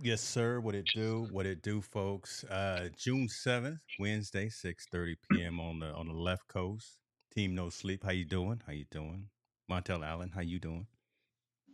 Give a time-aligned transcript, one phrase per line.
[0.00, 0.60] Yes, sir.
[0.60, 1.26] What it do?
[1.32, 2.44] What it do, folks?
[2.44, 5.58] Uh, June seventh, Wednesday, six thirty p.m.
[5.58, 6.98] on the on the left coast.
[7.34, 8.04] Team No Sleep.
[8.04, 8.62] How you doing?
[8.64, 9.26] How you doing?
[9.68, 10.30] Montell Allen.
[10.32, 10.86] How you doing?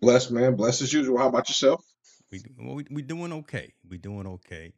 [0.00, 0.56] Blessed, man.
[0.56, 1.18] Blessed as usual.
[1.18, 1.84] How about yourself?
[2.32, 3.74] We well, we we doing okay.
[3.88, 4.72] We doing okay.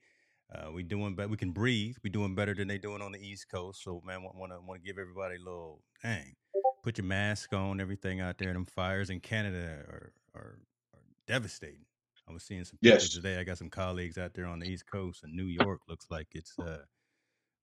[0.53, 1.29] Uh, we doing better.
[1.29, 1.97] We can breathe.
[2.03, 3.83] We doing better than they doing on the East Coast.
[3.83, 6.35] So man, want to want to give everybody a little dang.
[6.83, 7.81] Put your mask on.
[7.81, 8.53] Everything out there.
[8.53, 10.59] Them fires in Canada are are,
[10.95, 11.87] are devastating.
[12.29, 13.15] I was seeing some pictures Yes.
[13.15, 13.39] today.
[13.39, 16.29] I got some colleagues out there on the East Coast, and New York looks like
[16.33, 16.85] it's uh,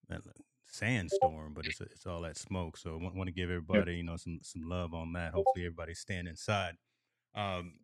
[0.09, 0.19] a
[0.65, 2.77] sandstorm, but it's it's all that smoke.
[2.77, 5.33] So I want, want to give everybody you know some some love on that.
[5.33, 6.75] Hopefully everybody's staying inside.
[7.35, 7.75] Um,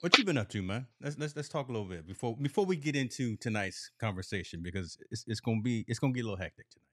[0.00, 0.86] what you been up to, man?
[1.00, 4.98] Let's let's let's talk a little bit before before we get into tonight's conversation because
[5.10, 6.86] it's it's gonna be it's gonna get a little hectic tonight.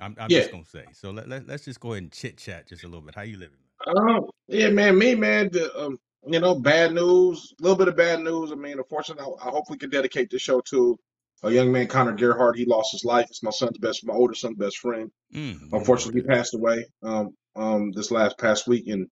[0.00, 0.38] I'm I'm Yeah.
[0.38, 0.88] just gonna say.
[0.92, 3.14] So let, let let's just go ahead and chit chat just a little bit.
[3.14, 3.70] How you living, man?
[3.86, 4.98] Um, yeah, man.
[4.98, 5.50] Me, man.
[5.52, 7.52] The, um, you know, bad news.
[7.58, 8.52] A little bit of bad news.
[8.52, 10.98] I mean, unfortunately, I, I hope we can dedicate this show to
[11.42, 12.56] a young man, Connor Gerhardt.
[12.56, 13.26] He lost his life.
[13.28, 15.10] It's my son's best, my older son's best friend.
[15.34, 16.86] Mm, Unfortunately, he passed away.
[17.02, 19.06] Um, um, this last past week, and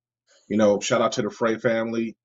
[0.49, 2.17] you know, shout out to the Frey family,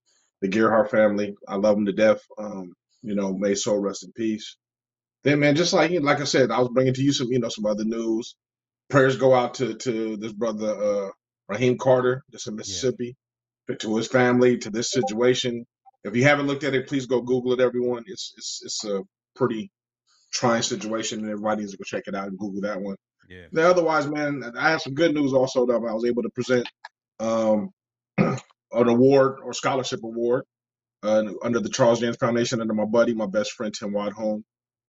[0.42, 1.36] the Gerhardt family.
[1.48, 2.22] I love them to death.
[2.38, 4.58] Um, you know, may soul rest in peace.
[5.24, 7.50] Then, man, just like like I said, I was bringing to you some, you know,
[7.50, 8.36] some other news.
[8.90, 11.10] Prayers go out to to this brother uh,
[11.52, 12.56] Rasheem Carter, that's in.
[12.56, 13.16] Mississippi,
[13.76, 15.66] to his family, to this situation.
[16.04, 18.04] If you haven't looked at it, please go Google it, everyone.
[18.08, 19.02] It's it's it's a
[19.36, 19.72] pretty
[20.32, 22.96] trying situation, and everybody needs to go check it out and Google that one.
[23.30, 23.48] Yeah.
[23.52, 26.68] Then otherwise, man, I have some good news also that I was able to present
[27.20, 27.72] um,
[28.18, 28.38] an
[28.72, 30.44] award or scholarship award
[31.04, 34.44] uh, under the Charles James Foundation under my buddy, my best friend Tim Wadholm,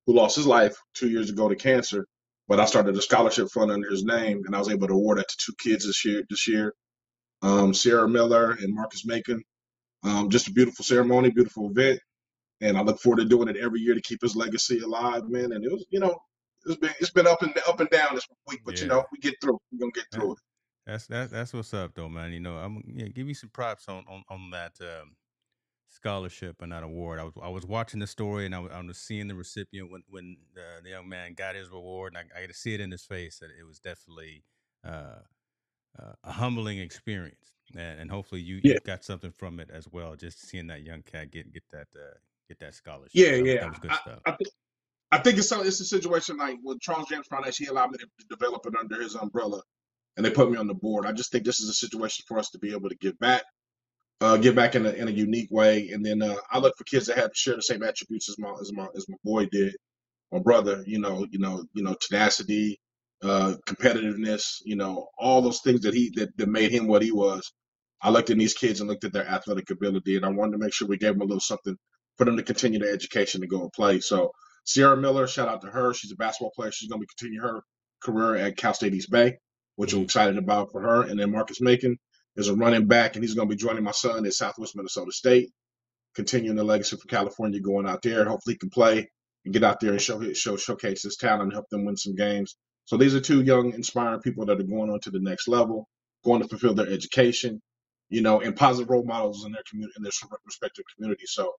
[0.06, 2.06] who lost his life two years ago to cancer.
[2.46, 5.18] But I started a scholarship fund under his name, and I was able to award
[5.18, 6.22] that to two kids this year.
[6.30, 6.72] This year,
[7.42, 9.42] um, Sierra Miller and Marcus Macon.
[10.04, 12.00] Um, just a beautiful ceremony, beautiful event,
[12.60, 15.52] and I look forward to doing it every year to keep his legacy alive, man.
[15.52, 16.16] And it was, you know,
[16.66, 19.18] it's been it's been up and up and down this week, but you know, we
[19.18, 19.58] get through.
[19.72, 20.38] We're gonna get through it.
[20.86, 22.32] that's that, that's what's up though, man.
[22.32, 25.16] You know, I'm yeah, give me some props on on, on that um,
[25.88, 27.18] scholarship and that award.
[27.18, 29.90] I was I was watching the story and I was, I was seeing the recipient
[29.90, 32.80] when when the, the young man got his reward, and I, I could see it
[32.80, 34.44] in his face that it was definitely
[34.84, 35.20] uh,
[35.98, 39.88] uh, a humbling experience, and, and hopefully you Yeah, you got something from it as
[39.90, 40.16] well.
[40.16, 42.16] Just seeing that young cat get get that uh,
[42.48, 43.60] get that scholarship, yeah, that yeah.
[43.60, 44.20] that was good I, stuff.
[44.26, 44.50] I think
[45.10, 47.64] I think it's it's a situation like with Charles James Foundation.
[47.64, 49.62] He allowed me to develop it under his umbrella,
[50.16, 51.06] and they put me on the board.
[51.06, 53.42] I just think this is a situation for us to be able to give back,
[54.20, 55.88] uh, give back in a in a unique way.
[55.90, 58.38] And then uh, I look for kids that have to share the same attributes as
[58.38, 59.74] my as my as my boy did,
[60.30, 60.84] my brother.
[60.86, 62.78] You know, you know, you know, tenacity,
[63.22, 64.58] uh, competitiveness.
[64.64, 67.52] You know, all those things that he that, that made him what he was.
[68.02, 70.58] I looked in these kids and looked at their athletic ability, and I wanted to
[70.58, 71.76] make sure we gave them a little something
[72.18, 74.00] for them to continue their education to go and play.
[74.00, 74.32] So
[74.64, 75.94] Sierra Miller, shout out to her.
[75.94, 76.70] She's a basketball player.
[76.72, 77.62] She's going to be continue her
[78.02, 79.38] career at Cal State East Bay,
[79.76, 81.02] which I'm Mm, excited about for her.
[81.02, 81.98] And then Marcus Macon
[82.36, 85.12] is a running back, and he's going to be joining my son at Southwest Minnesota
[85.12, 85.50] State,
[86.14, 88.20] continuing the legacy for California, going out there.
[88.20, 89.08] And hopefully, he can play
[89.44, 91.96] and get out there and show his, show showcase his talent and help them win
[91.96, 92.56] some games.
[92.88, 95.86] So these are two young, inspiring people that are going on to the next level,
[96.24, 97.60] going to fulfill their education,
[98.08, 100.12] you know, and positive role models in their community, in their
[100.46, 101.26] respective community.
[101.26, 101.52] So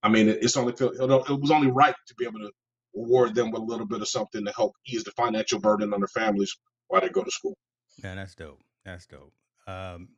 [0.00, 2.52] I mean, it's only it was only right to be able to
[2.94, 5.98] reward them with a little bit of something to help ease the financial burden on
[5.98, 6.54] their families
[6.86, 7.56] while they go to school.
[8.04, 8.60] yeah, that's dope.
[8.84, 9.32] That's dope.
[9.66, 10.10] Um,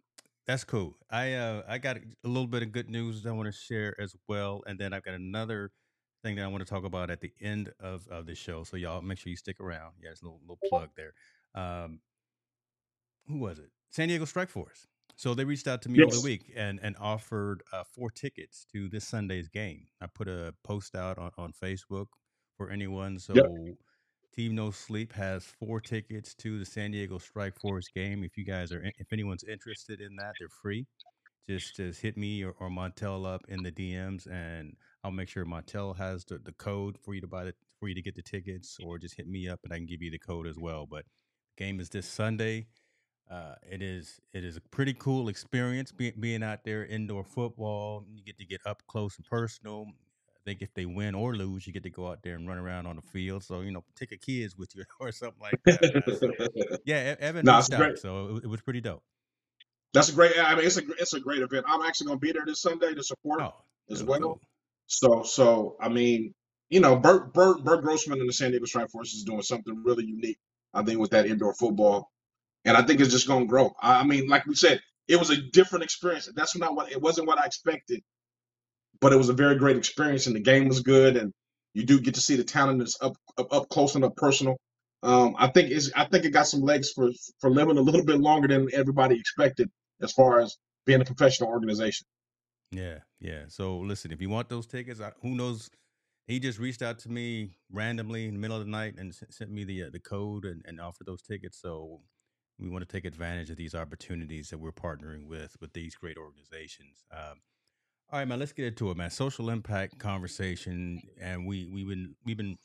[0.46, 0.98] that's cool.
[1.10, 4.14] I uh I got a little bit of good news I want to share as
[4.28, 5.70] well, and then I've got another
[6.26, 8.64] thing that I want to talk about at the end of of the show.
[8.64, 9.92] So y'all make sure you stick around.
[10.02, 11.14] Yeah, it's a little little plug there.
[11.54, 12.00] Um,
[13.26, 13.70] who was it?
[13.90, 14.86] San Diego Strike Force.
[15.18, 18.66] So they reached out to me over the week and and offered uh, four tickets
[18.72, 19.86] to this Sunday's game.
[20.00, 22.06] I put a post out on, on Facebook
[22.56, 23.12] for anyone.
[23.14, 23.20] Yep.
[23.20, 23.76] So
[24.34, 28.22] Team No Sleep has four tickets to the San Diego Strike Force game.
[28.22, 30.86] If you guys are, in- if anyone's interested in that, they're free.
[31.48, 34.76] Just just hit me or, or Montell up in the DMs, and
[35.06, 37.94] I'll make sure Montell has the, the code for you to buy the for you
[37.94, 40.18] to get the tickets, or just hit me up and I can give you the
[40.18, 40.84] code as well.
[40.84, 41.04] But
[41.56, 42.66] game is this Sunday.
[43.30, 48.04] Uh, it is it is a pretty cool experience being being out there indoor football.
[48.12, 49.86] You get to get up close and personal.
[50.34, 52.58] I think if they win or lose, you get to go out there and run
[52.58, 53.44] around on the field.
[53.44, 56.18] So you know, take a kids with you or something like that.
[56.18, 57.90] So yeah, Evan no, great.
[57.92, 59.04] out, so it, it was pretty dope.
[59.92, 60.32] That's a great.
[60.36, 61.64] I mean, it's a it's a great event.
[61.68, 63.54] I'm actually going to be there this Sunday to support Oh,
[63.88, 64.20] as well.
[64.20, 64.40] cool.
[64.86, 66.34] So so I mean,
[66.70, 69.82] you know, Bert Bert Bert Grossman and the San Diego Strike Force is doing something
[69.84, 70.38] really unique.
[70.74, 72.10] I think with that indoor football,
[72.64, 73.74] and I think it's just going to grow.
[73.80, 76.28] I I mean, like we said, it was a different experience.
[76.34, 78.02] That's not what it wasn't what I expected
[79.00, 81.32] but it was a very great experience, and the game was good, and
[81.74, 84.56] you do get to see the talent that's up up, up close and up personal.
[85.02, 87.10] Um, I think it's I think it got some legs for
[87.40, 89.70] for living a little bit longer than everybody expected
[90.02, 90.56] as far as
[90.86, 92.06] being a professional organization.
[92.72, 93.44] Yeah, yeah.
[93.48, 95.70] So listen, if you want those tickets, I, who knows?
[96.26, 99.50] He just reached out to me randomly in the middle of the night and sent
[99.50, 101.60] me the uh, the code and, and offered those tickets.
[101.60, 102.00] So
[102.58, 106.16] we want to take advantage of these opportunities that we're partnering with with these great
[106.16, 107.04] organizations.
[107.12, 107.40] Um,
[108.12, 108.38] all right, man.
[108.38, 109.10] Let's get into it, man.
[109.10, 112.56] Social impact conversation, and we we've been we've been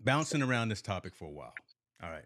[0.00, 1.52] bouncing around this topic for a while.
[2.02, 2.24] All right,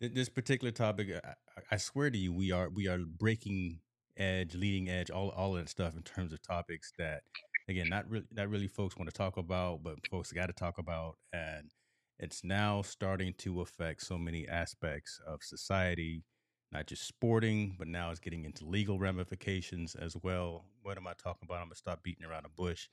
[0.00, 1.34] Th- this particular topic, I
[1.70, 3.80] I swear to you, we are we are breaking
[4.16, 7.22] edge, leading edge, all all of that stuff in terms of topics that,
[7.68, 10.78] again, not really not really folks want to talk about, but folks got to talk
[10.78, 11.72] about, and
[12.18, 16.24] it's now starting to affect so many aspects of society,
[16.72, 20.66] not just sporting, but now it's getting into legal ramifications as well.
[20.82, 21.58] What am I talking about?
[21.60, 22.88] I'm gonna stop beating around the bush.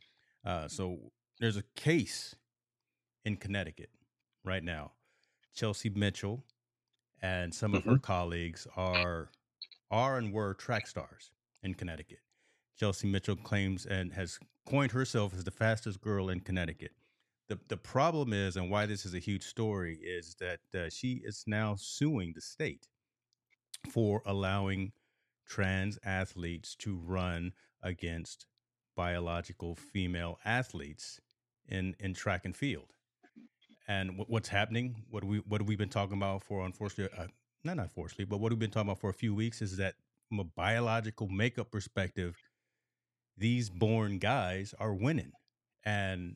[0.45, 2.35] Uh, so there's a case
[3.25, 3.89] in Connecticut
[4.43, 4.93] right now.
[5.53, 6.45] Chelsea Mitchell
[7.21, 7.99] and some of her Mhm.
[7.99, 9.31] colleagues are
[9.93, 11.31] are and were track stars
[11.61, 12.19] in Connecticut.
[12.77, 16.91] Chelsea Mitchell claims and has coined herself as the fastest girl in Connecticut.
[17.47, 21.21] The the problem is, and why this is a huge story, is that uh, she
[21.23, 22.87] is now suing the state
[23.91, 24.93] for allowing
[25.47, 27.51] trans athletes to run
[27.83, 28.47] against
[28.95, 31.19] biological female athletes
[31.67, 32.93] in in track and field
[33.87, 37.27] and what, what's happening what we what have we been talking about for unfortunately uh,
[37.63, 39.95] not unfortunately but what we've been talking about for a few weeks is that
[40.29, 42.37] from a biological makeup perspective
[43.37, 45.31] these born guys are winning.
[45.85, 46.35] And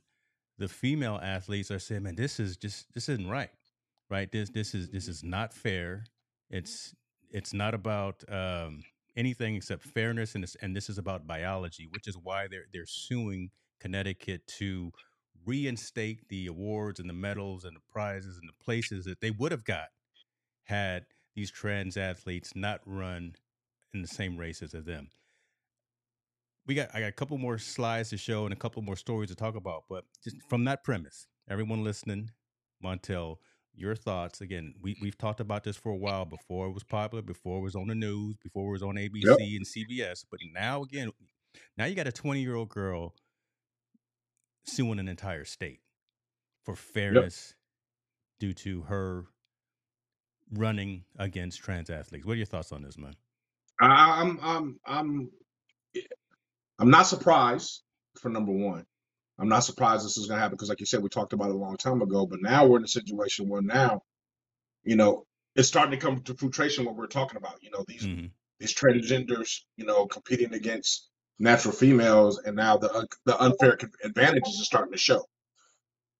[0.58, 3.52] the female athletes are saying man this is just this isn't right
[4.10, 4.32] right?
[4.32, 6.06] This this is this is not fair.
[6.50, 6.94] It's
[7.30, 8.84] it's not about um
[9.16, 12.86] anything except fairness and this and this is about biology which is why they're they're
[12.86, 13.50] suing
[13.80, 14.92] connecticut to
[15.46, 19.52] reinstate the awards and the medals and the prizes and the places that they would
[19.52, 19.88] have got
[20.66, 21.06] had
[21.38, 23.36] these trans athletes not run
[23.94, 25.08] in the same races as them.
[26.66, 29.30] We got I got a couple more slides to show and a couple more stories
[29.30, 32.32] to talk about, but just from that premise, everyone listening,
[32.84, 33.38] Montel,
[33.74, 34.74] your thoughts again.
[34.82, 37.76] We we've talked about this for a while before it was popular, before it was
[37.76, 39.38] on the news, before it was on ABC Yep.
[39.40, 41.12] and CBS, but now again,
[41.78, 43.14] now you got a 20 year old girl
[44.66, 45.82] suing an entire state
[46.66, 47.56] for fairness
[48.40, 49.28] due to her
[50.54, 52.26] running against trans athletes.
[52.26, 53.16] What are your thoughts on this, man?
[53.80, 55.32] I'm I'm I'm
[56.80, 57.84] I'm not surprised
[58.20, 58.86] for number one.
[59.40, 61.50] I'm not surprised this is going to happen because, like you said, we talked about
[61.50, 62.26] it a long time ago.
[62.26, 64.02] But now we're in a situation where now,
[64.84, 67.62] you know, it's starting to come to fruition what we're talking about.
[67.62, 68.26] You know, these hmm
[68.60, 74.66] these transgenders, you know, competing against natural females, and now the the unfair advantages are
[74.66, 75.24] starting to show.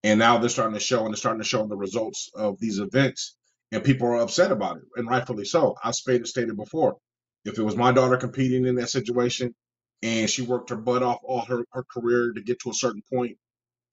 [0.04, 2.78] And now they're starting to show, and they're starting to show the results of these
[2.78, 3.36] events,
[3.72, 5.74] and people are upset about it, and rightfully so.
[5.82, 6.96] I've stated stated before,
[7.44, 9.54] if it was my daughter competing in that situation,
[10.02, 13.02] and she worked her butt off all her, her career to get to a certain
[13.12, 13.36] point,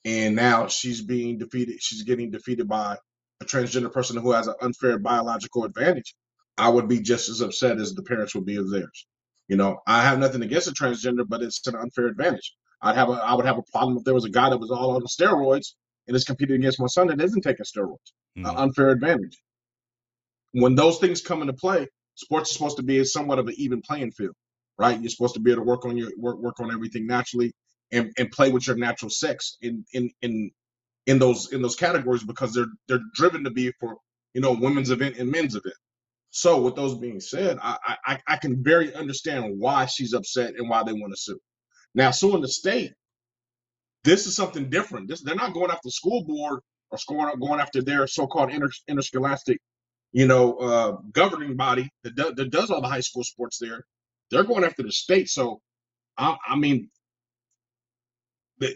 [0.06, 2.98] and now she's being defeated, she's getting defeated by
[3.42, 6.16] a transgender person who has an unfair biological advantage,
[6.58, 9.08] I would be just as upset as the parents would be of theirs.
[9.48, 12.56] You know, I have nothing against a transgender, but it's an unfair advantage.
[12.82, 14.72] I'd have a I would have a problem if there was a guy that was
[14.72, 15.74] all on steroids
[16.08, 18.12] and is competing against my son that isn't taking steroids.
[18.36, 19.38] hmm An unfair advantage.
[20.56, 23.82] When those things come into play, sports is supposed to be somewhat of an even
[23.82, 24.36] playing field,
[24.80, 25.00] right?
[25.00, 27.54] You're supposed to be able to work on your work work on everything naturally
[27.92, 30.52] and, and play with your natural sex in in in
[31.08, 33.98] in those in those categories because they're they're driven to be for
[34.34, 35.76] you know women's event and men's event.
[36.32, 40.70] So with those being said, I I, I can very understand why she's upset and
[40.70, 41.40] why they want to sue.
[41.96, 42.94] Now suing the state,
[44.06, 45.10] this is something different.
[45.10, 49.60] This they're not going after school board or going going after their so-called inter, interscholastic,
[50.16, 53.84] you know, uh, governing body that, do, that does all the high school sports there.
[54.32, 55.28] They're going after the state.
[55.28, 55.60] So
[56.18, 56.90] I, I mean,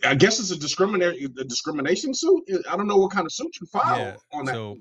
[0.06, 2.44] I guess it's a discriminatory a discrimination suit.
[2.70, 4.16] I don't know what kind of suit you file Yeah.
[4.34, 4.56] on that.
[4.56, 4.78] So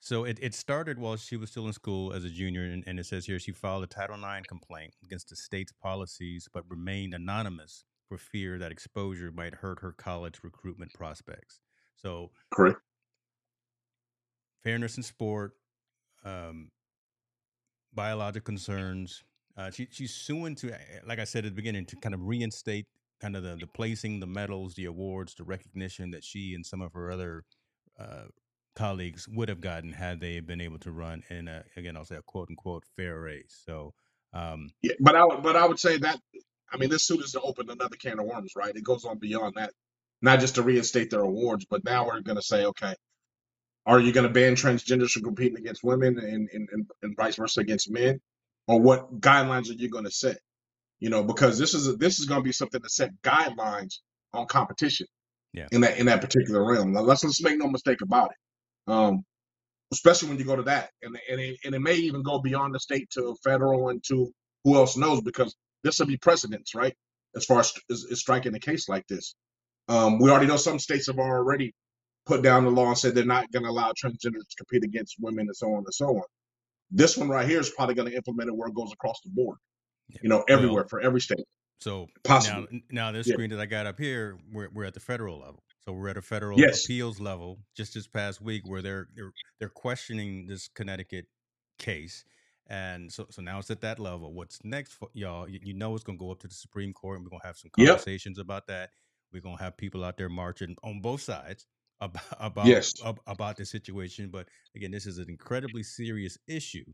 [0.00, 2.98] so it, it started while she was still in school as a junior, and, and
[2.98, 7.12] it says here she filed a Title IX complaint against the state's policies, but remained
[7.12, 11.60] anonymous for fear that exposure might hurt her college recruitment prospects.
[11.94, 12.78] So Correct.
[14.64, 15.52] fairness in sport,
[16.24, 16.68] um,
[17.94, 19.22] biological concerns.
[19.56, 20.72] Uh, she, she's suing to,
[21.06, 22.86] like I said at the beginning, to kind of reinstate
[23.20, 26.80] kind of the, the placing, the medals, the awards, the recognition that she and some
[26.82, 27.44] of her other
[27.98, 28.24] uh,
[28.76, 32.16] colleagues would have gotten had they been able to run in a, again, I'll say
[32.16, 33.62] a quote unquote fair race.
[33.66, 33.94] So,
[34.32, 36.18] um, Yeah, but I but I would say that
[36.72, 38.74] I mean, this suit is to open another can of worms, right?
[38.74, 39.72] It goes on beyond that,
[40.22, 42.94] not just to reinstate their awards, but now we're going to say, okay,
[43.86, 47.36] are you going to ban transgenders from competing against women and, and, and, and vice
[47.36, 48.20] versa against men?
[48.68, 50.38] Or what guidelines are you going to set?
[51.00, 53.94] You know, because this is a, this is going to be something to set guidelines
[54.32, 55.06] on competition.
[55.52, 55.66] Yeah.
[55.72, 56.92] In that in that particular realm.
[56.92, 58.92] Now let's let's make no mistake about it.
[58.92, 59.24] Um,
[59.92, 62.74] especially when you go to that, and and it, and it may even go beyond
[62.74, 64.32] the state to federal and to
[64.62, 66.94] who else knows because this will be precedents, right?
[67.34, 69.34] As far as, as, as striking a case like this,
[69.88, 71.72] um, we already know some states have already
[72.26, 75.16] put down the law and said they're not going to allow transgenders to compete against
[75.20, 76.22] women and so on and so on.
[76.90, 79.30] This one right here is probably going to implement it where it goes across the
[79.32, 79.58] board,
[80.22, 81.44] you know, everywhere Well, for every state.
[81.80, 82.08] so
[82.38, 82.68] now, Possibly.
[82.90, 83.36] now this Yeah.
[83.36, 85.64] screen that I got up here, we're, we're at the federal level.
[85.80, 86.74] So we're at a federal Yes.
[86.74, 91.26] appeals level just this past week where they're they're they're questioning this Connecticut
[91.78, 92.24] case.
[92.68, 94.34] And so, so now it's at that level.
[94.34, 95.48] What's next, for y'all?
[95.48, 97.40] You, you know it's going to go up to the Supreme Court, and we're going
[97.42, 98.04] to have some Yep.
[98.04, 98.90] conversations about that.
[99.32, 101.66] We're going to have people out there marching on both sides
[102.00, 102.92] about about Yes.
[103.04, 104.30] ab- about the situation.
[104.30, 106.84] But again, this is an incredibly serious issue,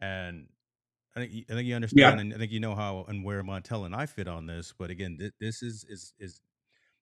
[0.00, 0.48] and
[1.16, 2.14] I think you- I think you Yeah.
[2.14, 4.74] understand, and I think you know how and where Montell and I fit on this.
[4.78, 6.40] But again, this, this is is is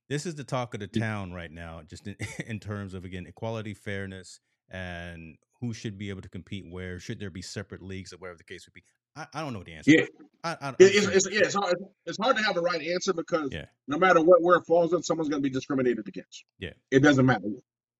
[0.08, 2.16] this is the talk of the town right now, just in,
[2.46, 4.40] in terms of again equality, fairness,
[4.70, 6.98] and who should be able to compete where.
[7.00, 8.84] Should there be separate leagues or whatever the case would be?
[9.16, 9.90] I, I don't know the answer.
[9.90, 10.04] Yeah.
[10.44, 11.76] I, I, It, it's, it's, yeah, it's, hard,
[12.06, 13.66] it's hard to have a right answer because Yeah.
[13.86, 16.44] no matter what where it falls in, someone's going to be discriminated against.
[16.58, 16.72] Yeah.
[16.90, 17.44] It doesn't matter.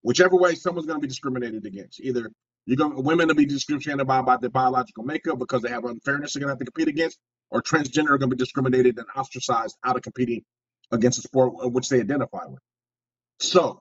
[0.01, 2.01] Whichever way, someone's going to be discriminated against.
[2.01, 2.29] Either
[2.65, 6.33] you're going women to be discriminated by, by their biological makeup because they have unfairness
[6.33, 7.17] they're going to have to compete against,
[7.51, 10.43] or transgender are going to be discriminated and ostracized out of competing
[10.91, 12.59] against a sport uh, which they identify with.
[13.39, 13.79] So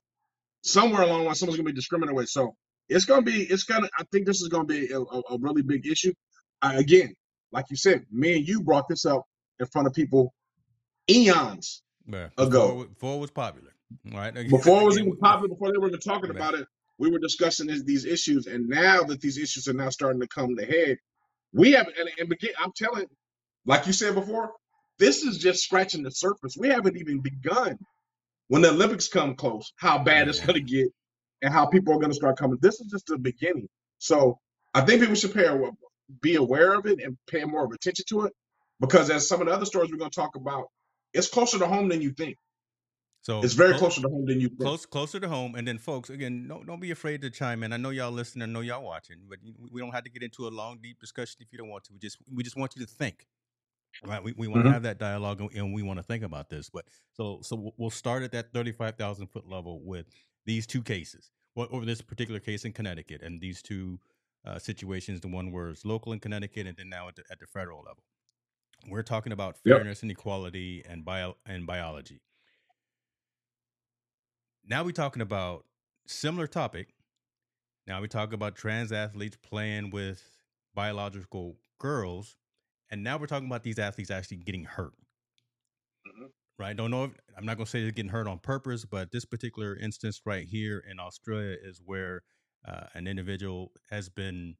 [0.62, 2.28] somewhere along the line, someone's going to be discriminated with.
[2.28, 2.54] So
[2.88, 5.00] it's going to be, it's going to, I think this is going to be a,
[5.00, 6.12] a, a really big issue.
[6.60, 7.14] I, again,
[7.52, 9.25] like you said, me and you brought this up
[9.61, 10.35] in front of people
[11.11, 12.30] eons Yeah.
[12.38, 12.68] ago.
[12.68, 13.73] Before, it- before it was popular,
[14.12, 14.37] right?
[14.37, 16.38] Again, Before it was even popular, before they were even talking Right.
[16.38, 16.66] about it,
[16.99, 18.47] we were discussing this, these issues.
[18.47, 20.99] And now that these issues are now starting to come to head,
[21.54, 23.06] we have, and, and begin, I'm telling,
[23.66, 24.52] like you said before,
[24.99, 26.56] this is just scratching the surface.
[26.59, 27.78] We haven't even begun
[28.49, 30.88] when the Olympics come close, how bad it's going to get
[31.42, 32.59] and how people are going to start coming.
[32.62, 33.68] This is just the beginning.
[33.99, 34.38] So
[34.75, 35.47] I think people should pay
[36.21, 38.33] be aware of it and pay more of attention to it
[38.81, 40.66] because as some of the other stories we're going to talk about,
[41.14, 42.37] it's closer to home than you think.
[43.23, 44.61] So It's very clo- closer to home than you think.
[44.62, 47.73] close closer to home and then folks again don't don't be afraid to chime in
[47.73, 49.38] i know y'all listening i know y'all watching but
[49.71, 51.92] we don't have to get into a long deep discussion if you don't want to
[51.92, 53.28] we just we just want you to think
[54.04, 54.73] right we, we want to Mhm.
[54.73, 57.90] have that dialogue and- we want to think about this but so so we'll- we'll
[57.90, 60.07] start at that 35000 foot level with
[60.45, 64.00] these two cases well, over this particular case in connecticut and these two
[64.46, 67.38] uh, situations the one where it's local in connecticut and then now at the, at
[67.40, 68.02] the federal level
[68.88, 69.82] we're talking about Yep.
[69.82, 72.20] fairness and equality and bio and biology
[74.64, 75.64] now we're talking about
[76.06, 76.94] similar topic.
[77.87, 80.22] Now we talk about trans athletes playing with
[80.75, 82.37] biological girls,
[82.90, 84.94] and now we're talking about these athletes actually getting hurt.
[86.06, 86.32] Mhm.
[86.58, 86.76] Right?
[86.76, 87.04] Don't know.
[87.04, 90.20] If, I'm not going to say they're getting hurt on purpose, but this particular instance
[90.25, 92.22] right here in Australia is where
[92.66, 94.57] uh, an individual has been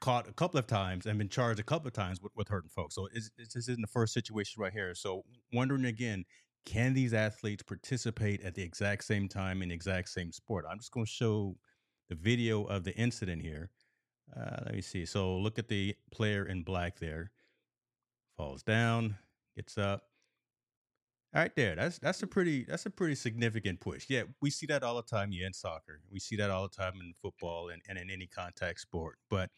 [0.00, 2.70] caught a couple of times and been charged a couple of times with, with hurting
[2.70, 2.94] folks.
[2.94, 4.94] So it's, it's, this isn't the first situation right here.
[4.94, 6.24] So wondering again,
[6.64, 10.66] can these athletes participate at the exact same time in the exact same sport?
[10.70, 11.56] I'm just going to show
[12.08, 13.70] the video of the incident here.
[14.36, 15.06] Uh, let me see.
[15.06, 17.30] So look at the player in black there.
[18.36, 19.16] Falls down,
[19.56, 20.02] gets up.
[21.34, 21.74] Right, there.
[21.76, 24.06] That's that's a pretty that's a pretty significant push.
[24.08, 25.30] Yeah, we see that all the time.
[25.30, 28.26] Yeah, in soccer, we see that all the time in football and, and in any
[28.26, 29.18] contact sport.
[29.28, 29.50] But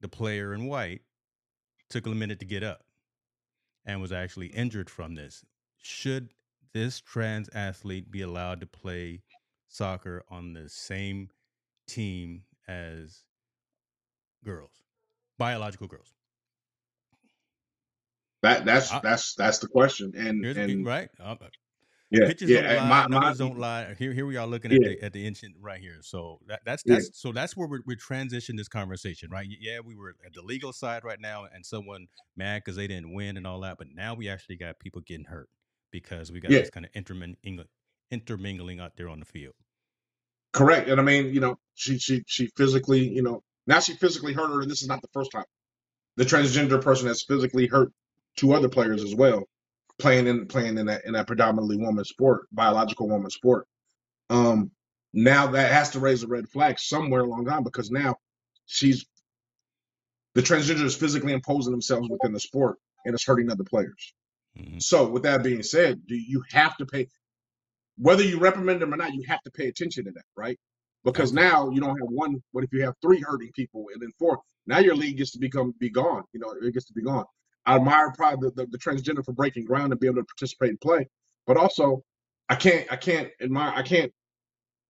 [0.00, 1.02] the player in white
[1.90, 2.84] took a minute to get up
[3.84, 5.44] and was actually injured from this.
[5.78, 6.30] Should
[6.72, 9.22] this trans athlete be allowed to play
[9.68, 11.30] soccer on the same
[11.86, 13.24] team as
[14.44, 14.82] girls,
[15.38, 16.14] biological girls?
[18.42, 20.12] That that's I- that's that's the question.
[20.16, 21.08] And Here's and right.
[21.18, 21.36] Uh,
[22.10, 22.62] yeah, pictures yeah.
[22.62, 23.94] don't lie, my, my, don't lie.
[23.98, 25.98] Here, here we are looking at the at the incident right here.
[26.02, 26.94] So that, that's Yeah.
[26.94, 29.46] that's so that's where we're, we're transitioning this conversation, right?
[29.60, 32.06] Yeah, we were at the legal side right now, and someone
[32.36, 35.26] mad because they didn't win and all that, but now we actually got people getting
[35.26, 35.48] hurt
[35.92, 36.60] because we got Yeah.
[36.60, 37.36] this kind of intermingling,
[38.10, 39.54] intermingling out there on the field.
[40.52, 40.88] correct.
[40.88, 44.48] And I mean, you know, she she she physically, you know, now she physically hurt
[44.50, 45.44] her, and this is not the first time.
[46.16, 47.92] The transgender person has physically hurt
[48.40, 49.44] two other players as well,
[49.98, 53.66] playing in playing in that in that predominantly woman sport, biological woman sport.
[54.30, 54.70] Um,
[55.12, 58.16] now that has to raise a red flag somewhere along the line because now
[58.64, 59.04] she's
[60.34, 64.14] the transgender is physically imposing themselves within the sport and it's hurting other players.
[64.56, 64.82] Mhm.
[64.82, 67.08] So, with that being said, do you have to pay,
[67.98, 70.58] whether you reprimand them or not, you have to pay attention to that, right?
[71.04, 71.42] Because Okay.
[71.42, 72.42] now you don't have one.
[72.54, 74.40] but if you have three hurting people and then four?
[74.66, 76.22] Now your league gets to become be gone.
[76.32, 77.26] You know, it gets to be gone.
[77.66, 80.70] I admire probably the, the, the transgender for breaking ground and being able to participate
[80.70, 81.08] and play,
[81.46, 82.02] but also
[82.48, 84.12] I can't I can't admire I can't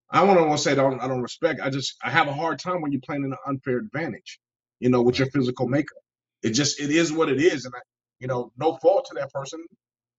[0.09, 1.61] I don't want to say I don't I don't respect.
[1.61, 4.39] I just I have a hard time when you're playing in an unfair advantage,
[4.79, 5.97] you know, with your physical makeup.
[6.43, 7.79] It just it is what it is, and I,
[8.19, 9.63] you know, no fault to that person,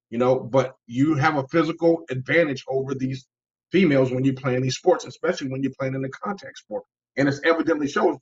[0.08, 3.26] you know, but you have a physical advantage over these
[3.70, 6.84] females when you're playing these sports, especially when you're playing in the contact sport.
[7.16, 8.16] And it's evidently shows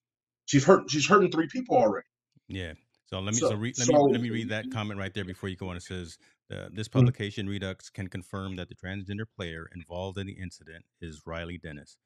[0.46, 2.06] she's hurt she's hurting three people already.
[2.48, 2.72] Yeah.
[3.10, 5.12] So let me So- so, re, let so- me let me read that comment right
[5.12, 5.76] there before you go on.
[5.76, 6.16] It says
[6.50, 6.92] uh, this Mhm.
[6.92, 11.96] publication Reduxx can confirm that the transgender player involved in the incident is Riley Dennis,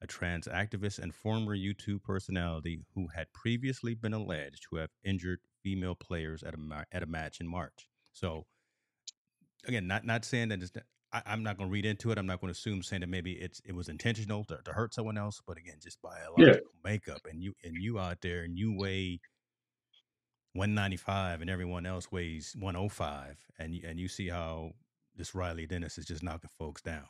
[0.00, 5.40] a trans activist and former YouTube personality who had previously been alleged to have injured
[5.62, 7.88] female players at a ma- at a match in March.
[8.12, 8.46] So
[9.64, 10.72] again, not not saying that it's.
[11.14, 12.16] I, I'm not going to read into it.
[12.18, 14.94] I'm not going to assume saying that maybe it's it was intentional to, to hurt
[14.94, 15.40] someone else.
[15.46, 19.20] But again, just biological makeup, and you and you out there, and you weigh
[20.54, 24.72] 195 and everyone else weighs 105 and you, and you see how
[25.16, 27.04] this Riley Dennis is just knocking folks down.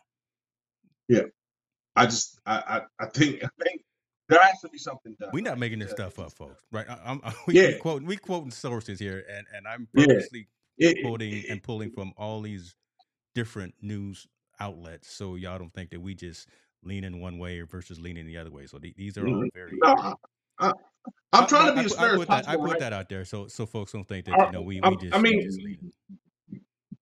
[1.09, 1.23] Yeah.
[1.97, 2.57] I just I
[2.99, 3.83] I, I think I think
[4.29, 5.31] there has to be something done.
[5.33, 6.63] We're not making this Uh, stuff up, folks.
[6.73, 6.89] Right?
[6.89, 10.07] I, I'm, we, we quoting we quoting sources here, and and I'm Yeah.
[10.07, 12.75] purposely it- quoting and pulling from all these
[13.35, 14.27] different news
[14.61, 16.49] outlets, so y'all don't think that we just
[16.85, 18.67] lean in one way versus leaning the other way.
[18.67, 19.73] So the- these are all very.
[19.83, 20.15] No, I,
[20.59, 20.73] I,
[21.33, 22.79] I'm trying I- to be I as fair I as put that, I put right?
[22.81, 25.15] that out there, so so folks don't think that you know we, we just.
[25.15, 25.61] I mean, just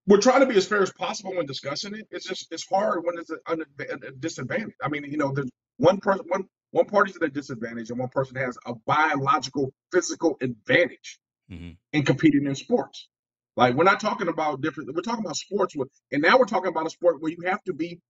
[0.06, 2.06] we're trying to be as fair as possible when discussing it.
[2.10, 4.74] It's just it's hard when it's a, a, disadvantage.
[4.82, 8.08] I mean, you know, there's one person, one one party's at a disadvantage, and one
[8.08, 11.18] person has a biological, physical advantage
[11.50, 11.76] Mhm.
[11.92, 13.08] in competing in sports.
[13.56, 14.94] Like we're not talking about different.
[14.94, 17.62] We're talking about sports with, and now we're talking about a sport where you have
[17.64, 18.00] to be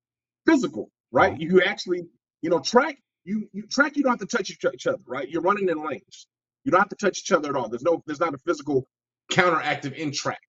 [0.46, 1.34] physical, right?
[1.34, 1.40] Mhm.
[1.40, 2.02] You actually,
[2.42, 2.96] you know, track.
[3.24, 3.96] You you track.
[3.96, 5.28] You don't have to touch each, other, right?
[5.28, 6.26] You're running in lanes.
[6.64, 7.68] You don't have to touch each other at all.
[7.68, 8.02] There's no.
[8.06, 8.86] There's not a physical
[9.32, 10.40] counteractive in track.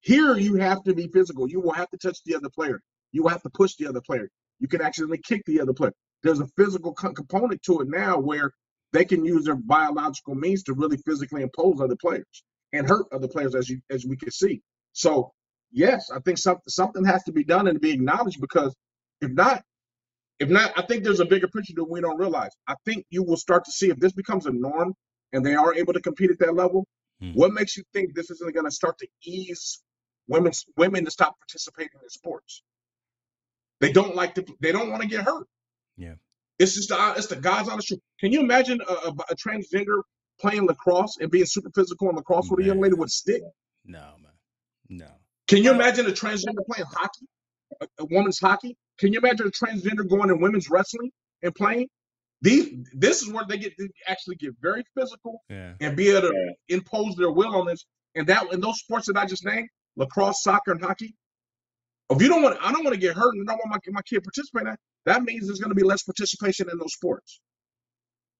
[0.00, 1.48] Here, you have to be physical.
[1.48, 2.80] You will have to touch the other player.
[3.12, 4.28] You will have to push the other player.
[4.60, 5.92] You can accidentally kick the other player.
[6.22, 8.52] There's a physical co- component to it now where
[8.92, 13.28] they can use their biological means to really physically impose other players and hurt other
[13.28, 14.62] players, as you as we can see.
[14.92, 15.32] So,
[15.72, 18.74] yes, I think something something has to be done and be acknowledged because
[19.20, 19.62] if not,
[20.40, 22.50] if not, I think there's a bigger picture that we don't realize.
[22.66, 24.94] I think you will start to see if this becomes a norm
[25.32, 26.86] and they are able to compete at that level.
[27.20, 27.32] Hmm.
[27.32, 29.80] What makes you think this isn't going to start to ease
[30.28, 32.62] women's women to stop participating in sports?
[33.80, 34.44] They don't like to.
[34.60, 35.46] They don't want to get hurt.
[35.96, 36.14] Yeah.
[36.58, 38.00] It's just the it's the God's honest truth.
[38.20, 40.02] Can you imagine a, a, a transgender
[40.40, 43.42] playing lacrosse and being super physical in lacrosse with a young lady with a stick?
[43.84, 44.32] No, man,
[44.88, 45.08] no.
[45.48, 47.26] Can you Well- imagine a transgender playing hockey,
[47.80, 48.76] a, a woman's hockey?
[48.98, 51.10] Can you imagine a transgender going in women's wrestling
[51.42, 51.88] and playing?
[52.42, 56.28] These this is where they get they actually get very physical Yeah, and be able
[56.28, 57.84] to impose their will on this.
[58.14, 61.14] And that in those sports that I just named, lacrosse, soccer, and hockey.
[62.10, 63.92] If you don't want, I don't want to get hurt, and I don't want my,
[63.92, 64.68] my kid participating.
[64.68, 67.40] in that, That means there's going to be less participation in those sports.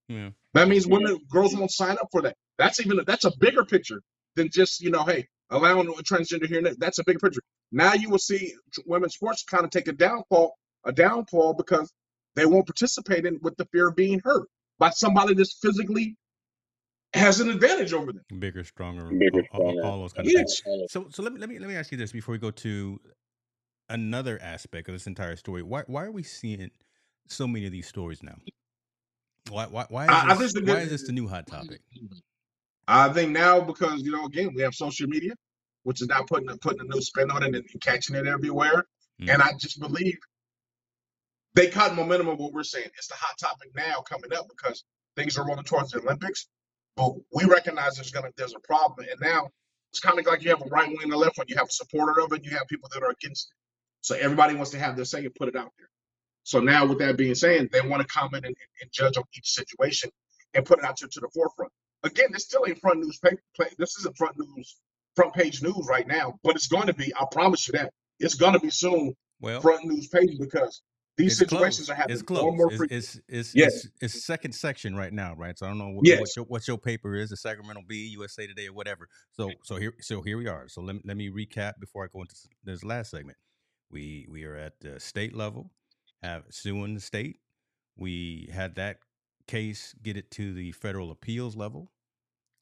[0.09, 0.31] yeah.
[0.53, 2.37] That means women, girls won't sign up for that.
[2.59, 4.01] That's even that's a bigger picture
[4.37, 6.63] than just you know, hey, allowing a transgender here.
[6.79, 7.43] That's a bigger picture.
[7.73, 8.55] Now you will see
[8.87, 11.93] women's sports kind of take a downfall, a downfall because
[12.37, 16.17] they won't participate in with the fear of being hurt by somebody that's physically
[17.15, 18.23] has an advantage over them.
[18.41, 19.87] Bigger, stronger, Bigger, all, all- stronger.
[19.87, 20.63] all those kind of things.
[20.89, 23.01] So, so let me let me let me ask you this before we go to
[23.89, 25.63] another aspect of this entire story.
[25.63, 26.71] Why why are we seeing
[27.29, 28.37] so many of these stories now?
[29.51, 31.81] Why why why is I- I this, think why is this the new hot topic?
[32.87, 35.33] I think now because you know again we have social media,
[35.85, 38.85] which is now putting putting a new spin on it and, catching it everywhere.
[39.21, 39.33] Mm.
[39.33, 40.19] And I just believe
[41.55, 42.89] they caught momentum of what we're saying.
[42.97, 44.85] It's the hot topic now coming up because
[45.17, 46.49] things are rolling towards the Olympics.
[46.97, 49.49] But we recognize there's gonna there's a problem, and now
[49.91, 51.47] it's kind of like you have a right wing and a left wing.
[51.49, 53.57] You have a supporter of it, you have people that are against it.
[54.01, 55.89] So everybody wants to have their say and put it out there.
[56.43, 59.49] So now, with that being said, they want to comment and, and judge on each
[59.49, 60.11] situation
[60.53, 61.73] and put it out to, to the forefront.
[62.05, 63.43] Again, this still ain't front news paper.
[63.79, 64.77] This isn't front news,
[65.17, 67.13] front page news right now, but it's going to be.
[67.21, 70.83] I promise you that it's going to be soon Well, front news page because
[71.19, 71.91] these situations close.
[71.91, 72.51] are happening It's more close.
[72.51, 73.67] and more It's, it's it's Yeah.
[73.67, 75.59] it's it's second section right now, right?
[75.59, 76.21] So I don't know what, Yes.
[76.21, 79.09] what your what your paper is, the Sacramento Bee, USA Today, or whatever.
[79.33, 80.69] So so here so here we are.
[80.69, 83.39] So let me let me recap before I go into this last segment.
[83.91, 85.71] We we are at the state level,
[86.23, 87.39] have suing the state.
[87.97, 88.99] We had that
[89.49, 91.91] case get it to the federal appeals level.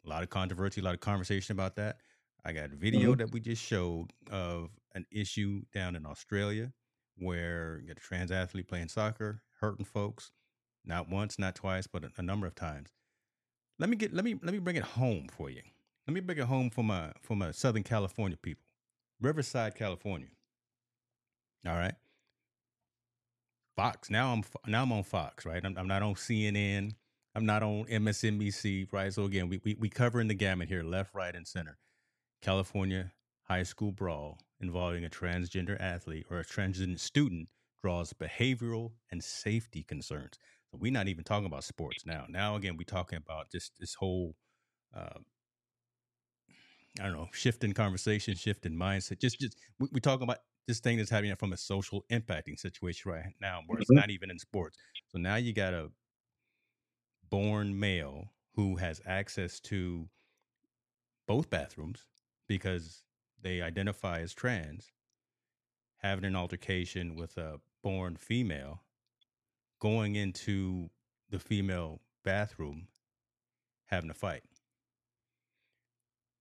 [0.04, 2.00] A lot of controversy, a lot of conversation about that.
[2.44, 3.18] I got a video Mhm.
[3.18, 6.72] that we just showed of an issue down in Australia
[7.16, 10.32] where you got a trans athlete playing soccer, hurting folks,
[10.84, 12.90] not once, not twice, but a, a number of times.
[13.78, 15.62] Let me get let me let me bring it home for you.
[16.06, 18.64] Let me bring it home for my for my Southern California people,
[19.20, 20.28] Riverside, California.
[21.66, 21.94] All right,
[23.76, 24.10] Fox.
[24.10, 25.64] Now I'm now I'm on Fox, right?
[25.64, 26.94] I'm, I'm not on CNN.
[27.34, 29.12] I'm not on MSNBC, right?
[29.12, 31.78] So again, we we we covering the gamut here, left, right, and center.
[32.42, 33.12] California
[33.44, 37.48] high school brawl involving a transgender athlete or a transgender student
[37.82, 40.38] draws behavioral and safety concerns.
[40.70, 42.26] So we're not even talking about sports now.
[42.28, 44.36] Now again, we're talking about just this whole
[44.94, 45.20] uh,
[47.00, 49.18] I don't know, shifting conversation, shifting mindset.
[49.20, 53.10] Just just we, we're talking about this thing that's happening from a social impacting situation
[53.10, 53.94] right now where it's Mhm.
[53.94, 54.76] not even in sports.
[55.08, 55.90] So now you got a
[57.32, 60.08] born male who has access to
[61.26, 62.06] both bathrooms
[62.46, 63.04] because
[63.40, 64.92] they identify as trans,
[65.98, 68.84] having an altercation with a born female,
[69.80, 70.90] going into
[71.30, 72.88] the female bathroom,
[73.86, 74.44] having a fight.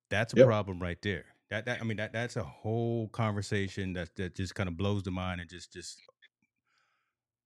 [0.09, 0.51] That's a Yep.
[0.51, 1.25] problem right there.
[1.49, 5.03] That, that I mean that that's a whole conversation that that just kind of blows
[5.03, 5.99] the mind and just just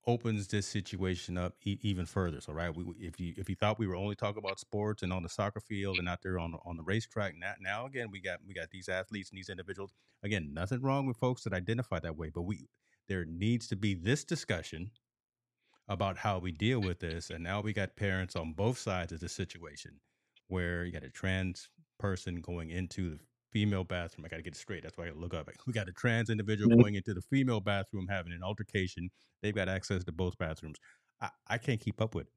[0.07, 2.39] opens this situation up e- even further.
[2.41, 5.11] So right, we, if you if you thought we were only talking about sports and
[5.11, 8.09] on the soccer field and out there on the, on the racetrack, now now again
[8.11, 9.93] we got we got these athletes and these individuals.
[10.23, 12.67] Again, nothing wrong with folks that identify that way, but we
[13.07, 14.91] there needs to be this discussion
[15.87, 17.29] about how we deal with this.
[17.29, 19.99] And now we got parents on both sides of the situation
[20.47, 23.19] where you got a trans person going into the
[23.55, 24.25] female bathroom.
[24.25, 24.83] I got to get it straight.
[24.83, 25.49] That's why I got to look up.
[25.65, 26.81] We got a trans individual Mhm.
[26.81, 29.09] going into the female bathroom having an altercation.
[29.41, 30.77] They've got access to both bathrooms.
[31.21, 32.33] I, I can't keep up with it.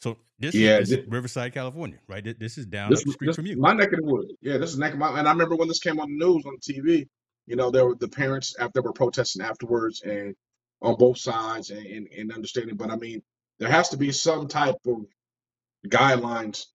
[0.00, 2.22] So this Yeah, is, this Riverside, California, right?
[2.22, 3.56] Thi- This is down This, the street this from you.
[3.56, 4.32] my neck of the woods.
[4.40, 5.18] Yeah, this is neck of my.
[5.18, 7.08] And I remember when this came on the news on TV.
[7.46, 10.36] You know, there were the parents after were protesting afterwards, and
[10.80, 12.76] on both sides, and, and, and understanding.
[12.76, 13.20] But I mean,
[13.58, 15.06] there has to be some type of
[15.88, 16.66] guidelines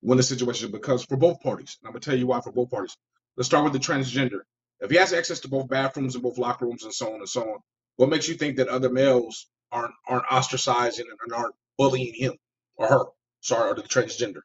[0.00, 1.78] when the situation because for both parties.
[1.80, 2.96] And I'm gonna tell you why for both parties.
[3.36, 4.40] Let's start with the transgender.
[4.80, 7.28] If he has access to both bathrooms and both locker rooms and so on and
[7.28, 7.58] so on,
[7.96, 12.34] what makes you think that other males aren't aren't ostracizing and aren't bullying him
[12.76, 13.04] or her?
[13.40, 14.40] Sorry, or the transgender.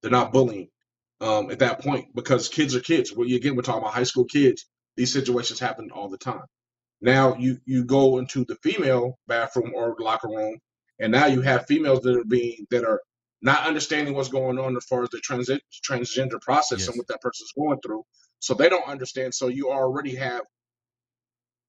[0.00, 0.68] They're not bullying
[1.20, 3.12] um, at that point because kids are kids.
[3.12, 4.66] Well, again, we're talking about high school kids.
[4.96, 6.44] These situations happen all the time.
[7.00, 10.58] Now you you go into the female bathroom or locker room,
[11.00, 13.00] and now you have females that are being that are
[13.42, 16.88] not understanding what's going on as far as the transi- transgender process Yes.
[16.88, 18.04] and what that person's going through.
[18.40, 19.34] So they don't understand.
[19.34, 20.42] So you already have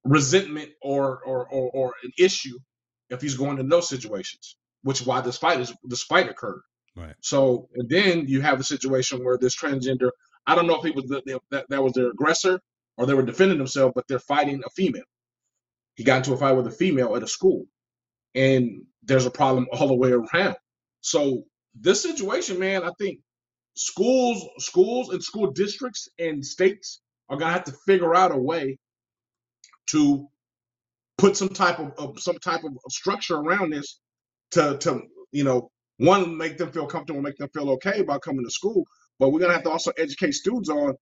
[0.06, 2.60] resentment or or or, or an issue
[3.10, 6.62] if he's going to those situations, which is why this fight is this fight occurred.
[6.96, 7.16] Right.
[7.22, 10.12] So and then you have a situation where this transgender,
[10.48, 12.60] I don't know if he was the, the, that that was their aggressor
[12.98, 15.04] or they were defending themselves, but they're fighting a female.
[15.96, 17.66] He got into a fight with a female at a school,
[18.36, 20.56] and there's a problem all the way around.
[21.02, 23.20] So this situation, man, I think
[23.76, 28.78] schools, schools, and school districts and states are gonna have to figure out a way
[29.88, 30.28] to
[31.18, 34.00] put some type of, of some type of structure around this
[34.52, 38.44] to to you know one make them feel comfortable, make them feel okay about coming
[38.44, 38.86] to school.
[39.20, 40.96] But we're gonna have to also educate students on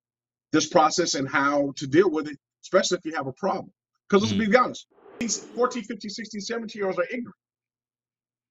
[0.52, 3.72] this process and how to deal with it, especially if you have a problem.
[4.10, 4.52] Because let's mm.
[4.52, 4.86] be honest,
[5.20, 7.36] these 14, 15, 16, 17 year olds are ignorant.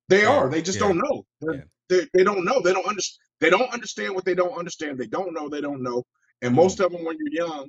[0.08, 0.48] They Yeah, are.
[0.48, 1.26] They just yeah, don't know.
[1.40, 1.60] They're- yeah.
[1.90, 2.62] They, they don't know.
[2.62, 3.20] They don't understand.
[3.40, 4.98] They don't understand what they don't understand.
[4.98, 5.50] They don't know.
[5.50, 6.04] They don't know.
[6.42, 6.86] And most Mm.
[6.86, 7.68] of them, when you're young,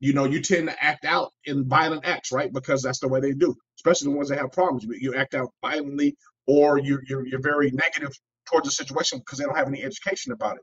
[0.00, 2.52] you know, you tend to act out in violent acts, right?
[2.52, 3.54] Because that's the way they do.
[3.78, 4.84] Especially the ones that have problems.
[4.84, 8.12] You, you act out violently, or you, you're you're very negative
[8.50, 10.62] towards the situation because they don't have any education about it.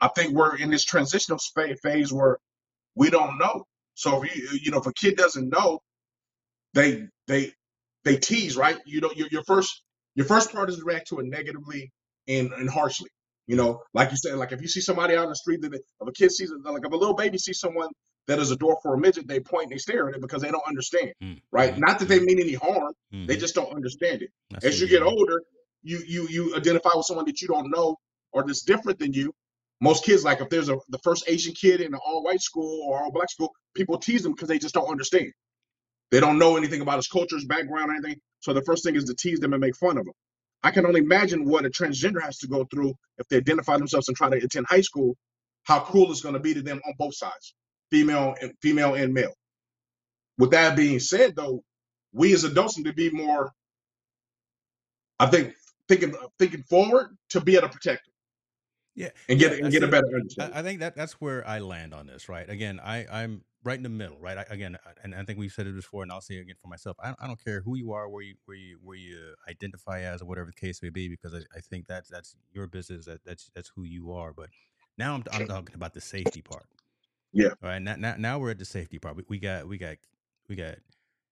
[0.00, 1.38] I think we're in this transitional
[1.82, 2.38] phase where
[2.96, 3.64] we don't know.
[3.94, 5.80] So if you you know if a kid doesn't know,
[6.74, 7.52] they they
[8.04, 8.78] they tease, right?
[8.86, 9.82] You know, your your first
[10.16, 11.92] your first part is to react to it negatively
[12.28, 13.08] and, and harshly.
[13.46, 15.72] You know, like you said, like if you see somebody out on the street that
[15.74, 17.88] if a kid sees like if a little baby sees someone
[18.26, 20.42] that is a door for a midget, they point and they stare at it because
[20.42, 21.74] they don't understand, Mm, right?
[21.74, 24.30] mm, Not that they mean any harm, mm, they just don't understand it.
[24.50, 25.08] That's As you get good.
[25.08, 25.42] older,
[25.82, 27.96] you you you identify with someone that you don't know
[28.32, 29.32] or that's different than you.
[29.80, 32.82] Most kids, like if there's a the first Asian kid in an all white school
[32.86, 35.32] or all black school, people tease them because they just don't understand.
[36.10, 38.20] They don't know anything about his culture, his background, or anything.
[38.40, 40.14] So the first thing is to tease them and make fun of them.
[40.62, 44.08] I can only imagine what a transgender has to go through if they identify themselves
[44.08, 45.16] and try to attend high school.
[45.64, 47.54] How cruel it's going to be to them on both sides,
[47.90, 49.34] female and female and male.
[50.38, 51.62] With that being said, though,
[52.12, 53.52] we as adults need to be more.
[55.18, 55.54] I think
[55.88, 58.14] thinking thinking forward to be able to protect them.
[58.98, 60.06] Yeah, and get yeah, and get a better
[60.38, 60.58] I, understanding.
[60.58, 62.48] I think that that's where I land on this, right?
[62.48, 64.38] Again, I I'm right in the middle, right?
[64.38, 66.68] I, again, and I think we've said it before, and I'll say it again for
[66.68, 66.96] myself.
[67.00, 70.22] I, I don't care who you are, where you where you where you identify as,
[70.22, 73.06] or whatever the case may be, because I, I think that's that's your business.
[73.06, 74.32] That that's that's who you are.
[74.32, 74.50] But
[74.96, 76.66] now I'm I'm talking about the safety part.
[77.32, 77.54] Yeah.
[77.62, 77.82] All right.
[77.82, 79.16] Now now, now we're at the safety part.
[79.16, 79.98] We, we got we got
[80.48, 80.78] we got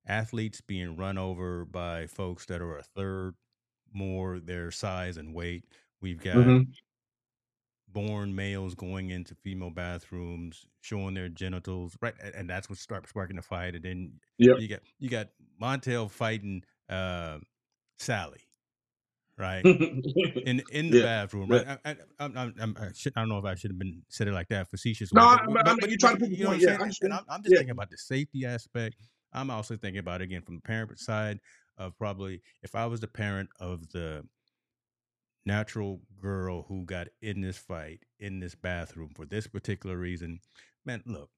[0.06, 3.34] athletes being run over by folks that are a third
[3.92, 5.64] more their size and weight.
[6.00, 6.76] We've got Mhm.
[7.96, 12.12] Born males going into female bathrooms, showing their genitals, right?
[12.36, 13.74] And, that's what starts sparking the fight.
[13.74, 14.58] And then Yep.
[14.60, 15.28] you got you got
[15.58, 17.38] Montell fighting uh,
[17.98, 18.42] Sally,
[19.38, 19.64] right?
[20.44, 21.64] In in the Yeah, bathroom, yeah.
[21.66, 21.78] right?
[21.86, 24.02] I, I, I'm, I'm, I'm, I, should, I don't know if I should have been
[24.10, 25.10] said it like that, facetious.
[25.14, 26.60] No, way, but I mean, you try to you know point.
[26.60, 27.12] Yeah, I'm And.
[27.12, 27.60] I'm, I'm just Yeah.
[27.60, 28.96] thinking about the safety aspect.
[29.32, 31.40] I'm also thinking about again from the parent side
[31.78, 34.22] of probably if I was the parent of the
[35.46, 40.40] natural girl who got in this fight in this bathroom for this particular reason,
[40.84, 41.30] man, look,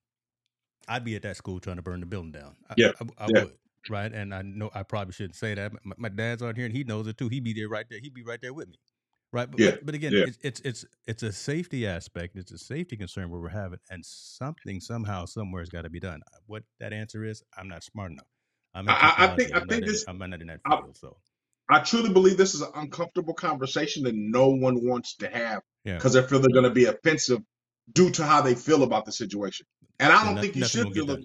[0.88, 2.57] I'd be at that school trying to burn the building down.
[2.71, 3.44] I, Yeah, I, I yeah.
[3.44, 3.53] would,
[3.90, 4.11] right?
[4.12, 5.73] And I know I probably shouldn't say that.
[5.85, 7.29] My, my dad's on here and he knows it too.
[7.29, 8.01] He'd be there right there.
[8.03, 8.77] He'd be right there with me,
[9.33, 9.51] right?
[9.51, 10.25] But Yeah, but, but again, yeah.
[10.27, 12.37] it's, it's it's it's a safety aspect.
[12.37, 16.01] It's a safety concern where we're having, and something somehow somewhere has got to be
[16.01, 16.23] done.
[16.47, 18.27] What that answer is, I'm not smart enough.
[18.75, 20.97] I'm I- I- I think- I think in- this- I'm not in that I- field.
[20.97, 21.16] So
[21.69, 25.97] I truly believe this is an uncomfortable conversation that no one wants to have yeah,
[25.97, 27.41] because they feel they're going to be offensive
[27.93, 29.67] due to how they feel about the situation.
[30.01, 31.25] And I So don't no- think you should feel it.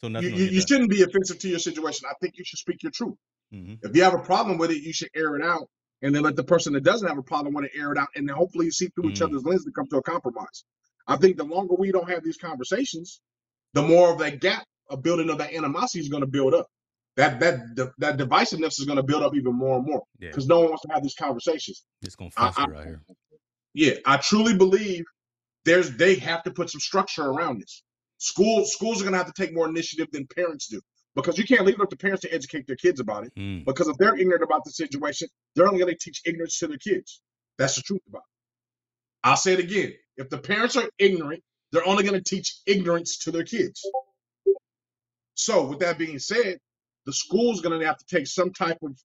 [0.00, 2.06] so You, you, you shouldn't be offensive to your situation.
[2.10, 3.14] I think you should speak your truth.
[3.52, 5.68] hmm If you have a problem with it, you should air it out
[6.02, 8.08] and then let the person that doesn't have a problem want to air it out.
[8.16, 9.26] And then hopefully you see through each Mm.
[9.26, 10.64] other's lens to come to a compromise.
[11.06, 13.20] I think the longer we don't have these conversations,
[13.74, 16.68] the more of that gap of building of that animosity is going to build up.
[17.20, 20.46] That that that divisiveness is going to build up even more and more Yeah, because
[20.46, 21.84] no one wants to have these conversations.
[22.02, 23.02] it's gonna I- fester I- out here.
[23.74, 25.04] Yeah, I truly believe
[25.64, 27.82] there's they have to put some structure around this.
[28.18, 30.80] School schools are going to have to take more initiative than parents do
[31.14, 33.32] because you can't leave it up to parents to educate their kids about it.
[33.38, 33.64] Mm.
[33.64, 36.78] Because if they're ignorant about the situation, they're only going to teach ignorance to their
[36.78, 37.20] kids.
[37.58, 39.28] That's the truth about it.
[39.28, 39.92] I'll say it again.
[40.16, 43.80] If the parents are ignorant, they're only going to teach ignorance to their kids.
[45.34, 46.58] So, with that being said,
[47.06, 48.98] the school's going to have to take some type of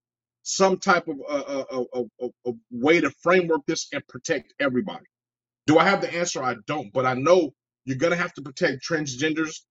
[0.43, 5.05] some type of, a, of, of way to framework this and protect everybody.
[5.67, 6.43] Do I have the answer?
[6.43, 7.53] I don't, but I know
[7.85, 9.61] you're going to have to protect transgenders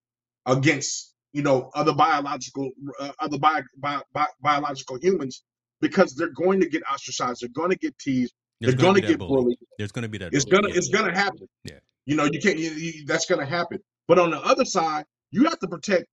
[0.45, 5.43] against you know other biological uh, other bio, bio, bio, biological humans
[5.81, 9.01] because they're going to get ostracized they're going to get teased There's they're going to
[9.01, 9.43] get bully.
[9.43, 10.33] bullied There's gonna be that.
[10.33, 10.75] it's gonna Yeah.
[10.77, 11.79] it's gonna happen Yeah.
[12.05, 15.43] you know you can't you, you, that's gonna happen but on the other side you
[15.45, 16.05] have to protect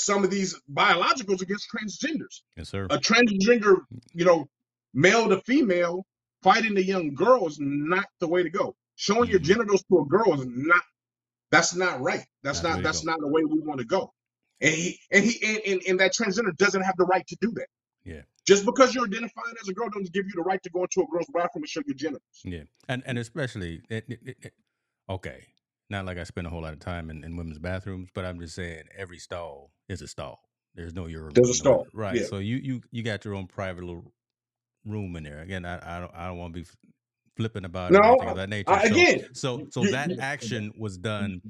[0.00, 2.86] some of these biologicals against transgenders Yes, sir.
[2.90, 3.76] a transgender
[4.14, 4.48] you know
[4.94, 6.04] male to female
[6.42, 9.44] fighting a young girl is not the way to go showing your Mhm.
[9.44, 10.82] genitals to a girl is not
[11.50, 13.10] that's not right that's Not not that's go.
[13.12, 14.12] not the way we want to go
[14.60, 17.50] and he and he and, and, and that transgender doesn't have the right to do
[17.52, 17.66] that
[18.04, 18.22] Yeah.
[18.46, 21.00] just because you're identifying as a girl doesn't give you the right to go into
[21.02, 24.54] a girl's bathroom and show your genitals Yeah, and and especially it, it, it, it-
[25.08, 25.46] okay,
[25.90, 28.38] not like I spend a whole lot of time in, in women's bathrooms, but I'm
[28.40, 30.40] just saying every stall is a stall.
[30.74, 31.32] There's no urinal.
[31.34, 32.16] There's a stall, right?
[32.16, 32.24] yeah.
[32.24, 34.12] So you you you got your own private little
[34.84, 35.40] room in there.
[35.40, 36.66] Again, I I don't I don't want to be
[37.36, 38.70] flipping about No, anything of that nature.
[38.72, 41.40] I- so, again, so so that action was done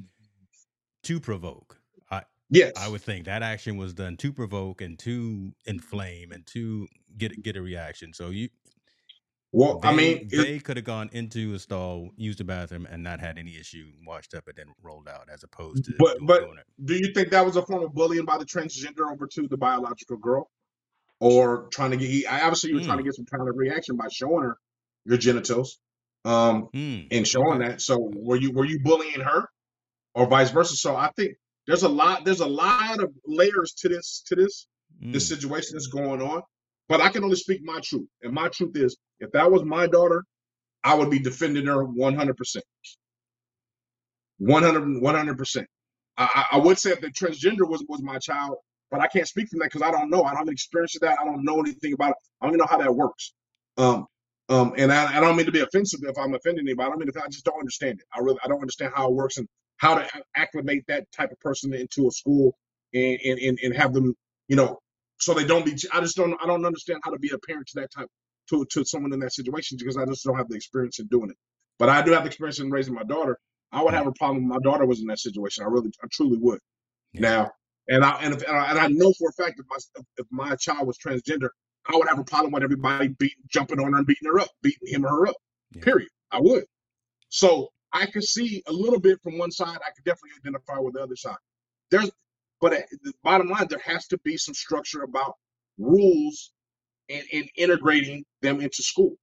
[1.04, 1.78] to provoke.
[2.10, 6.46] I yes I would think that action was done to provoke and to inflame and
[6.48, 8.12] to get get a reaction.
[8.12, 8.48] So you
[9.52, 12.86] well they, i mean it- they could have gone into a stall, used the bathroom,
[12.90, 16.16] and not had any issue, washed up, and then rolled out, as opposed to But-
[16.18, 19.10] doing, but- doing do you think that was a form of bullying by the transgender
[19.10, 20.50] over to the biological girl
[21.20, 23.06] or trying to get obviously you were trying to Mm.
[23.06, 24.56] get some kind of reaction by showing her
[25.04, 25.78] your genitals
[26.24, 27.68] um Mm, and showing okay.
[27.68, 29.48] that so were you were you bullying her
[30.14, 33.88] or vice versa so i think there's a lot there's a lot of layers to
[33.88, 34.66] this to this
[35.00, 36.42] this Mm, situation that's going on.
[36.88, 38.08] But I can only speak my truth.
[38.22, 40.24] And my truth is if that was my daughter,
[40.84, 42.56] I would be defending her 100%.
[44.38, 45.66] 100, 100%.
[46.16, 48.56] I, I would say if the transgender was, was my child,
[48.90, 50.22] but I can't speak from that because I don't know.
[50.22, 51.18] I don't have experience with that.
[51.20, 52.16] I don't know anything about it.
[52.40, 53.32] I don't even know how that works.
[53.76, 54.06] Um,
[54.48, 56.92] um, and I, I don't mean to be offensive if I'm offending anybody.
[56.92, 58.06] I mean I just don't understand it.
[58.14, 59.48] I really I don't understand how it works and
[59.78, 62.56] how to acclimate that type of person into a school
[62.94, 64.14] and and, and, and have them,
[64.48, 64.78] you know,
[65.18, 67.66] so they don't be i just don't i don't understand how to be a parent
[67.68, 68.08] to that type
[68.50, 71.30] to, to someone in that situation because i just don't have the experience in doing
[71.30, 71.36] it
[71.78, 73.38] but i do have the experience in raising my daughter
[73.72, 76.06] i would have a problem if my daughter was in that situation i really i
[76.12, 76.60] truly would
[77.14, 77.20] Yeah.
[77.22, 77.50] now
[77.88, 79.76] and i and, if, and, I, and I know for a fact if my
[80.18, 81.50] if my child was transgender
[81.92, 84.50] i would have a problem with everybody beating jumping on her and beating her up
[84.62, 85.36] beating him or her up
[85.74, 85.84] Yeah.
[85.84, 86.64] period i would
[87.28, 89.78] So I could see a little bit from one side.
[89.78, 91.36] I could definitely identify with the other side.
[91.90, 92.10] There's,
[92.60, 95.34] but at the bottom line, there has to be some structure about
[95.78, 96.52] rules
[97.08, 99.14] and, and integrating them into school.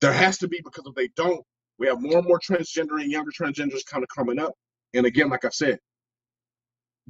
[0.00, 1.44] There has to be because if they don't,
[1.78, 4.52] we have more and more transgender and younger transgenders kind of coming up.
[4.94, 5.78] And again, like I said,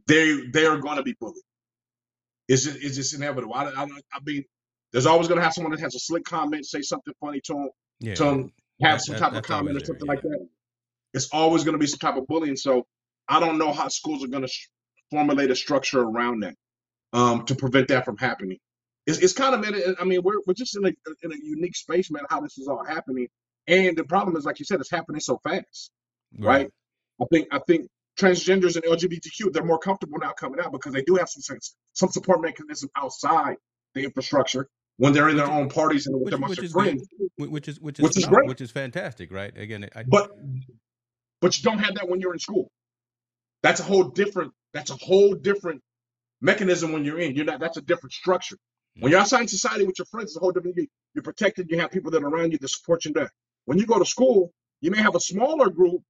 [0.06, 1.42] they they are going to be bullied.
[2.48, 3.54] It's just, it's just inevitable.
[3.54, 4.44] I, I, I mean,
[4.92, 7.52] there's always going to have someone that has a slick comment, say something funny to
[7.54, 7.68] them,
[8.00, 8.30] Yeah, to yeah.
[8.30, 10.48] 'em, have That- some that- type of comment or always there, something like that.
[11.14, 12.56] It's always going to be some type of bullying.
[12.56, 12.86] So
[13.28, 14.52] I don't know how schools are going to
[15.10, 16.54] formulate a structure around that
[17.12, 18.58] um, to prevent that from happening.
[19.06, 20.92] It's, it's kind of, man, I mean, we're, we're just in a,
[21.22, 23.28] in a unique space, man, how this is all happening.
[23.68, 25.90] And the problem is, like you said, it's happening so fast
[26.38, 26.68] right?
[27.20, 31.02] I think I think transgenders and LGBTQ they're more comfortable now coming out because they
[31.02, 33.56] do have some sense, some support mechanism outside
[33.94, 34.68] the infrastructure
[34.98, 37.08] when they're in their own parties and with which- their which their is friends.
[37.38, 38.48] Wh- Which is which is Which is great.
[38.48, 39.56] which is fantastic, right?
[39.56, 40.30] Again, I, But
[41.40, 42.70] but you don't have that when you're in school.
[43.62, 44.52] That's a whole different.
[44.72, 45.82] That's a whole different
[46.40, 47.34] mechanism when you're in.
[47.34, 47.60] You're not.
[47.60, 48.56] That's a different structure.
[48.98, 49.12] When mm.
[49.12, 50.76] you're outside in society with your friends, it's a whole different.
[50.76, 51.70] You, you're protected.
[51.70, 53.12] You have people that are around you that support you.
[53.12, 53.30] Back.
[53.64, 56.02] When you go to school, you may have a smaller group,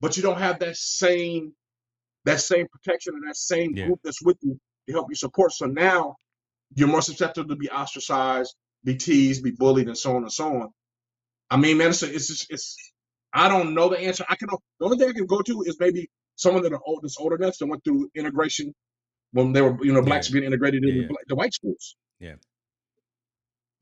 [0.00, 1.52] but you don't have that same
[2.24, 3.86] that same protection and that same Yeah.
[3.86, 5.52] group that's with you to help you support.
[5.52, 6.16] So now
[6.74, 10.62] you're more susceptible to be ostracized, be teased, be bullied, and so on and so
[10.62, 10.70] on.
[11.50, 12.92] I mean, man, it's it's just, it's.
[13.32, 14.24] I don't know the answer.
[14.28, 17.00] I can the only thing I can go to is maybe someone that are old,
[17.02, 18.74] that's older enough that went through integration
[19.32, 20.34] when they were, you know, blacks Yeah.
[20.34, 21.08] being integrated into Yeah.
[21.08, 21.96] the, the white schools.
[22.20, 22.36] Yeah.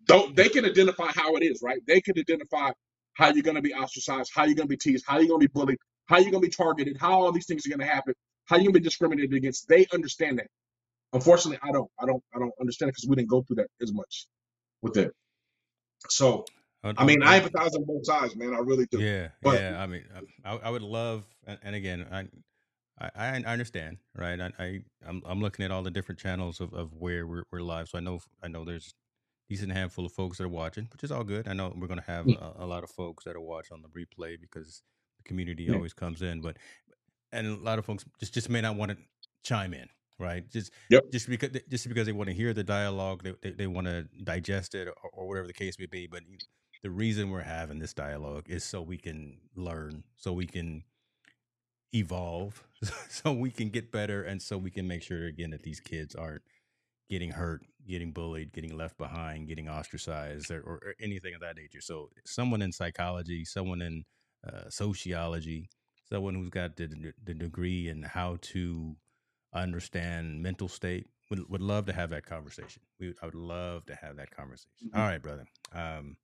[0.07, 1.81] Don't they can identify how it is, right?
[1.87, 2.73] They can identify
[3.15, 5.41] how you're going to be ostracized, how you're going to be teased, how you're going
[5.41, 7.81] to be bullied, how you're going to be targeted, how all these things are going
[7.81, 8.15] to happen,
[8.47, 9.69] how you're going to be discriminated against.
[9.69, 10.49] They understand that.
[11.13, 11.91] Unfortunately, I don't.
[12.01, 12.23] I don't.
[12.35, 14.29] I don't understand it because we didn't go through that as much
[14.83, 15.13] with it.
[16.11, 16.47] So,
[16.85, 18.55] I mean, I empathize on both sides, man.
[18.55, 19.01] I really do.
[19.01, 19.83] Yeah, But- yeah.
[19.83, 20.05] I mean,
[20.45, 22.27] I, I would love, and, again, I,
[23.01, 24.41] I, I understand, right?
[24.41, 27.61] I, I, I'm, I'm looking at all the different channels of, of where we're, we're
[27.63, 28.95] live, so I know, I know there's
[29.49, 31.49] decent handful of folks that are watching, which is all good.
[31.49, 32.37] I know we're gonna have Yeah.
[32.59, 34.83] a, a lot of folks that are watching on the replay because
[35.19, 35.75] the community Yeah.
[35.75, 36.57] always comes in, but
[37.33, 38.97] and a lot of folks just just may not want to
[39.43, 39.87] chime in,
[40.19, 40.49] right?
[40.51, 41.13] Just Yep.
[41.13, 44.05] just because just because they want to hear the dialogue, they they, they want to
[44.23, 46.07] digest it or, or whatever the case may be.
[46.07, 46.23] But
[46.85, 50.85] the reason we're having this dialogue is so we can learn, so we can
[51.95, 52.63] evolve,
[53.09, 56.15] so we can get better, and so we can make sure again that these kids
[56.15, 56.43] aren't
[57.09, 61.81] getting hurt, getting bullied, getting left behind, getting ostracized, or, or, anything of that nature.
[61.81, 64.05] So, someone in psychology, someone in
[64.47, 65.71] uh, sociology,
[66.13, 68.95] someone who's got the, the degree in how to
[69.55, 72.83] understand mental state would, would love to have that conversation.
[73.01, 74.71] We, I would love to have that conversation.
[74.85, 74.99] Mhm.
[74.99, 75.47] All right, brother.
[75.73, 76.19] Um,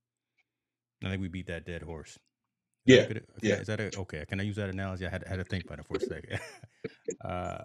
[1.05, 2.19] I think we beat that dead horse.
[2.87, 3.55] Is Yeah, that yeah.
[3.57, 4.25] Is that a, okay?
[4.29, 5.07] Can I use that analogy?
[5.07, 6.41] I had, had to think about it for a second.
[7.25, 7.65] uh,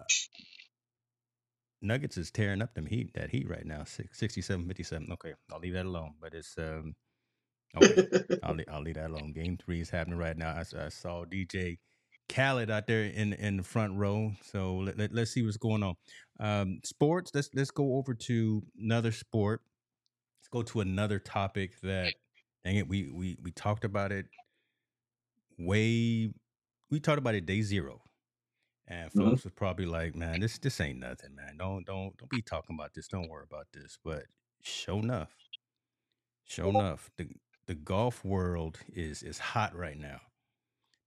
[1.82, 3.84] Nuggets is tearing up them heat that heat right now.
[3.84, 5.08] Six, 67 57.
[5.12, 6.14] Okay, I'll leave that alone.
[6.20, 6.94] But it's um
[7.76, 8.08] okay.
[8.42, 9.32] I'll leave, I'll leave that alone.
[9.32, 10.54] Game three is happening right now.
[10.56, 11.78] I saw DJ
[12.28, 14.32] Khaled out there in in the front row.
[14.42, 15.94] So let, let, us see what's going on.
[16.40, 17.30] Um, sports.
[17.34, 19.60] Let's let's go over to another sport.
[20.40, 22.14] Let's go to another topic that
[22.66, 24.26] dang it we we we talked about it
[25.58, 26.32] way
[26.90, 28.00] we talked about it day zero.
[28.88, 29.14] And Mhm.
[29.14, 31.56] folks was probably like, "Man, this this ain't nothing, man.
[31.58, 33.08] Don't don't don't be talking about this.
[33.08, 34.26] Don't worry about this." But
[34.62, 35.36] show enough,
[36.44, 37.28] show enough, the
[37.66, 40.20] the golf world is is hot right now.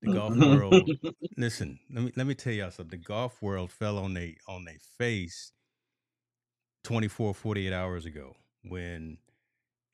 [0.01, 0.91] The golf world.
[1.37, 2.99] Listen, let me let me tell y'all something.
[2.99, 5.53] The golf world fell on they on their face
[6.83, 9.17] 24, 48 hours ago when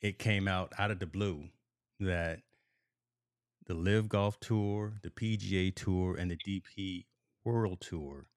[0.01, 1.49] it came out out of the blue
[1.99, 2.39] that
[3.67, 7.05] the LIV Golf Tour, the PGA Tour, and the DP
[7.43, 8.27] World Tour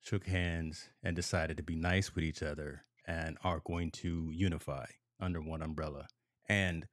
[0.00, 4.86] shook hands and decided to be nice with each other and are going to unify
[5.20, 6.06] under one umbrella.
[6.48, 6.86] And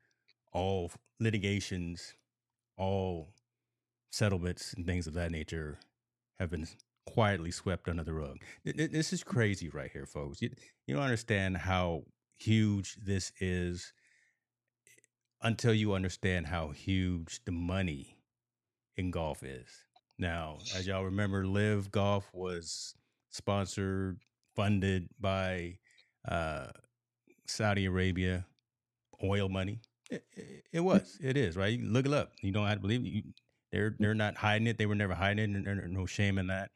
[0.53, 2.13] all litigations,
[2.77, 3.29] all
[4.11, 5.79] settlements and things of that nature
[6.39, 6.67] have been
[7.05, 8.37] quietly swept under the rug.
[8.63, 10.41] Th- th- This is crazy right here, folks.
[10.41, 10.51] You,
[10.85, 12.03] you don't understand how
[12.37, 13.91] huge this is
[15.41, 18.17] until you understand how huge the money
[18.97, 19.67] in golf is.
[20.17, 22.93] Now, as y'all remember, LIV Golf was
[23.29, 24.19] sponsored,
[24.55, 25.77] funded by
[26.27, 26.67] uh,
[27.47, 28.45] Saudi Arabia,
[29.23, 29.79] oil money.
[30.11, 31.17] It, it, it was.
[31.21, 31.77] It is right.
[31.79, 32.33] You look it up.
[32.41, 33.09] You don't have to believe it.
[33.09, 33.23] You,
[33.71, 34.77] they're they're not hiding it.
[34.77, 35.67] They were never hiding it.
[35.67, 36.71] and There's no shame in that.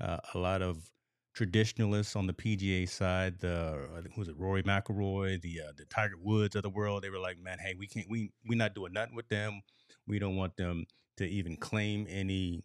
[0.00, 0.90] Uh, a lot of
[1.34, 5.72] traditionalists on the PGA side, the I think- who was it, Rory McIlroy, the uh,
[5.76, 7.02] the Tiger Woods of the world.
[7.02, 9.62] They were like, man, hey, we can't, we we not doing nothing with them.
[10.06, 10.86] We don't want them
[11.18, 12.64] to even claim any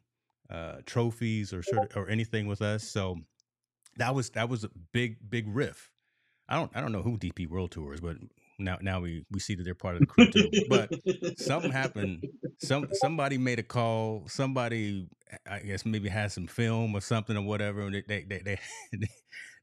[0.49, 1.63] uh, trophies or
[1.95, 2.83] or anything with us.
[2.87, 3.17] So
[3.97, 5.91] that was that was a big big riff.
[6.47, 8.17] I don't I don't know who DP World Tour is, but
[8.59, 10.49] now now we we see that they're part of the crew too.
[10.69, 10.89] But
[11.39, 12.25] something happened.
[12.59, 14.23] Some somebody made a call.
[14.27, 15.07] Somebody
[15.49, 17.81] I guess maybe had some film or something or whatever.
[17.81, 18.59] And they they they,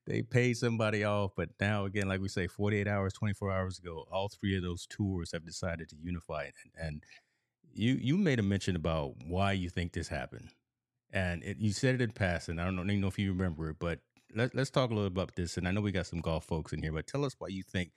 [0.07, 1.33] they, paid somebody off.
[1.37, 4.57] But now again, like we say, forty eight hours, twenty four hours ago, all three
[4.57, 6.45] of those tours have decided to unify.
[6.45, 7.05] And, and
[7.73, 10.51] you you made a mention about why you think this happened,
[11.13, 12.59] and it, you said it in passing.
[12.59, 14.01] I don't know, know if you remember it, but
[14.35, 15.57] let, let's talk a little about this.
[15.57, 17.63] And I know we got some golf folks in here, but tell us why you
[17.63, 17.91] think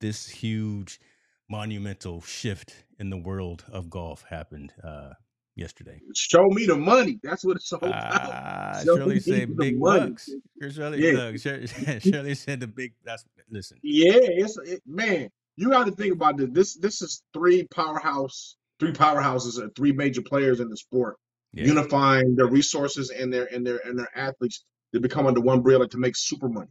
[0.00, 1.00] this huge
[1.48, 5.10] monumental shift in the world of golf happened uh,
[5.56, 6.00] yesterday.
[6.14, 7.18] Show me the money.
[7.22, 7.94] That's what it's all about.
[7.94, 10.10] Ah, Shirley said big money.
[10.10, 10.30] bucks.
[10.70, 11.18] Shirley, yeah.
[11.18, 11.38] look,
[12.02, 12.94] Shirley, said the big.
[13.04, 13.78] That's listen.
[13.82, 15.28] Yeah, it's it, man.
[15.56, 16.48] You got to think about this.
[16.50, 21.16] This this is three powerhouse, three powerhouses, and three major players in the sport,
[21.52, 21.66] yeah.
[21.66, 25.88] unifying their resources and their and their and their athletes to become under one umbrella
[25.88, 26.70] to make super money.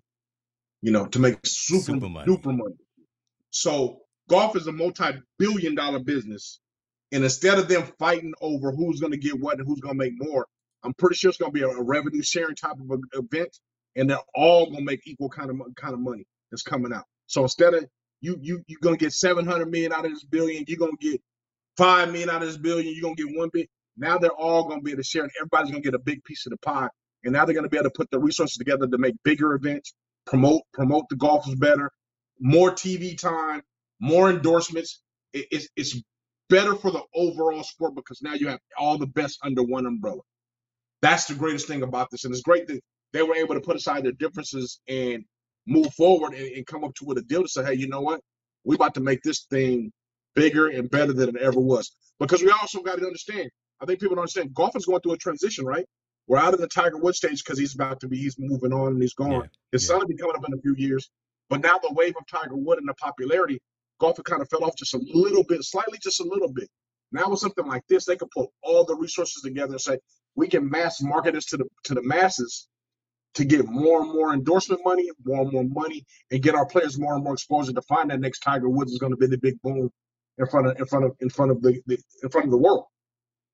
[0.82, 2.26] You know, to make super, super money.
[2.26, 2.76] super money.
[3.52, 6.60] So golf is a multi-billion dollar business.
[7.12, 9.98] And instead of them fighting over who's going to get what and who's going to
[9.98, 10.46] make more,
[10.84, 13.58] I'm pretty sure it's going to be a, a revenue sharing type of event,
[13.96, 17.06] and they're all going to make equal kind of kind of money that's coming out.
[17.28, 17.86] So instead of
[18.22, 21.12] you you you're going to get 700 million out of this billion, you're going to
[21.12, 21.22] get
[21.78, 23.70] five million out of this billion, you're going to get one bit.
[23.98, 26.04] Now they're all going to be able to share, and everybody's going to get a
[26.04, 26.90] big piece of the pie.
[27.24, 29.54] And now they're going to be able to put the resources together to make bigger
[29.54, 29.94] events,
[30.26, 31.92] promote promote the golfers better,
[32.40, 33.62] more TV time,
[34.00, 35.02] more endorsements.
[35.34, 36.02] It, it's, it's
[36.50, 40.22] better for the overall sport because now you have all the best under one umbrella.
[41.02, 42.26] That's the greatest thing about this.
[42.26, 42.82] And it's great that
[43.14, 45.26] they were able to put aside their differences and
[45.68, 48.02] move forward and, and come up to with a deal to say, hey, you know
[48.02, 48.22] what?
[48.66, 49.92] We're about to make this thing
[50.36, 51.96] bigger and better than it ever was.
[52.20, 53.50] Because we also got to understand,
[53.82, 55.86] I think people don't understand, golf is going through a transition, right?
[56.28, 58.94] We're out of the Tiger Woods stage because he's about to be, he's moving on
[58.94, 59.32] and he's gone.
[59.32, 59.42] Yeah,
[59.72, 59.88] His yeah.
[59.88, 61.10] son will be coming up in a few years.
[61.50, 63.62] But now the wave of Tiger Wood and the popularity,
[64.00, 66.70] golf kind of fell off just a little bit, slightly just a little bit.
[67.12, 69.98] Now with something like this, they can put all the resources together and say,
[70.36, 72.68] we can mass market this to the to the masses
[73.36, 77.00] to get more and more endorsement money, more and more money, and get our players
[77.00, 79.38] more and more exposure to find that next Tiger Woods is going to be the
[79.38, 79.90] big boom
[80.38, 82.58] in front of in front of in front of the, the in front of the
[82.58, 82.86] world.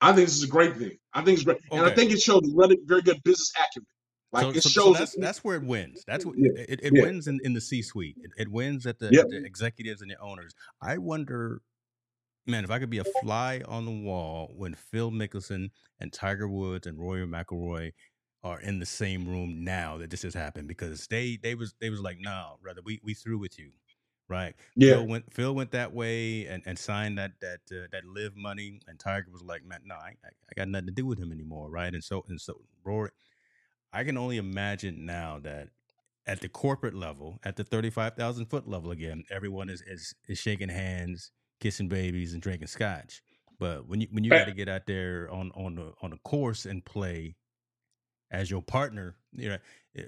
[0.01, 0.97] I think this is a great thing.
[1.13, 1.77] I think it's great, okay.
[1.77, 3.87] and I think it shows really very good business acumen.
[4.35, 6.03] Like so, it so, shows so that's that's where it wins.
[6.05, 7.03] That's what yeah, it, it yeah.
[7.03, 8.17] wins in, in the C suite.
[8.21, 9.29] It, it, wins at the, yep.
[9.29, 10.53] the, executives and the owners.
[10.81, 11.61] I wonder,
[12.45, 15.69] man, if I could be a fly on the wall when Phil Mickelson
[16.01, 17.93] and Tiger Woods and Rory McIlroy
[18.43, 21.89] are in the same room now that this has happened because they they was they
[21.89, 23.71] was like, no, brother, we we through with you.
[24.27, 24.53] Right.
[24.75, 24.95] Yeah.
[24.95, 28.81] Phil went Phil went that way and, and signed that that uh, that LIV money
[28.87, 31.69] and Tiger was like, man, no, I, I got nothing to do with him anymore.
[31.69, 31.93] Right.
[31.93, 33.11] And so and so Rory
[33.95, 35.69] I can only imagine now that
[36.27, 40.69] at the corporate level, at the 35,000 foot level again, everyone is, is, is shaking
[40.69, 41.31] hands,
[41.61, 43.21] kissing babies and drinking scotch.
[43.57, 46.17] But when you when you got to get out there on on the on a
[46.17, 47.37] course and play
[48.29, 49.57] as your partner, you know,
[49.97, 50.01] eh,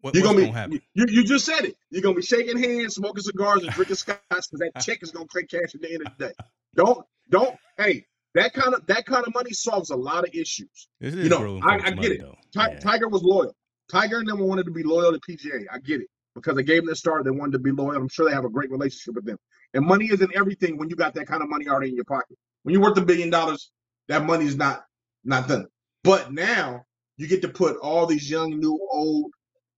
[0.00, 1.76] what, you're gonna be gonna you, you just said it.
[1.90, 5.26] You're gonna be shaking hands, smoking cigars, and drinking scotch because that check is gonna
[5.32, 6.34] take cash at the end of the day.
[6.74, 10.88] Don't don't hey, that kind of that kind of money solves a lot of issues.
[11.00, 12.22] you know, I, I, get it.
[12.54, 12.78] yeah.
[12.78, 13.54] Tiger was loyal.
[13.90, 15.64] Tiger and them wanted to be loyal to PGA.
[15.72, 17.24] I get it because they gave them the start.
[17.24, 17.96] They wanted to be loyal.
[17.96, 19.36] I'm sure they have a great relationship with them.
[19.74, 22.36] And money isn't everything when you got that kind of money already in your pocket.
[22.62, 23.70] When you're worth a billion dollars,
[24.08, 24.84] that money is not
[25.24, 25.66] not done.
[26.04, 26.84] But now
[27.16, 29.32] you get to put all these young, new, old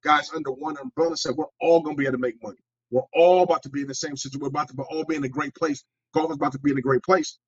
[0.04, 1.10] guys under one umbrella.
[1.10, 2.58] And say we're all going to be able to make money.
[2.90, 4.42] We're all about to be in the same situation.
[4.42, 5.82] We're about to all be in a great place.
[6.12, 7.38] Golf is about to be in a great place,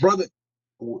[0.00, 0.26] brother.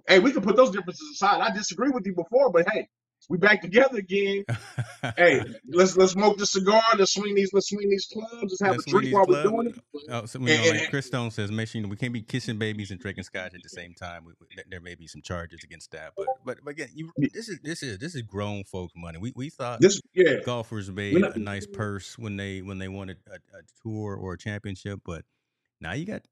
[0.06, 1.40] Hey, we can put those differences aside.
[1.40, 2.88] I disagree with you before, but hey,
[3.28, 4.44] we back together again.
[5.16, 6.82] hey, let's let's smoke the cigar.
[6.98, 7.50] Let's swing these.
[7.52, 8.42] Let's swing these clubs.
[8.42, 9.50] Let's have let's a drink while clubs.
[9.50, 10.10] we're doing it.
[10.10, 12.22] Oh, so, you know, like Chris Stone says, make sure you know, we can't be
[12.22, 14.24] kissing babies and drinking scotch at the same time.
[14.24, 17.48] We, we, there may be some charges against that, but but, but again, you, this
[17.48, 19.18] is this is this is grown folk money.
[19.18, 20.40] We we thought this yeah.
[20.44, 24.34] golfers made not, a nice purse when they when they wanted a, a tour or
[24.34, 25.24] a championship, but
[25.80, 26.22] now you got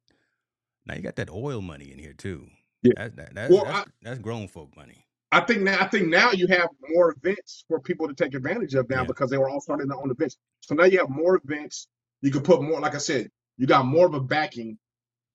[0.86, 2.48] now you got that oil money in here too.
[2.82, 5.04] Yeah, that, that, that's, well, that's, I, that's grown folk money.
[5.30, 8.74] I think now I think now you have more events for people to take advantage
[8.74, 9.06] of now yeah.
[9.06, 10.36] because they were all starting on events.
[10.60, 11.88] So now you have more events.
[12.20, 14.78] You can put more, like I said, you got more of a backing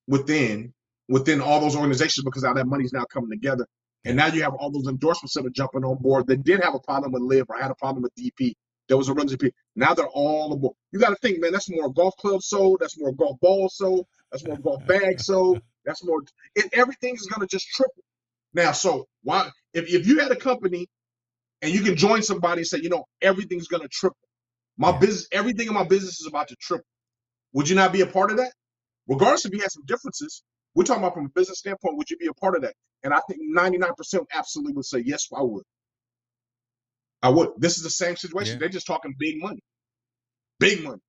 [0.07, 0.73] within
[1.09, 3.65] within all those organizations because now that money's now coming together.
[4.05, 6.75] And now you have all those endorsements that are jumping on board that did have
[6.75, 8.53] a problem with LIV or had a problem with DP.
[8.87, 9.51] There was a run GP.
[9.75, 10.75] Now they're all aboard.
[10.91, 12.77] You got to think, man, that's more golf clubs sold.
[12.79, 14.05] That's more golf balls sold.
[14.31, 15.61] That's more golf bags sold.
[15.87, 16.21] That's more.
[16.55, 18.03] It, everything is going to just triple.
[18.53, 20.87] Now, so why if, if you had a company
[21.63, 24.17] and you can join somebody and say, you know, everything's gonna triple.
[24.77, 24.99] My Yeah.
[24.99, 26.87] business, everything in my business is about to triple.
[27.53, 28.53] Would you not be a part of that?
[29.07, 30.43] Regardless if you had some differences,
[30.75, 32.75] we're talking about from a business standpoint, would you be a part of that?
[33.03, 35.63] And I think 99% absolutely would say, yes, I would.
[37.23, 37.51] I would.
[37.57, 38.55] This is the same situation.
[38.55, 38.59] Yeah.
[38.61, 39.61] They're just talking big money.
[40.59, 41.01] Big money.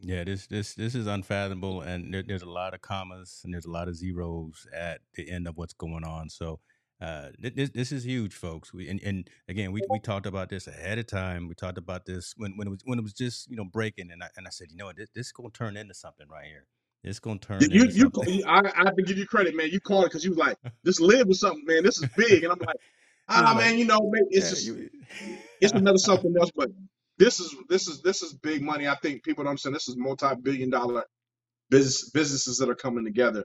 [0.00, 3.66] Yeah, this this this is unfathomable, and there, there's a lot of commas and there's
[3.66, 6.28] a lot of zeros at the end of what's going on.
[6.30, 6.60] So
[7.00, 8.74] uh, this this is huge, folks.
[8.74, 11.48] We and, and again, we, we talked about this ahead of time.
[11.48, 14.10] We talked about this when, when it was when it was just you know breaking,
[14.12, 16.28] and I and I said, you know what, this, this is gonna turn into something
[16.28, 16.66] right here.
[17.02, 19.56] It's gonna turn You, you, into you, you- I, I have to give you credit,
[19.56, 19.70] man.
[19.70, 21.84] You called it because you was like, this live with something, man.
[21.84, 22.44] This is big.
[22.44, 22.76] And I'm like,
[23.28, 24.90] ah, man, you know, maybe it's yeah, just, you-
[25.60, 26.50] it's another something else.
[26.54, 26.70] But
[27.18, 28.88] this is, this is, this is big money.
[28.88, 31.04] I think people don't understand this is multi-billion dollar
[31.70, 33.44] business, businesses that are coming together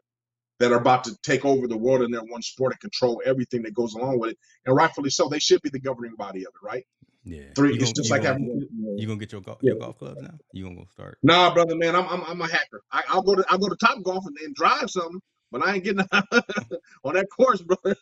[0.60, 3.64] that are about to take over the world in their one sport and control everything
[3.64, 4.38] that goes along with it.
[4.66, 5.28] And rightfully so.
[5.30, 6.86] They should be the governing body of it, right?
[7.26, 7.54] yeah.
[7.56, 8.64] Three, You it's gonna, just like gonna, having.
[8.96, 9.68] you gonna get your golf Yeah.
[9.68, 10.40] your golf clubs now?
[10.54, 11.20] You gonna go start?
[11.24, 12.82] Nah, brother, man, I'm I'm, I'm a hacker.
[12.92, 15.20] I, I'll go to I'll go to Top Golf and, and drive something,
[15.52, 16.06] but I ain't getting
[17.04, 17.78] on that course, bro.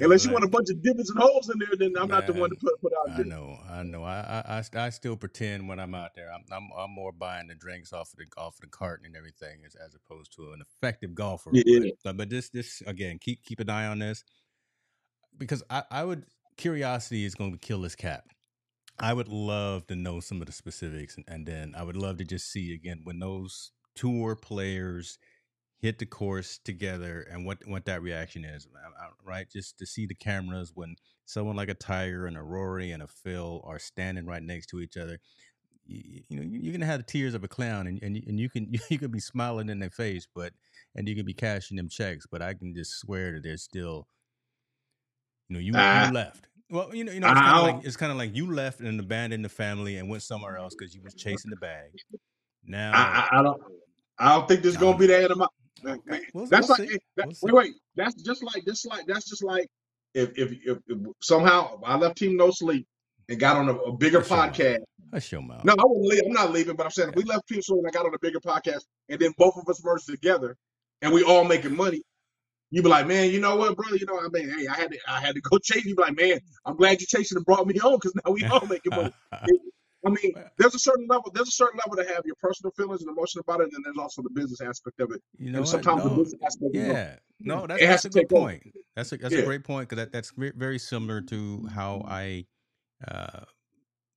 [0.00, 2.32] Unless you want a bunch of divots and holes in there, then I'm not the
[2.32, 3.26] one to put put out There.
[3.26, 4.04] I know, I know.
[4.04, 6.32] I, I, I, still pretend when I'm out there.
[6.32, 9.16] I'm, I'm, I'm more buying the drinks off of the off of the carton and
[9.16, 11.50] everything, as, as opposed to an effective golfer.
[11.52, 11.80] Yeah.
[11.80, 14.24] But, but, but this, this again, keep keep an eye on this
[15.38, 16.26] because I, I would
[16.56, 18.24] curiosity is going to kill this cat.
[18.98, 22.18] I would love to know some of the specifics, and, and then I would love
[22.18, 25.18] to just see again when those tour players
[25.84, 28.66] hit the course together and what what that reaction is,
[29.22, 29.50] right?
[29.50, 33.06] Just to see the cameras when someone like a Tiger and a Rory and a
[33.06, 35.18] Phil are standing right next to each other.
[35.84, 38.40] You, you know, you- you're gonna have the tears of a clown, and and, and
[38.40, 40.54] you can you can be smiling in their face, but
[40.94, 44.08] and you can be cashing them checks, but I can just swear that there's still,
[45.50, 46.06] you know, you Ah.
[46.06, 46.48] you left.
[46.70, 48.80] Well, you know, you know, it's kind of like it's kind of like you left
[48.80, 51.90] and abandoned the family and went somewhere else because you was chasing the bag.
[52.64, 53.62] Now, I, I, I don't
[54.18, 55.32] I don't think there's gonna be the end
[55.84, 56.98] Oh, okay, we'll- that's we'll like see.
[57.16, 57.74] that- We'll wait wait.
[57.96, 59.66] That's just like this like that's just like
[60.14, 62.86] if if, if, if somehow I left Team No Sleep
[63.28, 64.52] and got on a, a bigger That's your mouth.
[64.54, 64.78] podcast.
[65.12, 65.64] Hush your mouth.
[65.64, 66.22] No, I wouldn't leave.
[66.26, 68.14] I'm not leaving, but I'm saying if we left Team Sleep and I got on
[68.14, 70.56] a bigger podcast, and then both of us merged together,
[71.02, 72.02] and we all making money.
[72.70, 73.96] You be like, man, you know what, brother?
[73.96, 75.84] You know, I mean, hey, I had to, I had to go chase.
[75.84, 78.44] You be like, man, I'm glad you chasing and brought me home because now we
[78.44, 79.12] all making money.
[80.06, 81.30] I mean, there's a certain level.
[81.34, 83.82] There's a certain level to have your personal feelings and emotion about it, and then
[83.84, 85.22] there's also the business aspect of it.
[85.38, 85.84] you know and what?
[85.84, 86.74] sometimes the business aspect.
[86.74, 88.44] yeah, no, that's, It has that's a good take over.
[88.44, 88.62] point.
[88.96, 89.40] That's a that's Yeah.
[89.40, 92.46] a great point because that, that's very similar to how I
[93.06, 93.44] uh,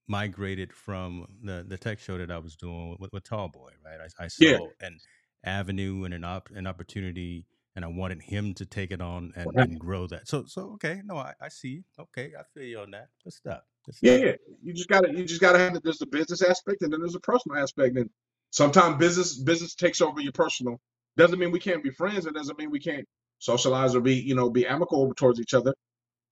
[0.08, 3.72] migrated from the the tech show that I was doing with, with Tall Boy.
[3.84, 4.58] Right, I, I saw Yeah.
[4.82, 5.00] an
[5.44, 7.46] avenue and an op, an opportunity,
[7.78, 10.28] and I wanted him to take it on and, and grow that.
[10.28, 11.84] So so okay, no, I, I see.
[12.00, 13.10] Okay, I feel you on that.
[13.24, 13.62] Good stuff.
[13.86, 14.26] Good Yeah, stuff.
[14.26, 14.56] yeah.
[14.64, 15.84] You just gotta, you just gotta have it.
[15.84, 17.96] There's the business aspect, and then there's a personal aspect.
[17.96, 18.10] And
[18.50, 20.80] sometimes business, business takes over your personal.
[21.18, 22.26] Doesn't mean we can't be friends.
[22.26, 23.06] It doesn't mean we can't
[23.38, 25.76] socialize or be, you know, be amicable towards each other.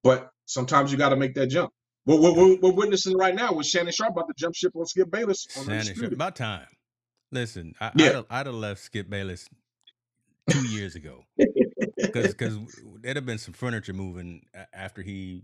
[0.03, 1.71] But sometimes you got to make that jump.
[2.05, 4.87] What we're, we're, we're witnessing right now with Shannon Sharpe about to jump ship on
[4.87, 6.65] Skip Bayless on Shannon, Sharpe, about time.
[7.31, 8.05] Listen, I, Yeah.
[8.09, 9.47] I'd, have, I'd have left Skip Bayless
[10.49, 11.23] two years ago
[11.97, 12.57] because because
[13.01, 15.43] there'd have been some furniture moving after he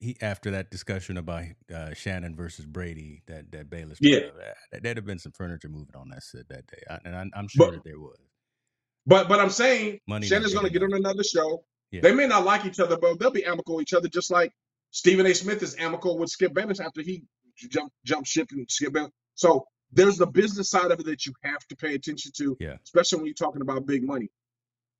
[0.00, 4.18] he after that discussion about uh, Shannon versus Brady that that Bayless Yeah.
[4.18, 4.34] up.
[4.74, 7.24] Uh, There'd have been some furniture moving on that set that day, I, and I,
[7.38, 8.16] I'm sure But- that there was.
[9.06, 11.64] But but I'm saying Money Shannon's going to get on another show.
[11.90, 12.02] Yeah.
[12.02, 14.52] They may not like each other, but they'll be amicable with each other, just like
[14.90, 15.34] Stephen A.
[15.34, 17.22] Smith is amicable with Skip Bayless after he
[17.70, 19.10] jumped jumped ship and Skip Bayless.
[19.34, 22.76] So there's the business side of it that you have to pay attention to, Yeah.
[22.84, 24.28] especially when you're talking about big money.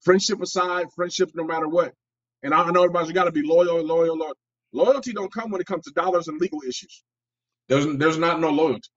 [0.03, 1.95] Friendship aside, friendship no matter what.
[2.43, 4.34] And I know everybody's got to be loyal, loyal, loyal.
[4.72, 7.03] Loyalty don't come when it comes to dollars and legal issues.
[7.68, 8.91] There's there's not no loyalty.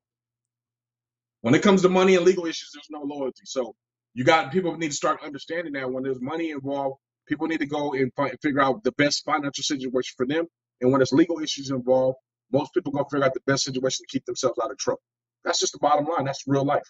[1.42, 3.44] When it comes to money and legal issues, there's no loyalty.
[3.46, 3.76] So
[4.14, 7.68] you got people need to start understanding that when there's money involved, people need to
[7.68, 10.48] go and fi- figure out the best financial situation for them.
[10.82, 12.18] And when there's legal issues involved,
[12.52, 15.02] most people gonna figure out the best situation to keep themselves out of trouble.
[15.44, 16.26] That's just the bottom line.
[16.26, 16.84] That's real life.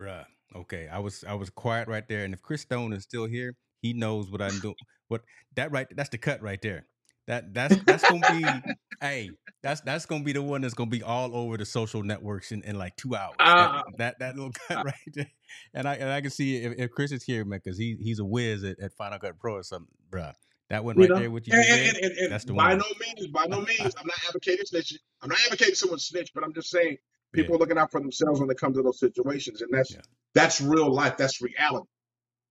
[0.00, 0.24] Bruh.
[0.56, 3.56] Okay, I was I was quiet right there, and if Chris Stone is still here,
[3.80, 4.76] he knows what I'm doing.
[5.08, 5.22] What
[5.56, 5.86] that right?
[5.94, 6.86] That's the cut right there.
[7.26, 8.72] That that's that's gonna be.
[9.00, 9.30] hey,
[9.62, 12.62] that's that's gonna be the one that's gonna be all over the social networks in,
[12.62, 13.34] in like two hours.
[13.40, 13.82] Ah.
[13.86, 15.30] that, that that little cut right there,
[15.72, 18.20] and I and I can see if, if Chris is here, man, because he he's
[18.20, 20.34] a whiz at, at Final Cut Pro or something, bruh.
[20.70, 21.18] That one right know?
[21.18, 22.78] there, what you And, and, and, and, that's the one by one.
[22.78, 24.98] no means, by no means, I'm not advocating snitching.
[25.20, 26.96] I'm not advocating someone snitch, but I'm just saying
[27.34, 27.42] Yeah.
[27.42, 30.00] people are looking out for themselves when it comes to those situations, and that's Yeah.
[30.34, 31.16] that's real life.
[31.16, 31.86] That's reality.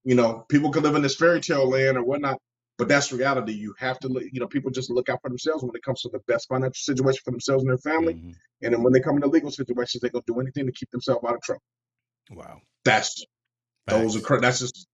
[0.04, 2.38] You know, people can live in this fairy tale land or whatnot,
[2.78, 3.54] but that's reality.
[3.54, 6.10] You have to, you know, people just look out for themselves when it comes to
[6.10, 8.16] the best financial situation for themselves and their family.
[8.16, 8.34] Mhm.
[8.62, 11.24] And then when they come into legal situations, they go do anything to keep themselves
[11.26, 11.62] out of trouble.
[12.32, 12.62] Wow.
[12.86, 13.24] That's
[13.88, 14.88] those are that's just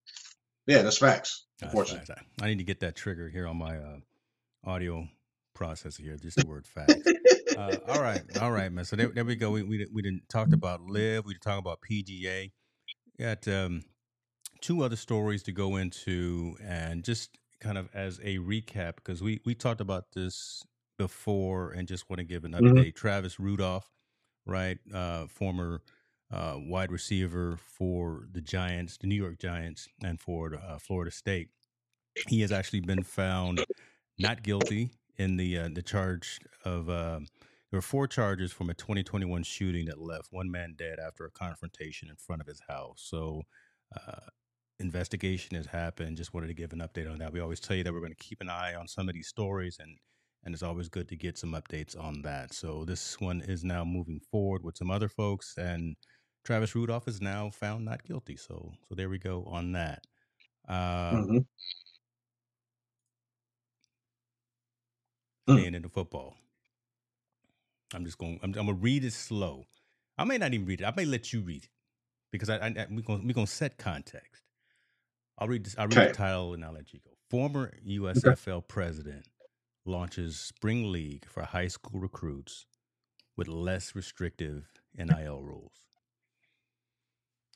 [0.68, 1.46] yeah, that's facts.
[1.60, 2.06] That's Unfortunately.
[2.06, 2.22] facts.
[2.42, 3.98] I I need to get that trigger here on my uh,
[4.64, 5.08] audio
[5.56, 6.18] processor here.
[6.18, 6.94] Just the word facts.
[7.60, 8.86] uh, all right, all right, man.
[8.86, 9.52] So there, there we go.
[9.52, 11.26] We we we didn't talked about LIV.
[11.26, 12.52] We talked about PGA.
[13.20, 13.84] Got um,
[14.62, 19.42] two other stories to go into, and just kind of as a recap because we
[19.46, 20.64] we talked about this
[20.98, 22.96] before, and just want to give an Mhm.
[22.96, 23.90] Travis Rudolph,
[24.46, 25.82] right, uh, former.
[26.32, 31.50] Uh, wide receiver for the Giants, the New York Giants, and for uh, Florida State.
[32.28, 33.66] He has actually been found
[34.20, 37.28] not guilty in the uh, the charge of um
[37.72, 41.32] there were four charges from a 2021 shooting that left one man dead after a
[41.32, 43.02] confrontation in front of his house.
[43.10, 43.44] So,
[43.96, 44.28] uh,
[44.80, 46.18] investigation has happened.
[46.18, 47.34] Just wanted to give an update on that.
[47.34, 49.28] We always tell you that we're going to keep an eye on some of these
[49.28, 49.98] stories, and
[50.44, 52.54] and it's always good to get some updates on that.
[52.54, 55.96] So this one is now moving forward with some other folks, and
[56.46, 58.38] Travis Rudolph is now found not guilty.
[58.38, 60.04] So so there we go on that.
[60.68, 61.46] Uh, Mhm.
[65.48, 65.58] Mm.
[65.58, 66.38] Staying into football.
[67.94, 68.40] I'm just going.
[68.44, 69.66] I'm, I'm gonna read it slow.
[70.18, 70.86] I may not even read it.
[70.86, 71.70] I may let you read it
[72.32, 74.44] because I, I, I we're gonna we're gonna set context.
[75.38, 75.76] I'll read this.
[75.78, 76.06] I'll read Okay.
[76.06, 77.12] the title and I'll let you go.
[77.30, 79.26] Former USFL president
[79.86, 82.66] launches spring league for high school recruits
[83.38, 85.86] with less restrictive NIL rules.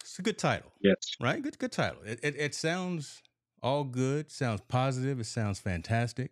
[0.01, 1.17] It's a good title Yes.
[1.19, 1.41] right?
[1.41, 2.01] Good, good title.
[2.03, 3.23] It, it, it sounds
[3.61, 4.31] all good.
[4.31, 5.19] Sounds positive.
[5.19, 6.31] It sounds fantastic.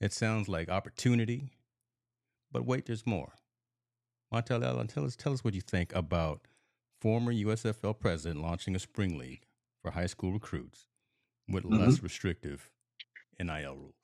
[0.00, 1.50] It sounds like opportunity.
[2.54, 3.32] But wait, there's more.
[4.32, 6.46] Montell Allen, tell us, tell us what you think about
[7.00, 9.42] former USFL president launching a spring league
[9.82, 10.86] for high school recruits
[11.48, 11.80] with Mhm.
[11.80, 12.70] less restrictive
[13.40, 13.96] NIL rules.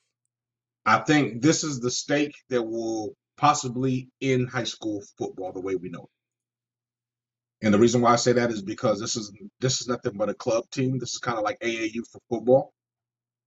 [0.85, 5.77] I think this is the stake that will possibly end high school football the way
[5.77, 7.67] we know it.
[7.67, 10.29] And the reason why I say that is because this is this is nothing but
[10.29, 10.99] a club team.
[10.99, 12.75] This is kind of like AAU for football,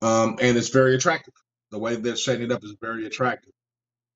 [0.02, 1.34] um, and it's very attractive.
[1.72, 3.54] The way they're setting it up is very attractive.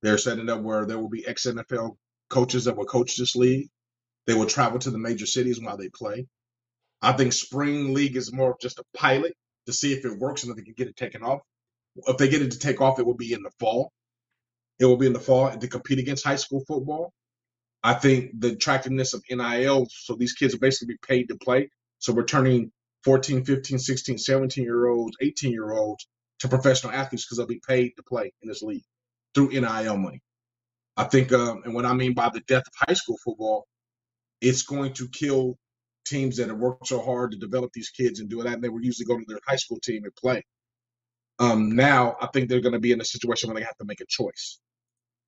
[0.07, 1.97] They're setting up where there will be ex NFL
[2.29, 3.67] coaches that will coach this league.
[4.25, 6.27] They will travel to the major cities while they play.
[7.01, 9.33] I think spring league is more of just a pilot
[9.65, 11.41] to see if it works and if they can get it taken off.
[12.07, 13.91] If they get it to take off, it will be in the fall.
[14.79, 17.11] It will be in the fall to compete against high school football.
[17.83, 21.69] I think the attractiveness of NIL, so these kids will basically be paid to play.
[21.99, 22.71] So we're turning
[23.03, 26.07] 14, 15, 16, 17 year olds, 18 year olds
[26.39, 28.85] to professional athletes because they'll be paid to play in this league
[29.37, 30.19] through NIL money.
[30.97, 33.67] I think, um, and what I mean by the death of high school football,
[34.41, 35.57] it's going to kill
[36.05, 38.53] teams that have worked so hard to develop these kids and do that.
[38.53, 40.43] And they would usually go to their high school team and play.
[41.37, 43.85] Um, now I think they're going to be in a situation where they have to
[43.85, 44.59] make a choice.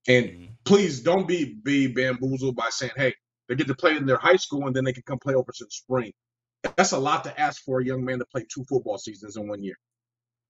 [0.07, 0.49] And Mhm.
[0.66, 3.14] please don't be be bamboozled by saying, "Hey,
[3.47, 5.51] they get to play in their high school and then they can come play over
[5.51, 6.14] to the spring."
[6.78, 9.47] That's a lot to ask for a young man to play two football seasons in
[9.47, 9.76] one year.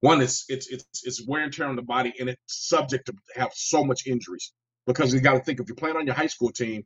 [0.02, 3.14] One is it's it's it's wear and tear on the body, and it's subject to
[3.36, 4.54] have so much injuries
[4.88, 6.84] because you got to think if you're playing on your high school team,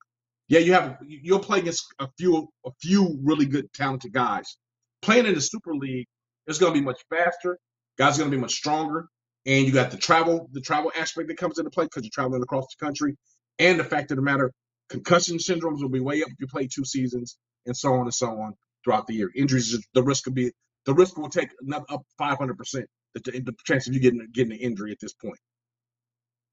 [0.47, 4.57] yeah, you have you'll play against a few a few really good talented guys.
[5.03, 6.07] Playing in the Super League,
[6.47, 7.59] it's going to be much faster.
[7.99, 9.07] Guys are going to be much stronger,
[9.45, 12.41] and you got the travel the travel aspect that comes into play because you're traveling
[12.41, 13.15] across the country,
[13.59, 14.51] and the fact of the matter,
[14.89, 17.37] concussion syndromes will be way up if you play two seasons,
[17.67, 18.53] and so on and so on
[18.83, 19.29] throughout the year.
[19.35, 20.51] Injuries, the risk could be
[20.87, 24.53] the risk will take another up 500 percent the, the chance of you getting getting
[24.53, 25.39] an injury at this point.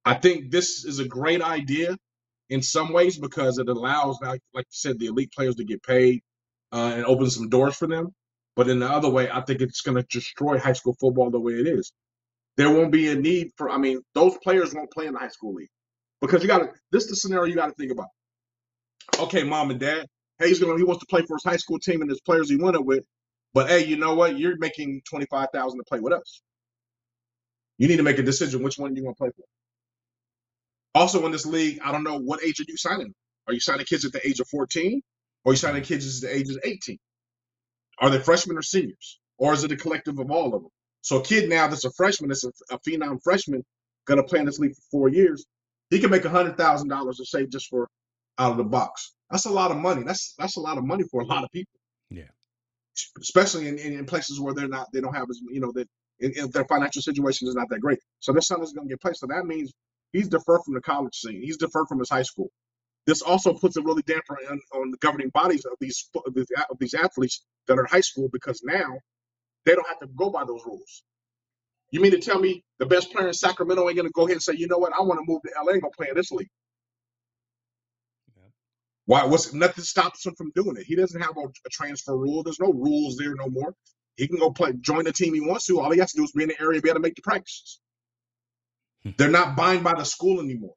[0.04, 1.96] I think this is a great idea
[2.48, 5.82] in some ways because it allows, like, like you said, the elite players to get
[5.82, 6.22] paid
[6.72, 8.08] uh, and open some doors for them.
[8.56, 11.40] But in the other way, I think it's going to destroy high school football the
[11.40, 11.92] way it is.
[12.56, 13.70] There won't be a need for.
[13.70, 15.70] I mean, those players won't play in the high school league
[16.20, 16.68] because you got to.
[16.90, 18.08] This is the scenario you got to think about.
[19.18, 20.06] Okay, mom and dad.
[20.38, 20.76] Hey, he's gonna.
[20.76, 22.84] He wants to play for his high school team and his players he won it
[22.84, 23.04] with.
[23.54, 24.38] But hey, you know what?
[24.38, 26.42] You're making twenty five thousand to play with us.
[27.80, 29.44] You need to make a decision which one you want to play for.
[30.94, 33.14] Also, in this league, I don't know what age are you signing.
[33.48, 35.00] Are you signing kids at the age of 14?
[35.44, 36.98] Or are you signing kids at the age of 18?
[38.00, 39.18] Are they freshmen or seniors?
[39.38, 40.70] Or is it a collective of all of them?
[41.00, 43.64] So a kid now that's a freshman, that's a, a phenom freshman,
[44.04, 45.46] gonna play in this league for four years,
[45.88, 47.88] he can make a hundred thousand dollars to say just for
[48.36, 49.14] out of the box.
[49.30, 50.02] That's a lot of money.
[50.02, 51.72] That's that's a lot of money for a lot of people.
[52.10, 52.28] Yeah.
[53.18, 55.88] Especially in, in, in places where they're not they don't have as you know that
[56.20, 58.00] in their financial situation is not that great.
[58.20, 59.16] So this son is gonna get played.
[59.16, 59.72] So that means
[60.12, 61.42] he's deferred from the college scene.
[61.42, 62.50] He's deferred from his high school.
[63.06, 66.34] This also puts a really damper on, on the governing bodies of these of
[66.78, 68.98] these athletes that are in high school because now
[69.66, 71.04] they don't have to go by those rules.
[71.92, 74.42] You mean to tell me the best player in Sacramento ain't gonna go ahead and
[74.42, 76.32] say, you know what, I want to move to LA and go play in this
[76.32, 76.50] league?
[78.36, 78.44] Yeah.
[79.06, 79.24] Why?
[79.24, 80.84] What's nothing stops him from doing it?
[80.86, 82.42] He doesn't have a, a transfer rule.
[82.42, 83.74] There's no rules there no more.
[84.20, 85.80] He can go play, join the team he wants to.
[85.80, 87.22] All he has to do is be in the area, be able to make the
[87.22, 87.80] practices.
[89.02, 89.12] Hmm.
[89.16, 90.74] They're not bound by the school anymore.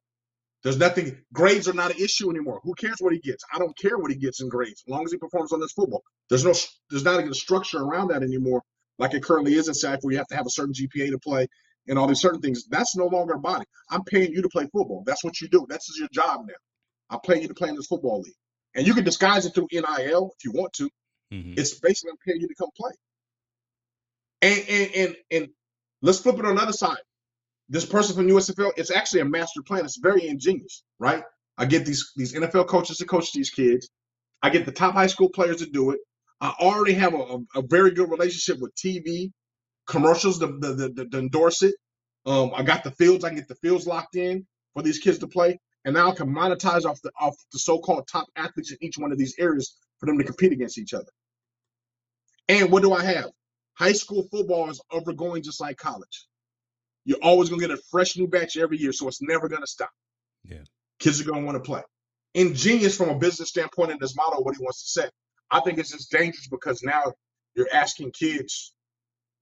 [0.62, 1.18] There's nothing.
[1.30, 2.60] Grades are not an issue anymore.
[2.64, 3.44] Who cares what he gets?
[3.52, 5.72] I don't care what he gets in grades, as long as he performs on this
[5.72, 6.02] football.
[6.30, 6.54] There's no.
[6.88, 8.62] There's not a structure around that anymore,
[8.98, 11.18] like it currently is in SAC, where you have to have a certain GPA to
[11.18, 11.46] play
[11.86, 12.66] and all these certain things.
[12.68, 13.66] That's no longer a body.
[13.90, 15.02] I'm paying you to play football.
[15.06, 15.66] That's what you do.
[15.68, 16.54] That's your job now.
[17.10, 18.32] I'm paying you to play in this football league,
[18.74, 20.88] and you can disguise it through NIL if you want to.
[21.30, 21.58] Mhm.
[21.58, 22.92] It's basically I'm paying you to come play.
[24.44, 25.48] And and and and
[26.02, 26.98] let's flip it on the other side.
[27.70, 29.86] This person from USFL, it's actually a master plan.
[29.86, 31.24] It's very ingenious, right?
[31.56, 33.88] I get these these NFL coaches to coach these kids.
[34.42, 36.00] I get the top high school players to do it.
[36.42, 39.32] I already have a, a, a very good relationship with TV
[39.86, 41.74] commercials to, to, to, to endorse it.
[42.26, 43.24] Um, I got the fields.
[43.24, 46.14] I can get the fields locked in for these kids to play, and now I
[46.14, 49.78] can monetize off the off the so-called top athletes in each one of these areas
[49.98, 51.10] for them to compete against each other.
[52.48, 53.30] And what do I have?
[53.74, 56.26] High school football is overgoing just like college.
[57.04, 59.90] You're always gonna get a fresh new batch every year, so it's never gonna stop.
[60.44, 60.62] Yeah.
[60.98, 61.82] Kids are gonna want to play.
[62.34, 65.08] Ingenious from a business standpoint in this model, what he wants to say.
[65.50, 67.12] I think it's just dangerous because now
[67.54, 68.72] you're asking kids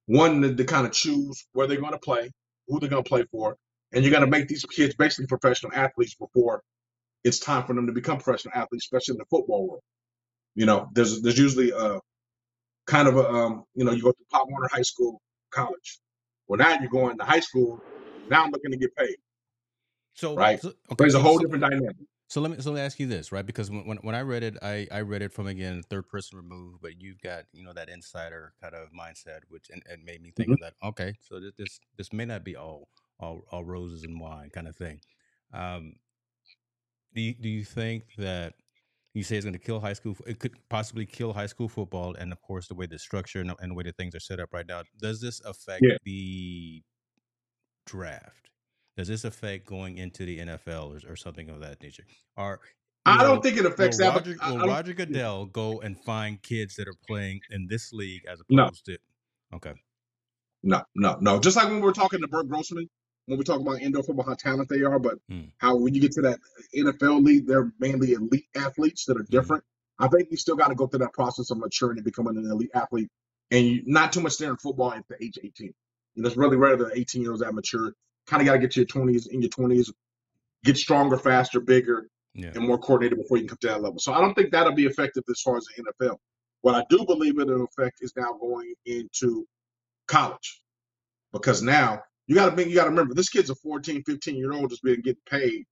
[0.07, 2.31] one to, to kind of choose where they're going to play,
[2.69, 3.57] who they're going to play for,
[3.93, 6.63] and you're going to make these kids basically professional athletes before
[7.25, 9.83] it's time for them to become professional athletes, especially in the football world.
[10.55, 11.99] You know, there's there's usually a
[12.87, 15.21] kind of a um, you know, you go to Pop Warner High School,
[15.51, 15.99] college.
[16.49, 17.81] Well, now you're going to high school.
[18.29, 19.17] Now I'm looking to get paid.
[20.15, 20.61] So Right.
[20.61, 21.97] So, okay, There's a whole so- different dynamic.
[22.29, 23.45] So let me so let me ask you this, right?
[23.45, 26.39] Because when when, when I read it, I, I read it from again third person
[26.39, 30.23] removed, but you've got you know that insider kind of mindset, which and, and made
[30.23, 30.53] me think Mm-hmm.
[30.55, 30.75] of that.
[30.83, 32.89] Okay, so this, this this may not be all
[33.21, 35.01] all all roses and wine kind of thing.
[35.53, 35.97] Um,
[37.15, 38.55] do you, do you think that
[39.15, 40.17] you say it's going to kill high school?
[40.27, 43.53] It could possibly kill high school football, and of course the way the structure and,
[43.61, 44.83] and the way that things are set up right now.
[45.01, 45.97] Does this affect Yeah.
[46.05, 46.83] the
[47.87, 48.51] draft?
[48.97, 52.05] Does this affect going into the NFL or, or something of that nature?
[52.37, 52.61] Or
[53.07, 54.17] I will- don't think it affects will that.
[54.19, 57.67] Roger, but I, I will Roger Goodell go and find kids that are playing in
[57.69, 58.65] this league as No.
[58.67, 58.99] opposed to?
[59.55, 59.73] Okay.
[60.63, 61.41] No, no, no.
[61.41, 62.89] Just like when we were talking to Bert Grossman,
[63.27, 65.43] when we talk about indoor football, how talented they are, but Hmm.
[65.59, 66.41] how when you get to that
[66.75, 69.65] NFL league, they're mainly elite athletes that are different.
[69.99, 72.51] I think you still got to go through that process of maturing and becoming an
[72.51, 73.09] elite athlete,
[73.51, 75.73] and you, not too much there in football at the age 18.
[76.15, 77.93] You know, it's really rare that 18 year olds that mature.
[78.27, 79.93] Kind of got to get to your 20s, in your 20s,
[80.65, 82.53] get stronger, faster, bigger, Yeah.
[82.55, 83.99] and more coordinated before you can come to that level.
[83.99, 86.19] So I don't think that'll be effective as far as the NFL.
[86.63, 89.47] What I do believe it'll affect is now going into
[90.07, 90.63] college.
[91.33, 92.03] Because now
[92.33, 95.03] you gotta be, you gotta remember this kid's a 14, 15 year old just being
[95.03, 95.65] getting paid.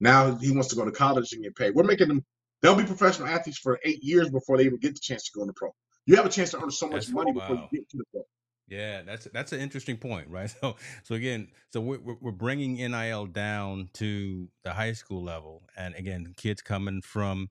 [0.00, 1.74] Now he wants to go to college and get paid.
[1.74, 2.24] We're making them
[2.62, 5.42] they'll be professional athletes for eight years before they even get the chance to go
[5.42, 5.68] into pro.
[6.06, 8.04] You have a chance to earn so much That's- money before you get to the
[8.12, 8.22] pro.
[8.70, 10.50] Yeah, that's that's an interesting point, right?
[10.60, 15.62] So, so again, so we're we're we're bringing NIL down to the high school level,
[15.76, 17.48] and again, kids coming from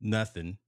[0.00, 0.58] nothing,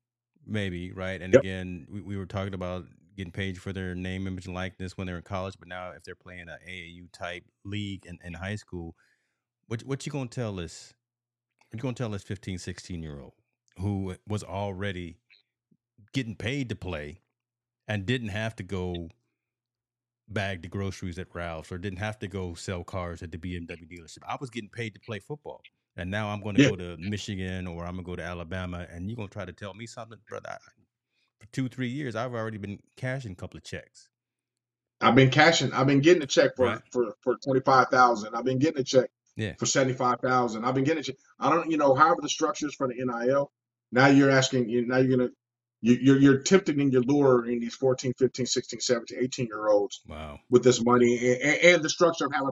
[0.47, 1.21] maybe, right?
[1.23, 1.43] And Yep.
[1.43, 2.85] again, we, we were talking about
[3.19, 6.05] getting paid for their name, image, and likeness when they're in college, but now if
[6.05, 8.97] they're playing an AAU type league in, in high school,
[9.69, 10.95] what what you gonna tell us?
[11.71, 13.35] What you gonna tell this 15, 16 year old
[13.79, 15.19] who was already
[16.15, 17.23] getting paid to play
[17.89, 19.11] and didn't have to go
[20.29, 23.87] bag the groceries at Ralph's or didn't have to go sell cars at the BMW
[23.87, 24.19] dealership.
[24.27, 25.67] I was getting paid to play football.
[25.97, 26.71] And now I'm going to Yeah.
[26.71, 29.45] go to Michigan or I'm going to go to Alabama and you're going to try
[29.45, 30.59] to tell me something, brother.
[31.41, 34.09] For two, three years, I've already been cashing a couple of checks.
[35.01, 36.81] I've been cashing, I've been getting a check for Right.
[36.91, 38.35] for, for twenty five thousand.
[38.35, 39.53] I've been getting a check Yeah.
[39.59, 40.65] for seventy five thousand.
[40.65, 41.15] I've been getting a check.
[41.39, 43.53] I don't, you know, however the structures for the NIL.
[43.93, 45.31] Now you're asking, now you're gonna
[45.81, 50.01] you, you're you're tempting and you're luring these 14, 15, 16, 17, 18 year olds
[50.09, 50.41] Wow.
[50.51, 52.51] with this money and, and, and the structure of having,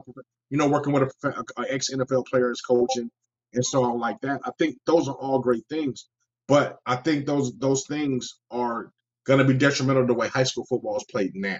[0.49, 3.09] you know, working with a, a ex NFL player as coaching
[3.53, 4.39] and so on like that.
[4.45, 6.07] I think those are all great things,
[6.47, 8.91] but I think those those things are
[9.25, 11.59] going to be detrimental to the way high school football is played now.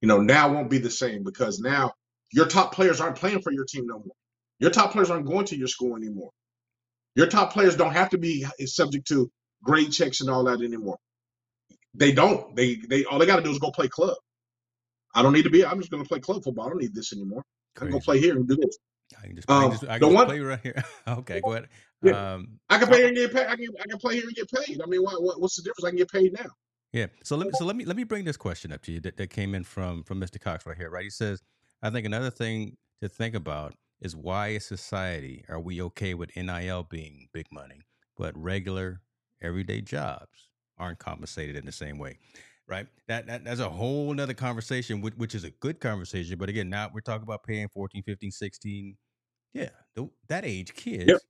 [0.00, 1.92] You know, now won't be the same because now
[2.32, 4.14] your top players aren't playing for your team no more.
[4.58, 6.30] Your top players aren't going to your school anymore.
[7.16, 9.30] Your top players don't have to be subject to
[9.62, 10.98] grade checks and all that anymore.
[11.94, 12.54] They don't.
[12.56, 14.16] They they all they got to do is go play club.
[15.14, 15.64] I don't need to be.
[15.64, 16.66] I'm just going to play club football.
[16.66, 17.42] I don't need this anymore.
[17.76, 18.78] I can go play here and do this.
[19.20, 20.84] I can just, I can Um, just, I can just one- play right here.
[21.08, 21.68] okay, go ahead.
[22.02, 22.34] Yeah.
[22.34, 23.46] Um, I can play here and get paid.
[23.46, 24.80] I can I can play here and get paid.
[24.82, 25.84] I mean, what, what what's the difference?
[25.84, 26.50] I can get paid now.
[26.92, 27.06] Yeah.
[27.24, 29.16] So let me so let me let me bring this question up to you that,
[29.18, 30.40] that came in from from Mr.
[30.40, 31.04] Cox right here, right?
[31.04, 31.42] He says,
[31.82, 36.34] I think another thing to think about is why as society are we okay with
[36.36, 37.82] NIL being big money,
[38.16, 39.02] but regular
[39.42, 40.48] everyday jobs
[40.78, 42.18] aren't compensated in the same way.
[42.66, 42.86] Right.
[43.08, 46.38] That, that that's a whole nother conversation, which, which is a good conversation.
[46.38, 48.96] But again, now we're talking about paying 14, 15, 16.
[49.54, 49.70] Yeah.
[50.28, 51.20] That age kids Yep.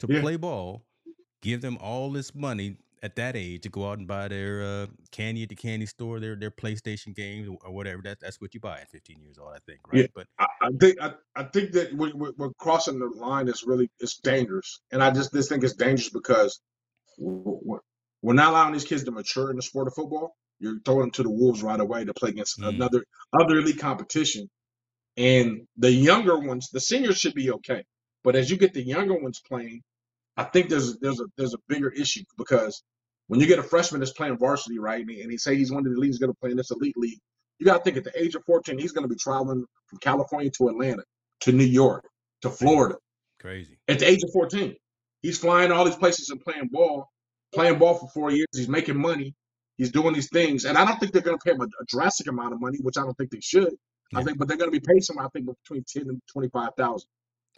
[0.00, 0.20] To Yeah.
[0.20, 0.84] play ball,
[1.42, 4.86] give them all this money at that age to go out and buy their uh,
[5.12, 8.02] candy at the candy store, their their PlayStation games or whatever.
[8.02, 10.00] That that's what you buy at 15 years old, I think, right?
[10.02, 10.06] Yeah.
[10.14, 13.48] But I, I think I, I think that we, we, we're crossing the line.
[13.48, 16.60] Is really it's dangerous, and I just this think it's dangerous because
[17.18, 17.78] we're,
[18.22, 20.34] we're not allowing these kids to mature in the sport of football.
[20.60, 22.70] You're throwing them to the wolves right away to play against Mm.
[22.70, 23.04] another
[23.40, 24.50] other elite competition,
[25.16, 27.84] and the younger ones, the seniors should be okay,
[28.24, 29.82] but as you get the younger ones playing,
[30.38, 32.82] I think there's there's a there's a bigger issue because
[33.26, 35.72] when you get a freshman that's playing varsity, right, and he, and he say he's
[35.72, 37.18] one of the leagues going to play in this elite league,
[37.58, 39.98] you got to think at the age of 14, he's going to be traveling from
[39.98, 41.02] California to Atlanta,
[41.40, 42.04] to New York,
[42.42, 42.94] to Florida.
[43.40, 43.78] crazy.
[43.88, 44.76] At the age of 14,
[45.22, 47.10] he's flying all these places and playing ball,
[47.52, 48.46] playing ball for four years.
[48.54, 49.34] He's making money.
[49.76, 51.84] He's doing these things, and I don't think they're going to pay him a, a
[51.86, 53.74] drastic amount of money, which I don't think they should.
[54.14, 55.26] I think, but they're going to be paid somewhere.
[55.26, 57.08] I think between 10 and 25 thousand,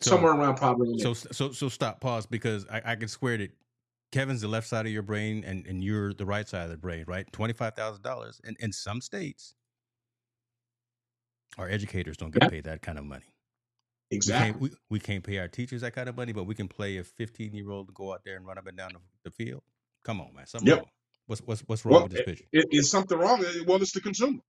[0.01, 0.99] So- somewhere around probably.
[0.99, 3.53] So so so stop pause because I, I can swear it.
[4.13, 6.77] Kevin's the left side of your brain and, and you're the right side of the
[6.77, 7.31] brain, right?
[7.33, 8.41] Twenty five thousand dollars.
[8.45, 9.55] And in some states
[11.59, 12.49] our educators don't get Yeah.
[12.49, 13.25] paid that kind of money.
[14.11, 14.53] exactly.
[14.61, 16.69] We can't we, we can't pay our teachers that kind of money, but we can
[16.69, 19.01] play a fifteen year old to go out there and run up and down the,
[19.25, 19.63] the field.
[20.05, 20.47] Come on, man.
[20.47, 20.79] Something Yep.
[20.79, 20.87] wrong.
[21.27, 22.45] What's what's what's wrong Well, with this picture?
[22.53, 23.45] It, it's something wrong.
[23.45, 24.41] Eh, well, it's the consumer.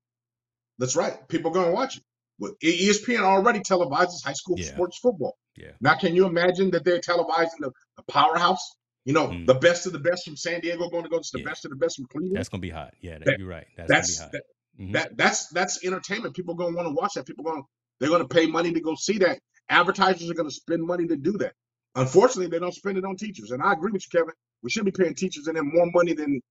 [0.79, 1.27] That's right.
[1.27, 2.03] People are going to watch it.
[2.41, 4.65] Well, ESPN already televises high school Yeah.
[4.73, 5.37] sports football.
[5.55, 5.71] Yeah.
[5.79, 8.75] Now, can you imagine that they're televising the, the powerhouse?
[9.05, 9.45] You know, Mm.
[9.45, 11.45] the best of the best from San Diego going to go to the Yeah.
[11.45, 12.35] best of the best from Cleveland.
[12.35, 12.93] That's gonna be hot.
[12.99, 13.67] Yeah, that, That- you're right.
[13.77, 14.43] That's, that's gonna be hot.
[14.79, 14.93] Mhm.
[14.93, 16.35] that that's that's entertainment.
[16.35, 17.25] People going to want to watch that.
[17.27, 17.63] People going
[17.99, 19.39] they're going to pay money to go see that.
[19.69, 21.53] Advertisers are going to spend money to do that.
[21.95, 23.51] Unfortunately, they don't spend it on teachers.
[23.51, 24.33] And I agree with you, Kevin.
[24.63, 26.41] We should be paying teachers and them more money than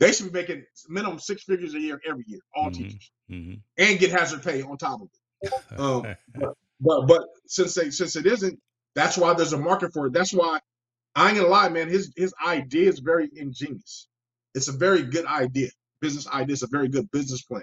[0.00, 2.40] they should be making minimum six figures a year every year.
[2.56, 2.74] All Mhm.
[2.74, 3.60] teachers Mhm.
[3.78, 5.18] and get hazard pay on top of it.
[5.78, 6.06] Um,
[6.80, 8.58] But but since they since it isn't,
[8.94, 10.12] that's why there's a market for it.
[10.12, 10.60] That's why
[11.14, 11.88] I ain't gonna lie, man.
[11.88, 14.08] His his idea is very ingenious.
[14.54, 15.70] It's a very good idea,
[16.00, 16.54] business idea.
[16.54, 17.62] It's a very good business plan.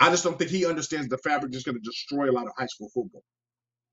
[0.00, 2.52] I just don't think he understands the fabric is going to destroy a lot of
[2.58, 3.22] high school football.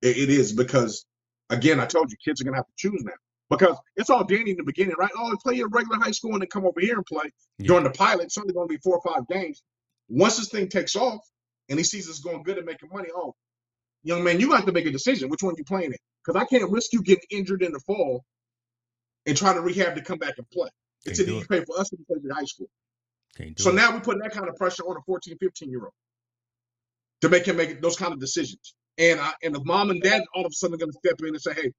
[0.01, 1.05] It, it is because,
[1.49, 3.13] again, I told you, kids are going to have to choose now
[3.49, 5.11] because it's all dandy in the beginning, right?
[5.17, 7.67] Oh, play your regular high school and then come over here and play Yeah.
[7.67, 8.25] during the pilot.
[8.25, 9.63] It's only going to be four or five games.
[10.09, 11.21] Once this thing takes off
[11.69, 13.35] and he sees it's going good and making money, oh,
[14.03, 16.45] young man, you have to make a decision which one you playing in because I
[16.45, 18.23] can't risk you getting injured in the fall
[19.25, 20.69] and try to rehab to come back and play.
[21.05, 22.69] It's an easy pay for us to play in high school.
[23.57, 23.75] So it.
[23.75, 25.93] now we're putting that kind of pressure on a 14, 15 year old
[27.21, 28.73] to make him make those kind of decisions.
[28.97, 31.15] And I, and the mom and dad all of a sudden are going to step
[31.21, 31.71] in and say, hey,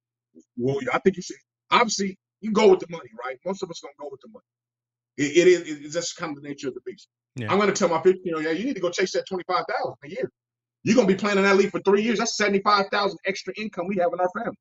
[0.57, 1.37] well, I think you should.
[1.69, 3.37] Obviously, you go with the money, right?
[3.45, 4.43] Most of us going to go with the money.
[5.17, 7.07] It, it is it's just kind of the nature of the beast.
[7.35, 7.51] Yeah.
[7.51, 9.27] I'm going to tell my 15 year old, yeah, you need to go chase that
[9.27, 10.29] 25000 a year.
[10.83, 12.19] You're going to be playing in that league for three years.
[12.19, 14.57] That's 75000 extra income we have in our family.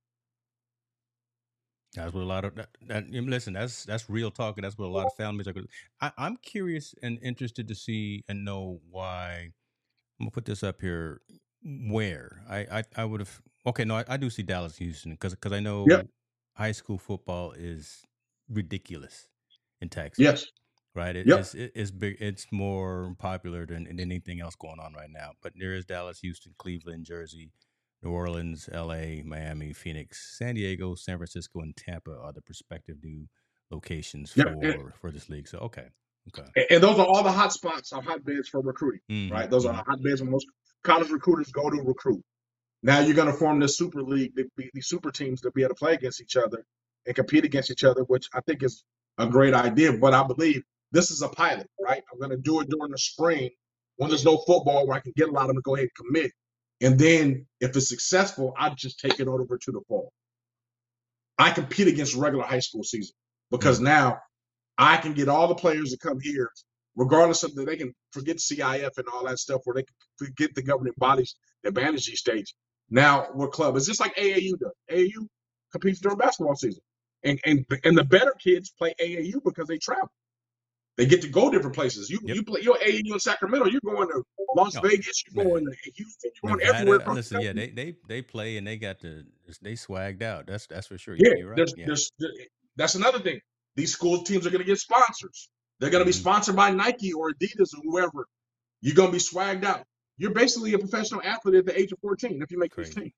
[1.94, 3.54] That's what a lot of that, that listen.
[3.54, 5.54] That's that's real talk, and that's what a lot of families are.
[6.00, 9.50] I, I'm curious and interested to see and know why.
[10.20, 11.20] I'm gonna put this up here.
[11.62, 13.84] Where I I, I would have okay.
[13.84, 16.06] No, I, I do see Dallas Houston because because I know Yep.
[16.54, 18.06] high school football is
[18.48, 19.26] ridiculous
[19.80, 20.22] in Texas.
[20.22, 20.46] Yes.
[20.94, 21.16] Right?
[21.16, 21.38] It, Yep.
[21.40, 22.16] It's it, it's big.
[22.20, 25.32] It's more popular than, than anything else going on right now.
[25.42, 27.52] But there is Dallas, Houston, Cleveland, Jersey,
[28.02, 33.26] New Orleans, L.A., Miami, Phoenix, San Diego, San Francisco, and Tampa are the prospective new
[33.70, 35.46] locations Yeah, for and- for this league.
[35.48, 35.86] So okay,
[36.28, 39.00] okay, And, and those are all the hot spots, are hotbeds for recruiting.
[39.10, 39.50] Mhm, right?
[39.50, 39.86] Those are mhm.
[39.86, 40.46] hotbeds where most
[40.82, 42.22] college recruiters go to recruit.
[42.82, 45.62] Now you're going to form this super league, the- the- these super teams to be
[45.62, 46.64] able to play against each other
[47.06, 48.82] and compete against each other, which I think is
[49.18, 49.92] a great idea.
[49.92, 50.62] But I believe
[50.92, 52.02] this is a pilot, right?
[52.12, 53.50] I'm going to do it during the spring
[53.96, 55.88] when there's no football where I can get a lot of them to go ahead
[55.96, 56.32] and commit.
[56.80, 60.12] And then if it's successful, I just take it over to the fall.
[61.38, 63.14] I compete against regular high school season
[63.50, 63.84] because mm.
[63.84, 64.18] now
[64.78, 66.50] I can get all the players to come here
[66.96, 70.54] regardless of that they can forget CIF and all that stuff, where they can forget
[70.54, 72.54] the governing bodies that manage these states.
[72.90, 73.76] Now we're club.
[73.76, 74.72] It's just like AAU does.
[74.90, 75.26] AAU
[75.72, 76.82] competes during basketball season,
[77.22, 80.10] and and and the better kids play AAU because they travel.
[80.96, 82.10] They get to go different places.
[82.10, 82.36] You Yep.
[82.36, 83.66] you play your AAU in Sacramento.
[83.68, 84.22] You're going to
[84.54, 85.22] Las Oh, Vegas.
[85.32, 85.52] You're man.
[85.52, 86.30] going to Houston.
[86.42, 86.96] You're going Nevada, everywhere.
[86.98, 89.24] across the listen, yeah, they, they they play and they got the
[89.62, 90.46] they swagged out.
[90.46, 91.14] That's that's for sure.
[91.18, 91.56] Yeah, you're right.
[91.56, 91.86] there's, yeah.
[91.86, 92.10] there's,
[92.76, 93.40] that's another thing.
[93.76, 95.48] These school teams are going to get sponsors.
[95.78, 96.20] They're going to be Mhm.
[96.20, 98.26] sponsored by Nike or Adidas or whoever.
[98.82, 99.84] You're going to be swagged out.
[100.18, 103.00] You're basically a professional athlete at the age of 14 if you make this Crazy.
[103.08, 103.12] team.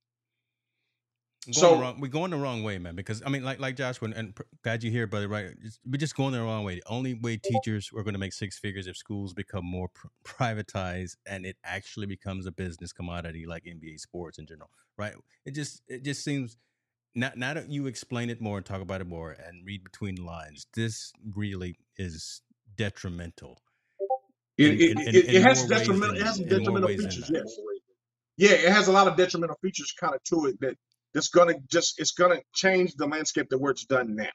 [1.46, 2.94] Going So- wrong, we're going the wrong way, man.
[2.94, 5.26] Because I mean, like like Joshua, and, and glad you're here, brother.
[5.26, 5.50] Right,
[5.84, 6.76] we're just going the wrong way.
[6.76, 10.06] The only way teachers are going to make six figures if schools become more pr-
[10.24, 14.70] privatized and it actually becomes a business commodity like NBA sports in general.
[14.96, 15.14] Right?
[15.44, 16.56] It just it just seems.
[17.14, 20.14] Now, now that you explain it more and talk about it more and read between
[20.14, 22.40] the lines, this really is
[22.76, 23.58] detrimental.
[24.58, 26.14] It, In- it, in- it, in- it has detrimental.
[26.14, 27.30] than- it has some in more detrimental features.
[27.34, 27.56] Yes.
[28.38, 30.76] Yeah, it has a lot of detrimental features kind of to it that
[31.14, 34.30] that's gonna just it's gonna change the landscape that where it's done now.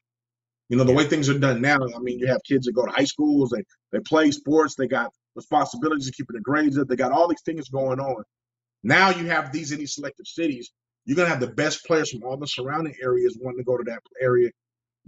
[0.69, 1.77] You know, the way things are done now.
[1.95, 4.87] I mean, you have kids that go to high schools, they they play sports, they
[4.87, 8.23] got responsibilities of keeping the grades up, they got all these things going on.
[8.83, 10.71] Now you have these in these selective cities.
[11.05, 13.83] You're gonna have the best players from all the surrounding areas wanting to go to
[13.85, 14.51] that area,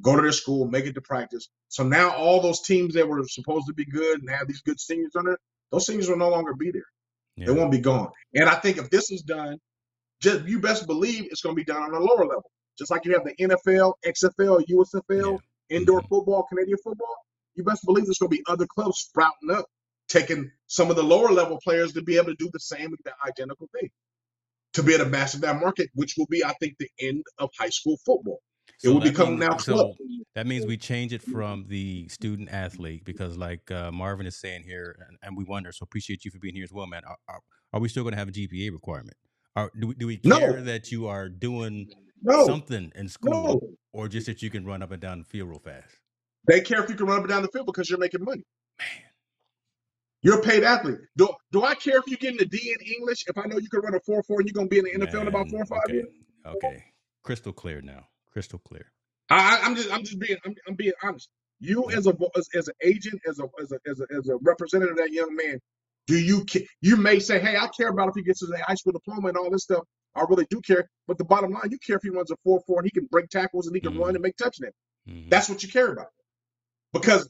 [0.02, 1.50] go to their school, make it to practice.
[1.68, 4.80] So now all those teams that were supposed to be good and have these good
[4.80, 5.38] seniors on there,
[5.72, 6.84] those seniors will no longer be there.
[7.36, 7.48] Yeah.
[7.48, 8.10] They won't be gone.
[8.34, 9.60] And I think if this is done,
[10.22, 12.50] just you best believe it's going to be done on a lower level.
[12.78, 15.40] Just like you have the NFL, XFL, USFL,
[15.70, 16.08] indoor Mhm.
[16.10, 17.16] football, Canadian football.
[17.56, 19.66] You best believe there's going to be other clubs sprouting up,
[20.08, 23.14] taking some of the lower level players to be able to do the same the
[23.28, 23.90] identical thing,
[24.74, 27.50] to be able to master that market, which will be, I think, the end of
[27.60, 28.40] high school football.
[28.82, 29.96] It will become means- now so club.
[30.36, 34.64] that means we change it from the student athlete because, like uh, Marvin is saying
[34.64, 35.74] here, and, and we wonder.
[35.74, 37.02] So appreciate you for being here as well, man.
[37.06, 37.42] Are, are,
[37.74, 39.18] are we still going to have a GPA requirement?
[39.56, 40.40] Are, do we do we No.
[40.40, 41.90] care that you are doing
[42.22, 43.62] No, something in school, no.
[43.94, 45.96] or just that you can run up and down the field real fast?
[46.48, 48.44] They care if you can run up and down the field because you're making money.
[48.80, 48.88] Man,
[50.22, 51.00] You're a paid athlete.
[51.18, 53.58] Do, do I care if you get in the D in English if I know
[53.58, 55.28] you can run a 4 4 and you're going to be in the NFL in
[55.28, 56.10] about four or five okay, years?
[56.46, 56.84] okay,
[57.24, 58.92] crystal clear now, crystal clear.
[59.30, 61.30] I, I'm just I'm just being I'm, I'm being honest.
[61.60, 64.38] You as a as, as an agent, as a as a as a as a
[64.42, 65.60] representative of that young man,
[66.10, 68.74] do you ca- you may say, hey, I care about if he gets his high
[68.74, 69.84] school diploma and all this stuff.
[70.16, 70.90] I really do care.
[71.08, 73.06] But the bottom line, you care if he runs a four four and he can
[73.12, 74.16] break tackles and he can run Mhm.
[74.16, 74.74] and make touchdowns.
[75.08, 75.30] Mhm.
[75.30, 76.08] That's what you care about.
[76.94, 77.30] Because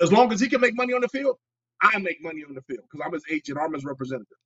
[0.00, 1.36] as long as he can make money on the field,
[1.80, 4.38] I make money on the field because I'm his agent, I'm his representative.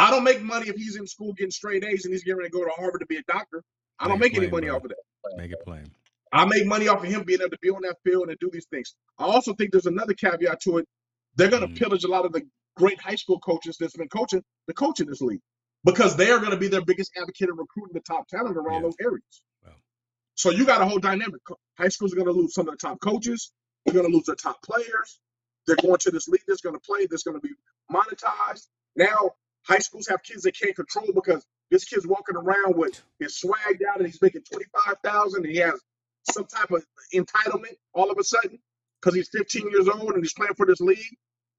[0.00, 2.50] I don't make money if he's in school getting straight A's and he's getting ready
[2.50, 3.62] to go to Harvard to be a doctor.
[4.00, 4.76] I don't Make it any money bro.
[4.76, 5.36] off of that.
[5.36, 5.86] Make it plain.
[6.32, 8.50] I make money off of him being able to be on that field and do
[8.52, 8.94] these things.
[9.18, 10.88] I also think there's another caveat to it.
[11.38, 11.78] They're going to Mhm.
[11.78, 12.42] pillage a lot of the
[12.76, 15.40] great high school coaches that's been coaching the coach in this league
[15.84, 18.74] because they are going to be their biggest advocate in recruiting the top talent around
[18.82, 18.88] Yeah.
[18.88, 19.42] those areas.
[19.64, 19.74] Wow.
[20.34, 21.40] So you got a whole dynamic.
[21.78, 23.52] High schools are going to lose some of the top coaches.
[23.84, 25.20] They're going to lose their top players.
[25.66, 27.06] They're going to this league that's going to play.
[27.06, 27.54] That's going to be
[27.90, 28.66] monetized.
[28.96, 29.36] Now
[29.66, 33.78] high schools have kids they can't control because this kid's walking around with his swag
[33.78, 35.80] down and he's making twenty five thousand and he has
[36.32, 36.84] some type of
[37.14, 38.58] entitlement all of a sudden
[39.00, 41.16] because he's 15 years old and he's playing for this league.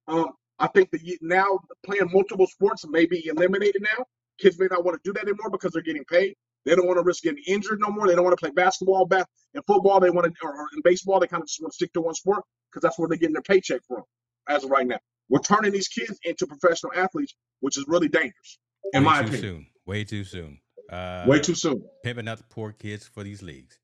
[0.10, 4.05] Um, I think that you- now playing multiple sports may be eliminated now.
[4.39, 6.36] Kids may not want to do that anymore because they're getting paid.
[6.66, 8.07] They don't want to risk getting injured no more.
[8.07, 9.99] They don't want to play basketball, back and football.
[9.99, 12.01] They want to, or, or in baseball, they kind of just want to stick to
[12.01, 14.03] one sport because that's where they're getting their paycheck from.
[14.47, 14.99] As of right now,
[15.30, 18.57] we're turning these kids into professional athletes, which is really dangerous,
[18.93, 19.41] in Way my too opinion.
[19.41, 19.68] soon.
[19.86, 20.60] Way too soon.
[20.89, 21.84] Uh, Way too soon.
[22.03, 23.78] pimping out the poor kids for these leagues.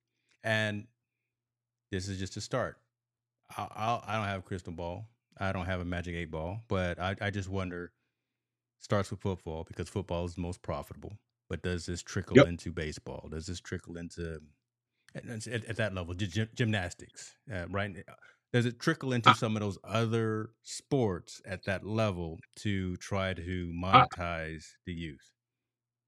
[0.43, 0.87] And
[1.91, 2.77] this is just a start.
[3.55, 5.07] I, I'll, I don't have a crystal ball.
[5.37, 7.91] I don't have a magic eight ball, but I, I just wonder.
[8.79, 11.13] Starts with football because football is the most profitable.
[11.49, 12.47] But does this trickle Yep.
[12.47, 13.27] into baseball?
[13.31, 14.39] Does this trickle into
[15.15, 17.33] at, at, at that level gy- gy- gymnastics?
[17.51, 17.95] Uh, right?
[18.07, 18.11] Uh,
[18.53, 23.33] does it trickle into I- some of those other sports at that level to try
[23.33, 24.05] to ah.
[24.17, 25.31] monetize the youth?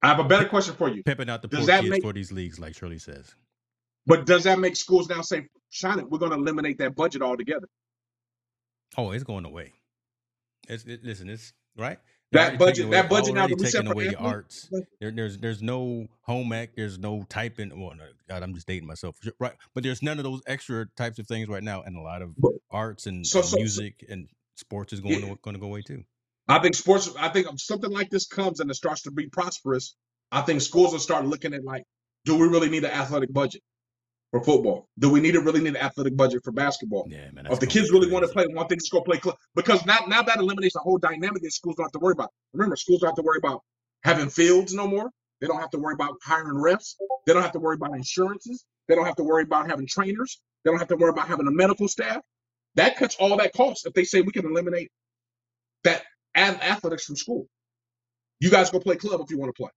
[0.03, 1.01] I have a better question for you.
[1.03, 3.33] Pimping out the Does poor kids make- for these leagues, like Shirley says.
[4.05, 7.67] But does that make schools now say, China, we're going to eliminate that budget altogether?
[8.97, 9.73] Oh, it's going away.
[10.67, 11.99] It's it, listen, it's right.
[12.33, 14.69] That They're budget- taking that away- budget now that taking away the arts.
[14.99, 16.75] There, there's there's no home ec.
[16.75, 17.69] There's no typing.
[17.79, 19.53] Well, no, God, I'm just dating myself, right?
[19.73, 22.35] But there's none of those extra types of things right now, and a lot of
[22.37, 25.29] But- arts and, So- so- so- music and sports is going Yeah.
[25.29, 26.03] to going to go away too.
[26.49, 29.27] I think sports, I think if something like this comes and it starts to be
[29.27, 29.95] prosperous,
[30.31, 31.83] I think schools will start looking at like,
[32.25, 33.61] do we really need an athletic budget
[34.39, 34.87] for football?
[34.99, 37.07] Do we need to really need an athletic budget for basketball?
[37.09, 37.47] Yeah, man.
[37.49, 39.37] If the kids really want to play, one thing, just go play club.
[39.55, 42.31] Because now, now that eliminates the whole dynamic that schools don't have to worry about.
[42.53, 43.61] Remember, schools don't have to worry about
[44.03, 45.09] having fields no more.
[45.41, 46.95] They don't have to worry about hiring refs.
[47.25, 48.65] They don't have to worry about insurances.
[48.87, 50.41] They don't have to worry about having trainers.
[50.63, 52.21] They don't have to worry about having a medical staff.
[52.75, 54.89] That cuts all that cost if they say we can eliminate
[55.83, 56.03] that
[56.35, 57.47] ath- athletics from school.
[58.39, 59.71] You guys go play club if you want to play.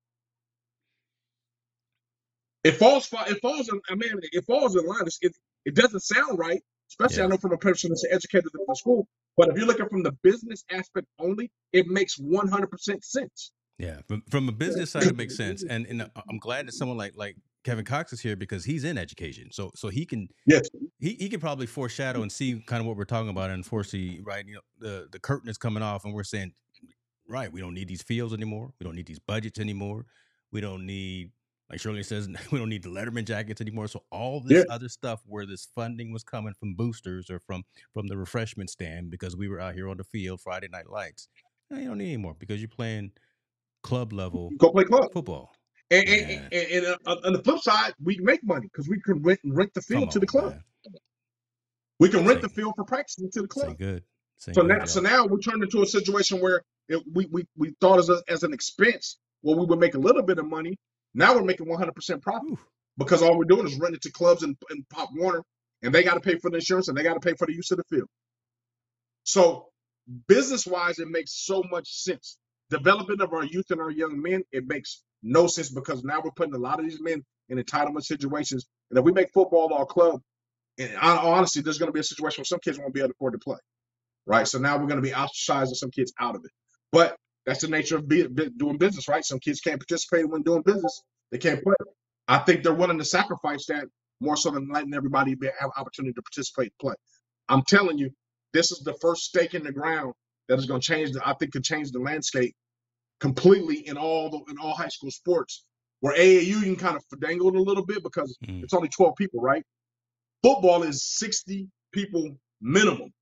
[2.64, 3.08] It falls.
[3.28, 3.68] It falls.
[3.68, 5.00] In, I mean, it falls in line.
[5.02, 5.34] It's- It,
[5.64, 7.24] it doesn't sound right especially Yeah.
[7.24, 9.06] I know from a person that's educated in the school.
[9.36, 13.52] But if you're looking from the business aspect only, it makes 100% sense.
[13.78, 16.72] Yeah, from, from a business side, it makes sense, and and uh, I'm glad that
[16.72, 20.28] someone like like Kevin Cox is here because he's in education, so so he can
[20.46, 20.68] Yes.
[20.98, 24.20] he, he can probably foreshadow and see kind of what we're talking about and foresee
[24.22, 24.44] right.
[24.46, 26.52] You know, the the curtain is coming off, and we're saying,
[27.26, 28.74] right, we don't need these fields anymore.
[28.78, 30.04] We don't need these budgets anymore.
[30.52, 31.30] We don't need
[31.70, 33.88] like Shirley says, we don't need the Letterman jackets anymore.
[33.88, 34.74] So all this Yeah.
[34.74, 37.64] other stuff where this funding was coming from boosters or from
[37.94, 41.28] from the refreshment stand because we were out here on the field Friday night lights.
[41.70, 43.12] You don't need anymore because you're playing
[43.82, 45.12] club level Go play club.
[45.12, 45.54] football.
[45.92, 46.48] And, and, Yeah.
[46.52, 49.72] and, and, uh, on the flip side, we make money because we can rent, rent
[49.74, 50.50] the field to the club.
[50.52, 50.62] man.
[51.98, 53.76] We can rent the field for practicing to the club.
[53.78, 54.04] good.
[54.38, 57.74] So good, now, so now we turned into a situation where it, we, we we
[57.80, 60.78] thought as, a, as an expense, where we would make a little bit of money.
[61.14, 62.58] Now we're making 100% profit Whew.
[62.98, 65.42] because all we're doing is renting to clubs and, and Pop Warner,
[65.82, 67.54] and they got to pay for the insurance and they got to pay for the
[67.54, 68.08] use of the field.
[69.24, 69.68] So
[70.28, 72.38] business wise, it makes so much sense.
[72.70, 76.30] Development of our youth and our young men, it makes no sense because now we're
[76.32, 78.66] putting a lot of these men in entitlement situations.
[78.90, 80.20] And if we make football our club,
[80.78, 83.10] and hon- honestly, there's going to be a situation where some kids won't be able
[83.10, 83.58] to afford to play,
[84.26, 84.48] right?
[84.48, 86.52] So now we're going to be ostracizing some kids out of it.
[86.92, 87.16] But
[87.46, 89.24] that's the nature of be, be- doing business, right?
[89.24, 91.74] Some kids can't participate when doing business; they can't play.
[92.28, 93.86] I think they're willing to sacrifice that
[94.20, 96.94] more so than letting everybody be, have opportunity to participate and play.
[97.48, 98.10] I'm telling you,
[98.52, 100.14] this is the first stake in the ground
[100.48, 101.12] that is going to change.
[101.12, 102.54] The, I think could change the landscape
[103.20, 105.64] completely in all the in all high school sports.
[106.00, 108.62] Where AAU you can kind of dangle it a little bit because Mm.
[108.64, 109.62] it's only 12 people, right?
[110.42, 113.12] Football is 60 people minimum.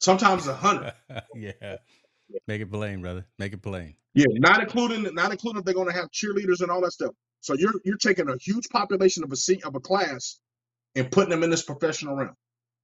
[0.00, 0.92] Sometimes a hundred.
[1.34, 1.76] yeah.
[2.46, 3.26] Make it plain, brother.
[3.38, 3.96] Make it plain.
[4.14, 7.12] Yeah, not including not including they're to have cheerleaders and all that stuff.
[7.40, 10.40] So you're you're taking a huge population of a seat of a class
[10.96, 12.36] and putting them in this professional realm,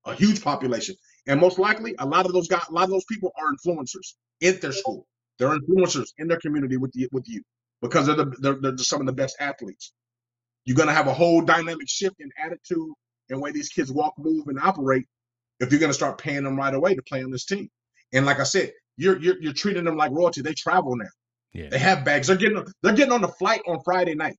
[0.06, 3.06] a huge population, and most likely a lot of those guys, a lot of those
[3.06, 5.06] people are influencers in their school.
[5.38, 7.42] They're influencers in their community with the, with you
[7.82, 9.92] because they're, the, they're they're some of the best athletes.
[10.64, 12.92] You're going to have a whole dynamic shift in attitude
[13.30, 15.06] and way these kids walk, move, and operate
[15.60, 17.68] if you're going to start paying them right away to play on this team.
[18.12, 20.42] And like I said, you're you're, you're treating them like royalty.
[20.42, 21.06] They travel now.
[21.52, 21.68] Yeah.
[21.70, 22.26] They have bags.
[22.26, 24.36] They're getting they're getting on the flight on Friday night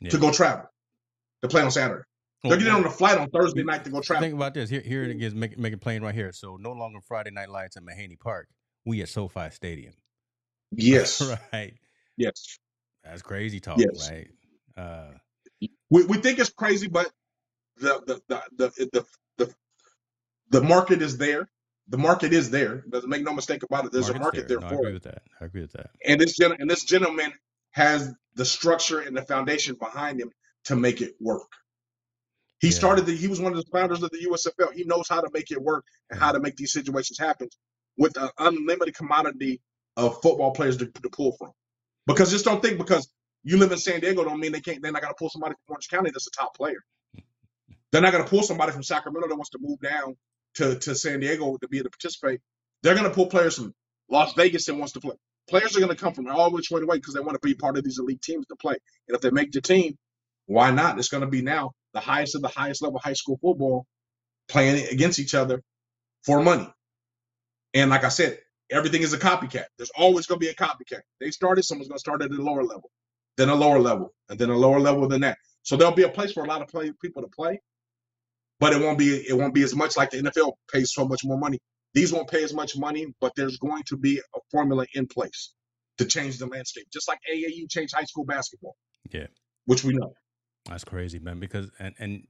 [0.00, 0.10] yeah.
[0.10, 0.66] to go travel
[1.42, 2.02] to play on Saturday.
[2.42, 4.22] They're getting on the flight on Thursday night to go travel.
[4.22, 4.70] Think about this.
[4.70, 5.34] Here, here it is.
[5.34, 6.32] Make, make it plain right here.
[6.32, 8.48] So no longer Friday night lights at Mahaney Park.
[8.86, 9.92] We at SoFi Stadium.
[10.70, 11.20] Yes,
[11.52, 11.74] right.
[12.16, 12.58] yes.
[13.04, 14.10] That's crazy talk, Yes.
[14.10, 14.28] right?
[14.76, 15.10] Uh,
[15.90, 17.10] We, we think it's crazy, but
[17.76, 19.06] the the the the the,
[19.36, 19.54] the,
[20.50, 21.48] the market is there.
[21.90, 22.84] The market is there.
[22.88, 23.92] Doesn't make no mistake about it.
[23.92, 24.94] There's a market there, No, I agree it.
[24.94, 25.22] with that.
[25.40, 25.90] I agree with that.
[26.06, 27.32] And this gen- and this gentleman
[27.72, 30.30] has the structure and the foundation behind him
[30.64, 31.50] to make it work.
[32.60, 32.74] He Yeah.
[32.74, 34.72] started the he was one of the founders of the USFL.
[34.72, 37.48] He knows how to make it work and how to make these situations happen
[37.96, 39.60] with an unlimited commodity
[39.96, 41.50] of football players to, to pull from.
[42.06, 43.08] Because just don't think because
[43.42, 45.74] you live in San Diego don't mean they can't they're not gonna pull somebody from
[45.74, 46.84] Orange County that's a top player.
[47.90, 50.16] They're not gonna pull somebody from Sacramento that wants to move down
[50.56, 52.40] to, to San Diego to be able to participate.
[52.82, 53.74] They're gonna pull players from
[54.08, 55.16] Las Vegas that wants to play.
[55.48, 57.76] Players are gonna come from all which way away because they want to be part
[57.76, 58.76] of these elite teams to play.
[59.08, 59.96] And if they make the team,
[60.46, 60.98] why not?
[60.98, 63.86] It's gonna be now the highest of the highest level high school football
[64.48, 65.62] playing against each other
[66.24, 66.68] for money.
[67.74, 68.38] And like I said,
[68.70, 69.66] everything is a copycat.
[69.76, 71.00] There's always going to be a copycat.
[71.20, 72.90] They started, someone's going to start at a lower level,
[73.36, 75.38] then a lower level, and then a lower level than that.
[75.62, 77.60] So there'll be a place for a lot of play, people to play,
[78.60, 81.20] but it won't be it won't be as much like the NFL pays so much
[81.24, 81.58] more money.
[81.94, 85.52] These won't pay as much money, but there's going to be a formula in place
[85.98, 88.76] to change the landscape, just like AAU changed high school basketball,
[89.10, 89.26] Yeah.
[89.64, 90.12] which we know.
[90.66, 91.40] That's crazy, man.
[91.40, 92.26] Because and and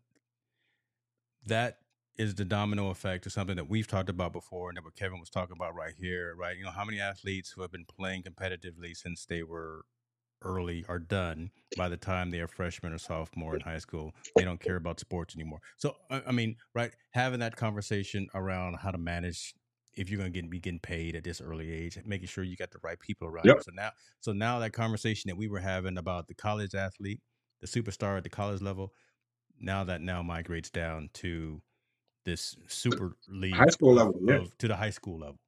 [1.47, 1.79] that
[2.17, 5.21] is the domino effect of something that we've talked about before, and that what Kevin
[5.21, 6.57] was talking about right here, right?
[6.57, 9.83] You know, how many athletes who have been playing competitively since they were
[10.43, 14.13] early are done by the time they are freshman or sophomore in high school.
[14.37, 15.61] They don't care about sports anymore.
[15.77, 19.55] So I, I mean, right, having that conversation around how to manage
[19.95, 22.57] if you're going to get be getting paid at this early age, making sure you
[22.57, 23.57] got the right people around Yep.
[23.57, 23.63] you.
[23.63, 23.91] So now,
[24.21, 27.21] so now that conversation that we were having about the college athlete,
[27.61, 28.93] the superstar at the college level,
[29.59, 31.61] now that now migrates down to
[32.25, 34.49] this super league High school of- level, yeah.
[34.59, 35.39] to the high school level.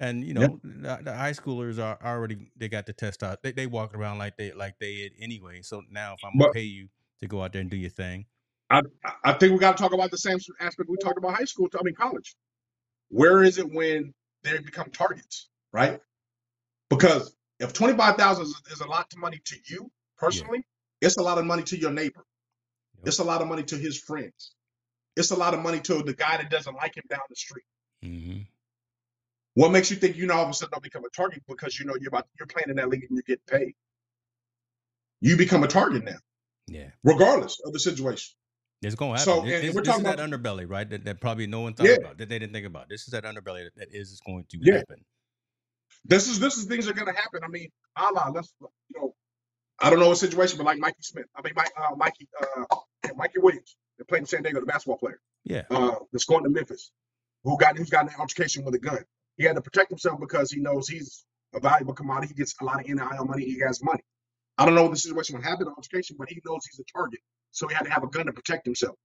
[0.00, 0.46] And you Yeah.
[0.46, 3.42] know, the, the high schoolers are already they got the test out.
[3.42, 5.60] They they walk around like they like they did anyway.
[5.62, 6.88] So now if I'm gonna But- pay you
[7.20, 8.24] to go out there and do your thing,
[8.70, 8.80] I,
[9.24, 11.68] I think we got to talk about the same aspect we talked about high school.
[11.78, 12.34] I mean, college.
[13.10, 16.00] Where is it when they become targets, right?
[16.88, 20.64] Because if twenty five thousand is, is a lot of money to you personally,
[21.02, 22.24] it's a lot of money to your neighbor.
[22.98, 23.08] Yep.
[23.08, 24.54] It's a lot of money to his friends.
[25.16, 27.64] it's a lot of money to the guy that doesn't like him down the street.
[28.02, 28.38] hmm
[29.60, 31.78] What makes you think you know all of a sudden don't become a target because
[31.78, 33.74] you know you're about you're playing in that league and you're getting paid?
[35.20, 36.16] You become a target now,
[36.66, 36.92] Yeah.
[37.04, 38.34] regardless of the situation.
[38.80, 39.34] It's going to happen.
[39.34, 40.88] So, This- and we're this talking is that about underbelly, right?
[40.88, 42.88] That, that probably no one thought yeah, about, that they didn't think about.
[42.88, 44.78] This is that underbelly that, that is going to yeah.
[44.78, 45.04] happen.
[46.06, 47.40] This is this is things are gonna happen.
[47.44, 48.68] I mean, Allah, let's you
[48.98, 49.14] know,
[49.78, 52.76] I don't know what situation, but like Mikey Smith, I mean, Mike, uh, Mikey, uh,
[53.14, 55.64] Mikey Williams, that played in San Diego, the basketball player, Yeah.
[55.70, 56.92] uh, that's going to Memphis,
[57.44, 59.04] who got who's got an altercation with a gun.
[59.40, 62.28] He had to protect himself because he knows he's a valuable commodity.
[62.28, 63.46] He gets a lot of NIL money.
[63.46, 64.02] He has money.
[64.58, 67.20] I don't know the situation would happen in altercation, but he knows he's a target,
[67.50, 68.96] so he had to have a gun to protect himself.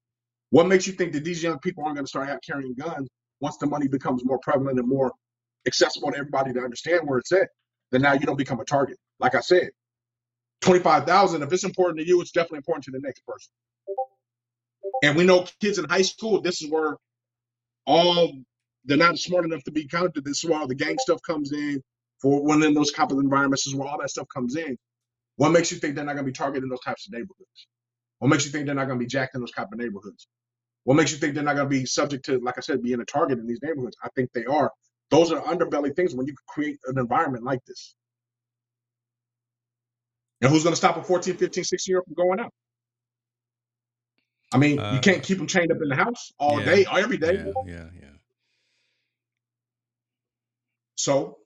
[0.49, 3.07] What makes you think that these young people aren't going to start out carrying guns
[3.39, 5.13] once the money becomes more prevalent and more
[5.65, 7.47] accessible to everybody to understand where it's at?
[7.93, 8.97] Then now you don't become a target.
[9.21, 9.69] Like I said,
[10.59, 11.43] twenty-five thousand.
[11.43, 13.53] If it's important to you, it's definitely important to the next person.
[15.01, 16.41] And we know kids in high school.
[16.41, 16.97] This is where
[17.85, 18.33] all
[18.85, 20.25] they're not smart enough to be counted.
[20.25, 21.83] This is where all the gang stuff comes in.
[22.21, 24.77] For when in those type of environments, this is where all that stuff comes in.
[25.37, 27.67] What makes you think they're not going to be targeted in those types of neighborhoods?
[28.19, 30.27] What makes you think they're not going to be jacked in those type of neighborhoods?
[30.85, 33.01] What makes you think they're not going to be subject to, like I said, being
[33.01, 33.97] a target in these neighborhoods?
[34.03, 34.71] I think they are.
[35.11, 37.95] Those are underbelly things when you create an environment like this.
[40.41, 42.51] And who's going to stop a 14, 15, 16 year old from going out?
[44.53, 46.65] I mean, you Uh, can't keep them chained up in the house all yeah.
[46.65, 47.43] day, every day.
[47.45, 47.53] Yeah.
[47.65, 47.89] Yeah.
[48.01, 48.14] Yeah.
[51.05, 51.37] So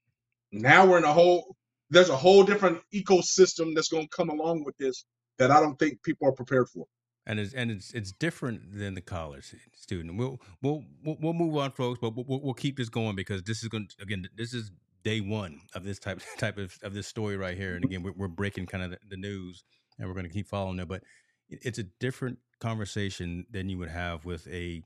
[0.54, 1.58] now we're in a whole,
[1.90, 5.04] there's a whole different ecosystem that's going to come along with this
[5.38, 6.86] that I don't think people are prepared for.
[7.26, 10.18] and it's and it's it's different than the college student.
[10.18, 13.68] We'll we'll we'll, move on, folks, but we'll, we'll keep this going because this is
[13.68, 14.26] going to, again.
[14.38, 14.72] This is
[15.04, 17.92] day one of this type type of of this story right here, and mm-hmm.
[17.92, 19.66] again, we're, we're breaking kind of the, the news,
[19.98, 20.88] and we're going to keep following it.
[20.88, 21.04] But
[21.50, 24.84] it's a different conversation than you would have with a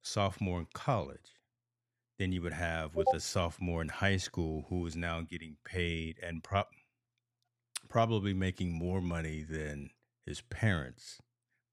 [0.00, 1.34] sophomore in college
[2.22, 6.16] than you would have with a sophomore in high school who is now getting paid
[6.22, 6.68] and prop
[7.88, 9.90] probably making more money than
[10.24, 11.18] his parents.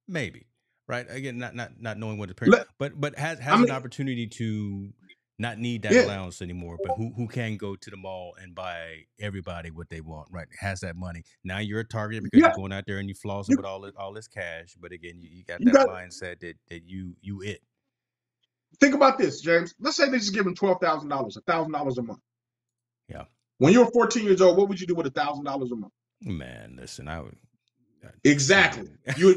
[0.08, 0.48] Maybe
[0.88, 1.06] right?
[1.10, 4.26] Again not not not knowing what his parents but but has I has an opportunity
[4.26, 4.92] to
[5.38, 8.56] not need that yeah, allowance anymore but who who can go to the mall and
[8.56, 10.48] buy everybody what they want right?
[10.60, 11.24] Has that money.
[11.44, 13.66] Now you're a target because yeah, you're going out there and you flossing you, with
[13.66, 16.56] all this all this cash but again you, you got you that got, mindset that
[16.70, 17.62] that you you it
[18.80, 19.74] think about this, James.
[19.80, 22.20] Let's say they just give him $12,000, a $1,000 a month.
[23.08, 23.24] yeah
[23.58, 25.94] When you were 14 years old, what would you do with a $1,000 a month?
[26.22, 27.38] man listen i would
[28.04, 28.90] I- Exactly.
[29.18, 29.30] You,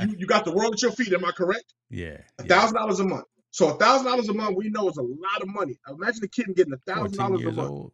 [0.00, 1.12] you, you got the world at your feet.
[1.12, 1.72] Am I correct?
[1.90, 3.24] yeah A thousand dollars a month.
[3.50, 5.78] So a thousand dollars a month, we know is a lot of money.
[5.88, 7.70] Imagine a kid getting a thousand dollars a month.
[7.70, 7.92] old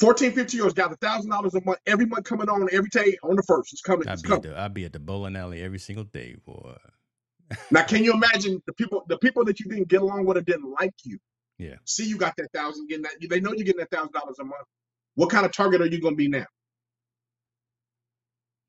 [0.00, 3.18] 14, 15 years got a thousand dollars a month every month coming on every day
[3.22, 3.72] on the first.
[3.72, 4.08] It's coming.
[4.08, 4.50] I'd It's be at coming.
[4.52, 6.74] the I'd be at the bowling alley every single day, boy.
[7.70, 10.42] Now, can you imagine the people, the people that you didn't get along with or
[10.42, 11.18] didn't like you?
[11.58, 11.76] Yeah.
[11.84, 13.12] See, you got that thousand getting that.
[13.28, 14.66] They know you're getting that thousand dollars a month.
[15.14, 16.46] What kind of target are you going to be now?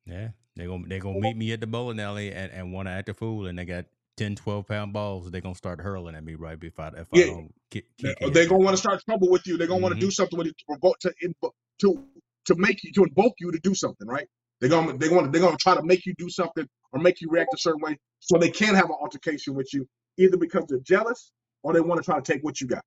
[0.05, 0.29] Yeah.
[0.55, 3.13] They're gonna they're gonna meet me at the bowling alley and, and wanna act a
[3.13, 3.85] fool and they got
[4.17, 7.21] 10, 12 pound balls they're gonna start hurling at me right if I if I
[7.21, 9.57] don't kick, They're they to want to start trouble with you.
[9.57, 10.11] They're going to want to do mm-hmm.
[10.11, 11.13] something with you to provoke to
[11.79, 12.05] to
[12.47, 14.27] to make you to invoke you to do something, right?
[14.59, 16.99] They're going to they want they're going to try to make you do something or
[16.99, 19.87] make you react a certain way so they can't have an altercation with you,
[20.17, 21.31] either because they're jealous
[21.63, 22.83] or they want to try to take what you got.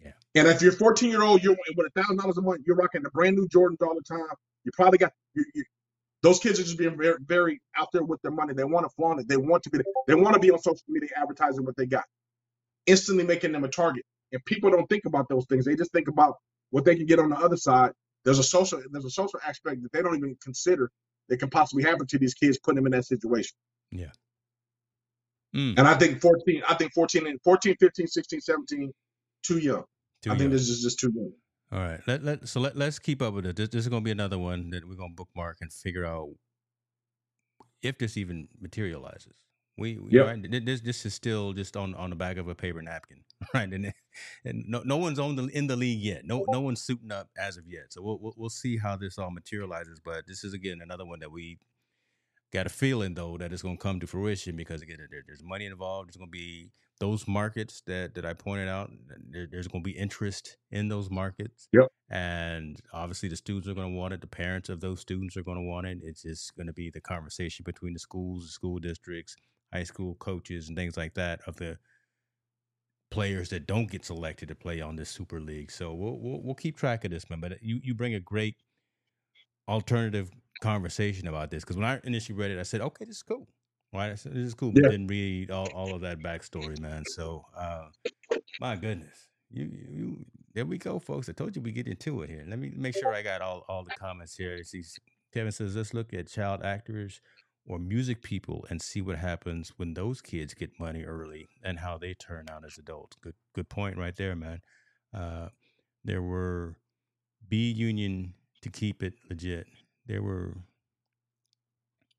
[0.00, 0.12] Yeah.
[0.34, 3.02] And if you're 14 year old, you're with a thousand dollars a month, you're rocking
[3.02, 4.34] the brand new Jordans all the time.
[4.64, 5.64] You probably got you, you,
[6.22, 8.54] those kids are just being very, very out there with their money.
[8.54, 9.28] They want to flaunt it.
[9.28, 9.78] They want to be.
[10.06, 12.04] They want to be on social media advertising what they got,
[12.86, 14.04] instantly making them a target.
[14.32, 15.64] And people don't think about those things.
[15.64, 16.36] They just think about
[16.70, 17.92] what they can get on the other side.
[18.24, 18.80] There's a social.
[18.90, 20.90] There's a social aspect that they don't even consider
[21.28, 23.56] that can possibly happen to these kids, putting them in that situation.
[23.90, 24.10] Yeah.
[25.54, 26.62] Mm, And I think 14.
[26.68, 28.92] I think 14 and 14, 15, 16, 17,
[29.42, 29.84] too young.
[30.22, 31.32] too I think this is just too young.
[31.72, 32.00] All right.
[32.06, 33.56] Let let so let let's keep up with it.
[33.56, 36.30] This, this is gonna be another one that we're gonna bookmark and figure out
[37.82, 39.34] if this even materializes.
[39.78, 40.26] We, we Yep.
[40.26, 43.24] right, this this is still just on on the back of a paper napkin,
[43.54, 43.72] right?
[43.72, 43.92] And
[44.44, 46.26] and no no one's on the in the league yet.
[46.26, 47.90] No no one's suiting up as of yet.
[47.90, 49.98] So we'll we'll, we'll see how this all materializes.
[50.04, 51.58] But this is again another one that we
[52.52, 55.42] got a feeling though that it's going to come to fruition because again there, there's
[55.42, 56.08] money involved.
[56.08, 56.70] There's going to be
[57.00, 58.90] those markets that that I pointed out.
[59.30, 61.68] There, there's going to be interest in those markets.
[61.72, 61.88] Yep.
[62.10, 64.20] And obviously, the students are going to want it.
[64.20, 65.98] The parents of those students are going to want it.
[66.02, 69.34] It's just going to be the conversation between the schools, the school districts,
[69.72, 71.78] high school coaches, and things like that of the
[73.10, 75.70] players that don't get selected to play on this super league.
[75.70, 77.40] So we'll we'll, we'll keep track of this, man.
[77.40, 78.56] But uh, you you bring a great
[79.68, 80.30] alternative
[80.60, 83.48] conversation about this because when I initially read it, I said, okay, this is cool.
[83.92, 84.72] Right, this is cool.
[84.74, 84.82] Yeah.
[84.84, 87.04] But didn't read all, all of that backstory, man.
[87.08, 87.88] So, uh,
[88.58, 91.28] my goodness, you, you, you, there we go, folks.
[91.28, 92.44] I told you we get into it here.
[92.48, 94.62] Let me make sure I got all all the comments here.
[94.64, 94.82] See,
[95.32, 97.20] Kevin says, let's look at child actors
[97.66, 101.96] or music people and see what happens when those kids get money early and how
[101.96, 103.16] they turn out as adults.
[103.22, 104.60] Good, good point right there, man.
[105.14, 105.48] Uh,
[106.04, 106.76] there were
[107.48, 109.66] B union to keep it legit.
[110.06, 110.56] There were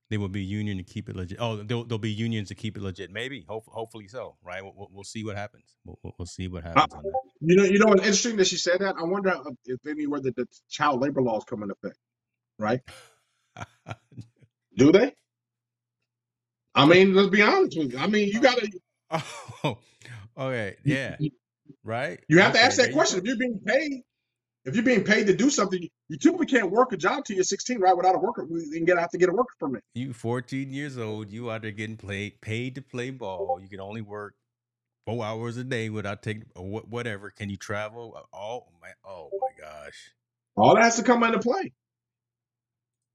[0.09, 1.39] they will be union to keep it legit.
[1.41, 3.11] Oh, there'll, there'll be unions to keep it legit.
[3.11, 4.37] Maybe, hope, hopefully so.
[4.43, 4.63] Right?
[4.63, 5.75] We'll, we'll see what happens.
[5.85, 7.13] We'll, we'll see what Uh, happens that.
[7.41, 8.95] you know, you know, it's interesting that she said that.
[8.99, 11.97] I wonder if anywhere that the child labor laws come into effect.
[12.59, 12.81] Right?
[14.77, 15.13] Do they?
[16.75, 17.99] I mean, let's be honest with you.
[17.99, 18.67] I mean, you gotta
[19.63, 19.77] oh,
[20.37, 21.17] okay, yeah,
[21.83, 22.19] right.
[22.27, 23.19] you have to ask that question.
[23.19, 23.23] go.
[23.23, 24.03] If you're being paid,
[24.65, 27.43] if you're being paid to do something, you typically can't work a job till you're
[27.43, 27.95] 16, right?
[27.95, 29.83] Without a worker, you can get have to get a worker permit.
[29.93, 31.31] You 14 years old.
[31.31, 33.59] You out there getting played, paid to play ball.
[33.61, 34.35] You can only work
[35.05, 37.29] four hours a day without taking whatever.
[37.29, 38.13] Can you travel?
[38.15, 40.11] Uh, oh my, oh my gosh.
[40.55, 41.73] All that has to come into play.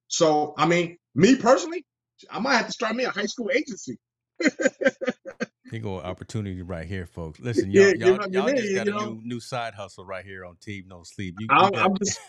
[0.09, 1.85] So, I mean, me personally,
[2.31, 3.99] I might have to start me a high school agency.
[5.71, 7.41] Here go opportunity right here, folks.
[7.41, 8.99] Listen, yeah, y'all, give y'all, y'all just got a know.
[9.05, 11.35] new new side hustle right here on Team No Sleep.
[11.39, 12.21] You you I'm, just,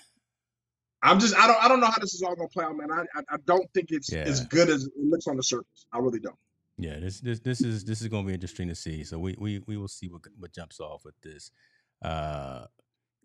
[1.01, 2.91] I'm just, I don't, I don't know how this is all gonna play out, man.
[2.91, 5.85] I, I, I don't think it's as good as it looks on the surface.
[5.93, 6.35] I really don't.
[6.77, 6.99] yeah.
[6.99, 9.03] This this this is this is going to be interesting to see.
[9.03, 11.51] So we we we will see what what jumps off with this.
[12.01, 12.65] Uh,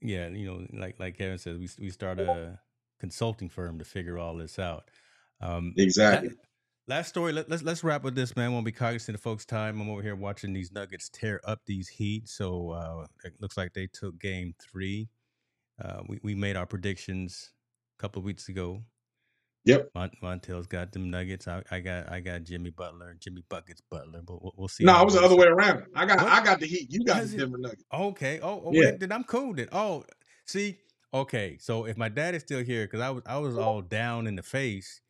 [0.00, 2.58] yeah, you know, like like Kevin says, we we start a
[3.00, 4.90] consulting firm to figure all this out.
[5.40, 6.30] Um, Exactly.
[6.86, 7.32] Last story.
[7.32, 8.52] Let, let's let's wrap with this, man.
[8.52, 9.80] Won't be cognizant of folks' time.
[9.80, 12.28] I'm over here watching these Nuggets tear up these Heat.
[12.28, 15.08] So uh, it looks like they took Game Three.
[15.82, 17.52] Uh, we we made our predictions
[17.98, 18.82] a couple of weeks ago.
[19.64, 19.92] Yep.
[19.94, 21.48] Mont- Montell's got them Nuggets.
[21.48, 24.20] I, I got I got Jimmy Butler, Jimmy buckets Butler.
[24.22, 25.84] But we'll, we'll see No, it was the other way around.
[25.94, 26.88] I got, What I got the Heat.
[26.90, 27.38] You got the?
[27.38, 27.84] Denver Nuggets.
[27.94, 28.40] Okay.
[28.42, 28.90] Oh, oh Yeah.
[28.90, 29.54] then, then I'm cool.
[29.54, 30.04] Then oh,
[30.44, 30.76] see,
[31.14, 31.56] okay.
[31.58, 34.36] So if my dad is still here, because I was I was all down in
[34.36, 35.00] the face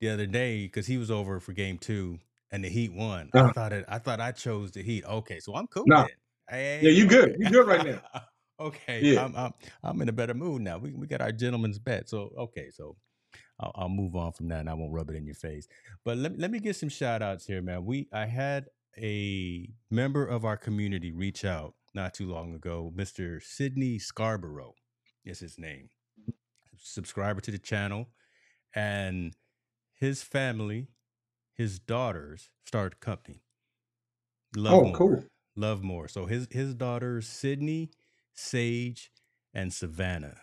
[0.00, 2.18] the other day because he was over for Game Two
[2.50, 3.30] and the Heat won.
[3.34, 3.84] I Uh, thought it.
[3.88, 5.04] I thought I chose the Heat.
[5.04, 6.06] Okay, so I'm cool no,
[6.50, 6.82] then.
[6.84, 7.36] yeah, you good.
[7.38, 8.00] You good right now.
[8.60, 9.24] okay, Yeah.
[9.24, 9.52] I'm, I'm
[9.82, 10.78] I'm in a better mood now.
[10.78, 12.08] We we got our gentleman's bet.
[12.08, 12.96] So okay, so
[13.60, 15.68] I'll, I'll move on from that and I won't rub it in your face.
[16.04, 17.84] But let, let me get some shout outs here, man.
[17.84, 18.66] We I had
[18.98, 23.42] a member of our community reach out not too long ago, Mr.
[23.42, 24.74] Sidney Scarborough
[25.24, 25.88] is his name.
[26.78, 28.08] Subscriber to the channel.
[28.74, 29.34] And
[30.00, 30.88] his family,
[31.54, 33.44] his daughters started a company.
[34.54, 34.94] Love Oh, more.
[34.94, 35.26] cool.
[35.56, 36.08] Love more.
[36.08, 37.90] So his his daughters, Sydney,
[38.34, 39.10] Sage,
[39.54, 40.40] and Savannah.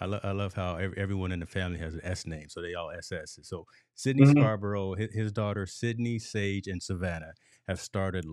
[0.00, 2.62] I, lo- I love how ev- everyone in the family has an S name, so
[2.62, 3.38] they all SS.
[3.42, 7.34] So Sydney hmm Scarborough, his, his daughter Sydney, Sage, and Savannah
[7.68, 8.24] have started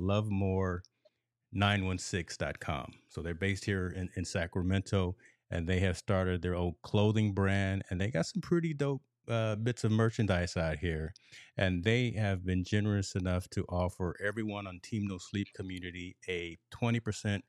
[1.54, 2.94] LoveMore916.com.
[3.10, 5.16] So they're based here in, in Sacramento,
[5.50, 9.56] and they have started their own clothing brand, and they got some pretty dope uh,
[9.56, 11.14] bits of merchandise out here.
[11.58, 16.58] And they have been generous enough to offer everyone on Team No Sleep community a
[16.74, 17.42] 20%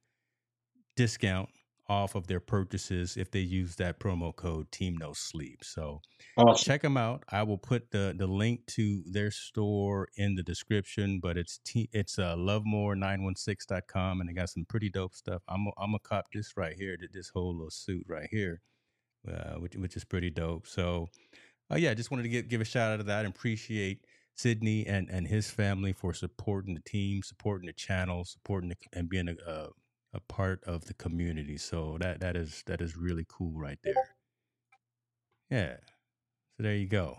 [0.97, 1.49] discount
[1.89, 6.01] off of their purchases if they use that promo code team no sleep so
[6.39, 6.65] Awesome.
[6.65, 11.21] check them out i will put the the link to their store in the description
[11.21, 15.71] but it's t it's uh lovemore916.com and they got some pretty dope stuff i'm i
[15.77, 18.63] i'm gonna cop this right here th- this whole little suit right here
[19.29, 21.09] uh which, which is pretty dope so
[21.71, 24.05] uh, yeah just wanted to give, give a shout out to that and appreciate
[24.35, 29.09] sydney and and his family for supporting the team supporting the channel supporting the, and
[29.09, 29.69] being a, a
[30.15, 31.59] a part of the community.
[31.59, 33.95] So that that is that is really cool right there.
[35.51, 35.77] Yeah.
[36.57, 37.17] So there you go.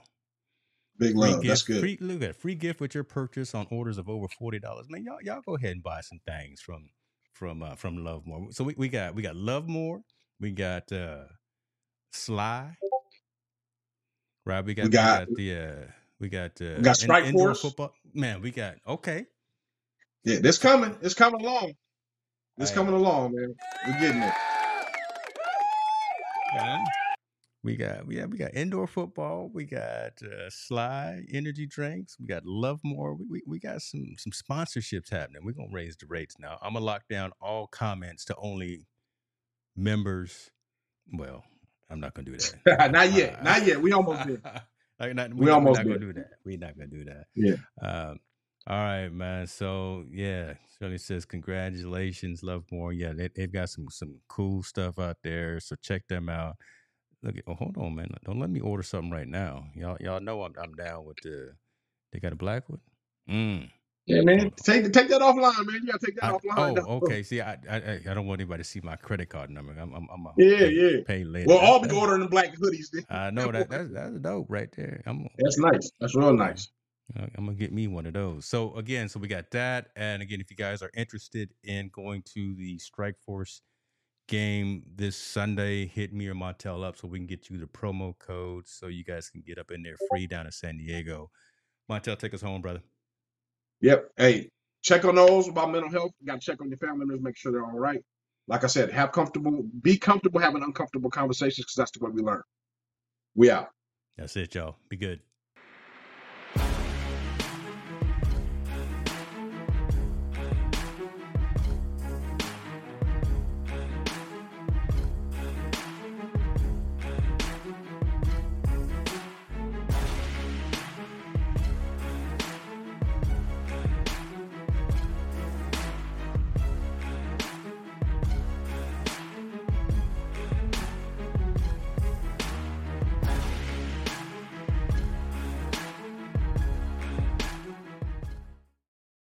[0.97, 1.43] Big Free love.
[1.43, 1.80] That's gift, good.
[1.81, 4.88] free look at it, free gift with your purchase on orders of over forty dollars.
[4.89, 6.89] Man, y'all y'all go ahead and buy some things from
[7.34, 8.47] from uh, from Love More.
[8.51, 10.01] So we, we got we got Love More,
[10.39, 11.26] we got uh
[12.13, 12.77] Sly,
[14.45, 14.65] right?
[14.65, 17.55] We We got we got, got the uh we got we uh got Strike indoor
[17.55, 17.61] Force.
[17.61, 17.93] football.
[18.13, 19.27] Man, we got okay.
[20.26, 20.97] Yeah, this coming.
[21.01, 21.73] It's coming along.
[22.59, 23.55] It's hey, coming along, man.
[23.88, 24.34] We're getting it.
[27.63, 29.49] We got we got we got indoor football.
[29.53, 32.17] We got uh, Sly energy drinks.
[32.19, 33.15] We got Love More.
[33.15, 35.43] We, we we got some some sponsorships happening.
[35.43, 36.57] We're gonna raise the rates now.
[36.61, 38.88] I'm gonna lock down all comments to only
[39.76, 40.51] members.
[41.13, 41.43] Well,
[41.90, 42.91] I'm not gonna do that.
[42.91, 43.44] Not yet.
[43.44, 43.82] Not yet.
[43.82, 44.41] We almost did.
[44.99, 46.32] like not, We we almost not gonna do that.
[46.44, 47.26] We're not gonna do that.
[47.36, 47.56] Yeah.
[47.82, 48.20] Um,
[48.68, 49.45] all right, man.
[49.48, 52.91] So yeah, Shirley says congratulations, Love More.
[52.91, 55.60] Yeah, they, they've got some some cool stuff out there.
[55.60, 56.56] So check them out.
[57.22, 58.10] Look, oh, hold on, man.
[58.26, 59.66] Don't let me order something right now.
[59.76, 61.53] Y'all, y'all know I'm I'm down with the.
[62.12, 62.82] They got a black one.
[63.30, 63.70] Mm.
[64.07, 64.52] Yeah, man.
[64.64, 65.82] Take take that offline, man.
[65.82, 66.84] You gotta take that I, offline.
[66.88, 67.23] oh, okay.
[67.23, 69.73] See, I, I I don't want anybody to see my credit card number.
[69.73, 70.98] I'm I'm, I'm yeah, pay, yeah.
[71.07, 71.48] Pay later.
[71.48, 72.91] We'll all be ordering the black hoodies.
[72.94, 73.06] Then.
[73.10, 75.02] I know that that's that's dope right there.
[75.07, 75.91] I'm That's nice.
[75.99, 76.69] That's real nice.
[77.18, 78.45] I'm gonna get me one of those.
[78.45, 82.23] So again, so we got that, and again, if you guys are interested in going
[82.34, 83.61] to the Strike Force
[84.27, 88.18] game this Sunday, hit me or Montell up so we can get you the promo
[88.18, 91.30] code so you guys can get up in there free down in San Diego.
[91.90, 92.82] Montell, take us home, brother.
[93.86, 94.10] Yep.
[94.18, 94.49] Hey,
[94.82, 96.12] check on those about mental health.
[96.20, 98.02] You got to check on your family members, make sure they're all right.
[98.48, 102.24] Like I said, have comfortable, be comfortable having uncomfortable conversations because that's the way we
[102.24, 102.41] learn.
[103.36, 103.70] We out.
[104.18, 104.78] That's it, y'all.
[104.90, 105.20] Be good.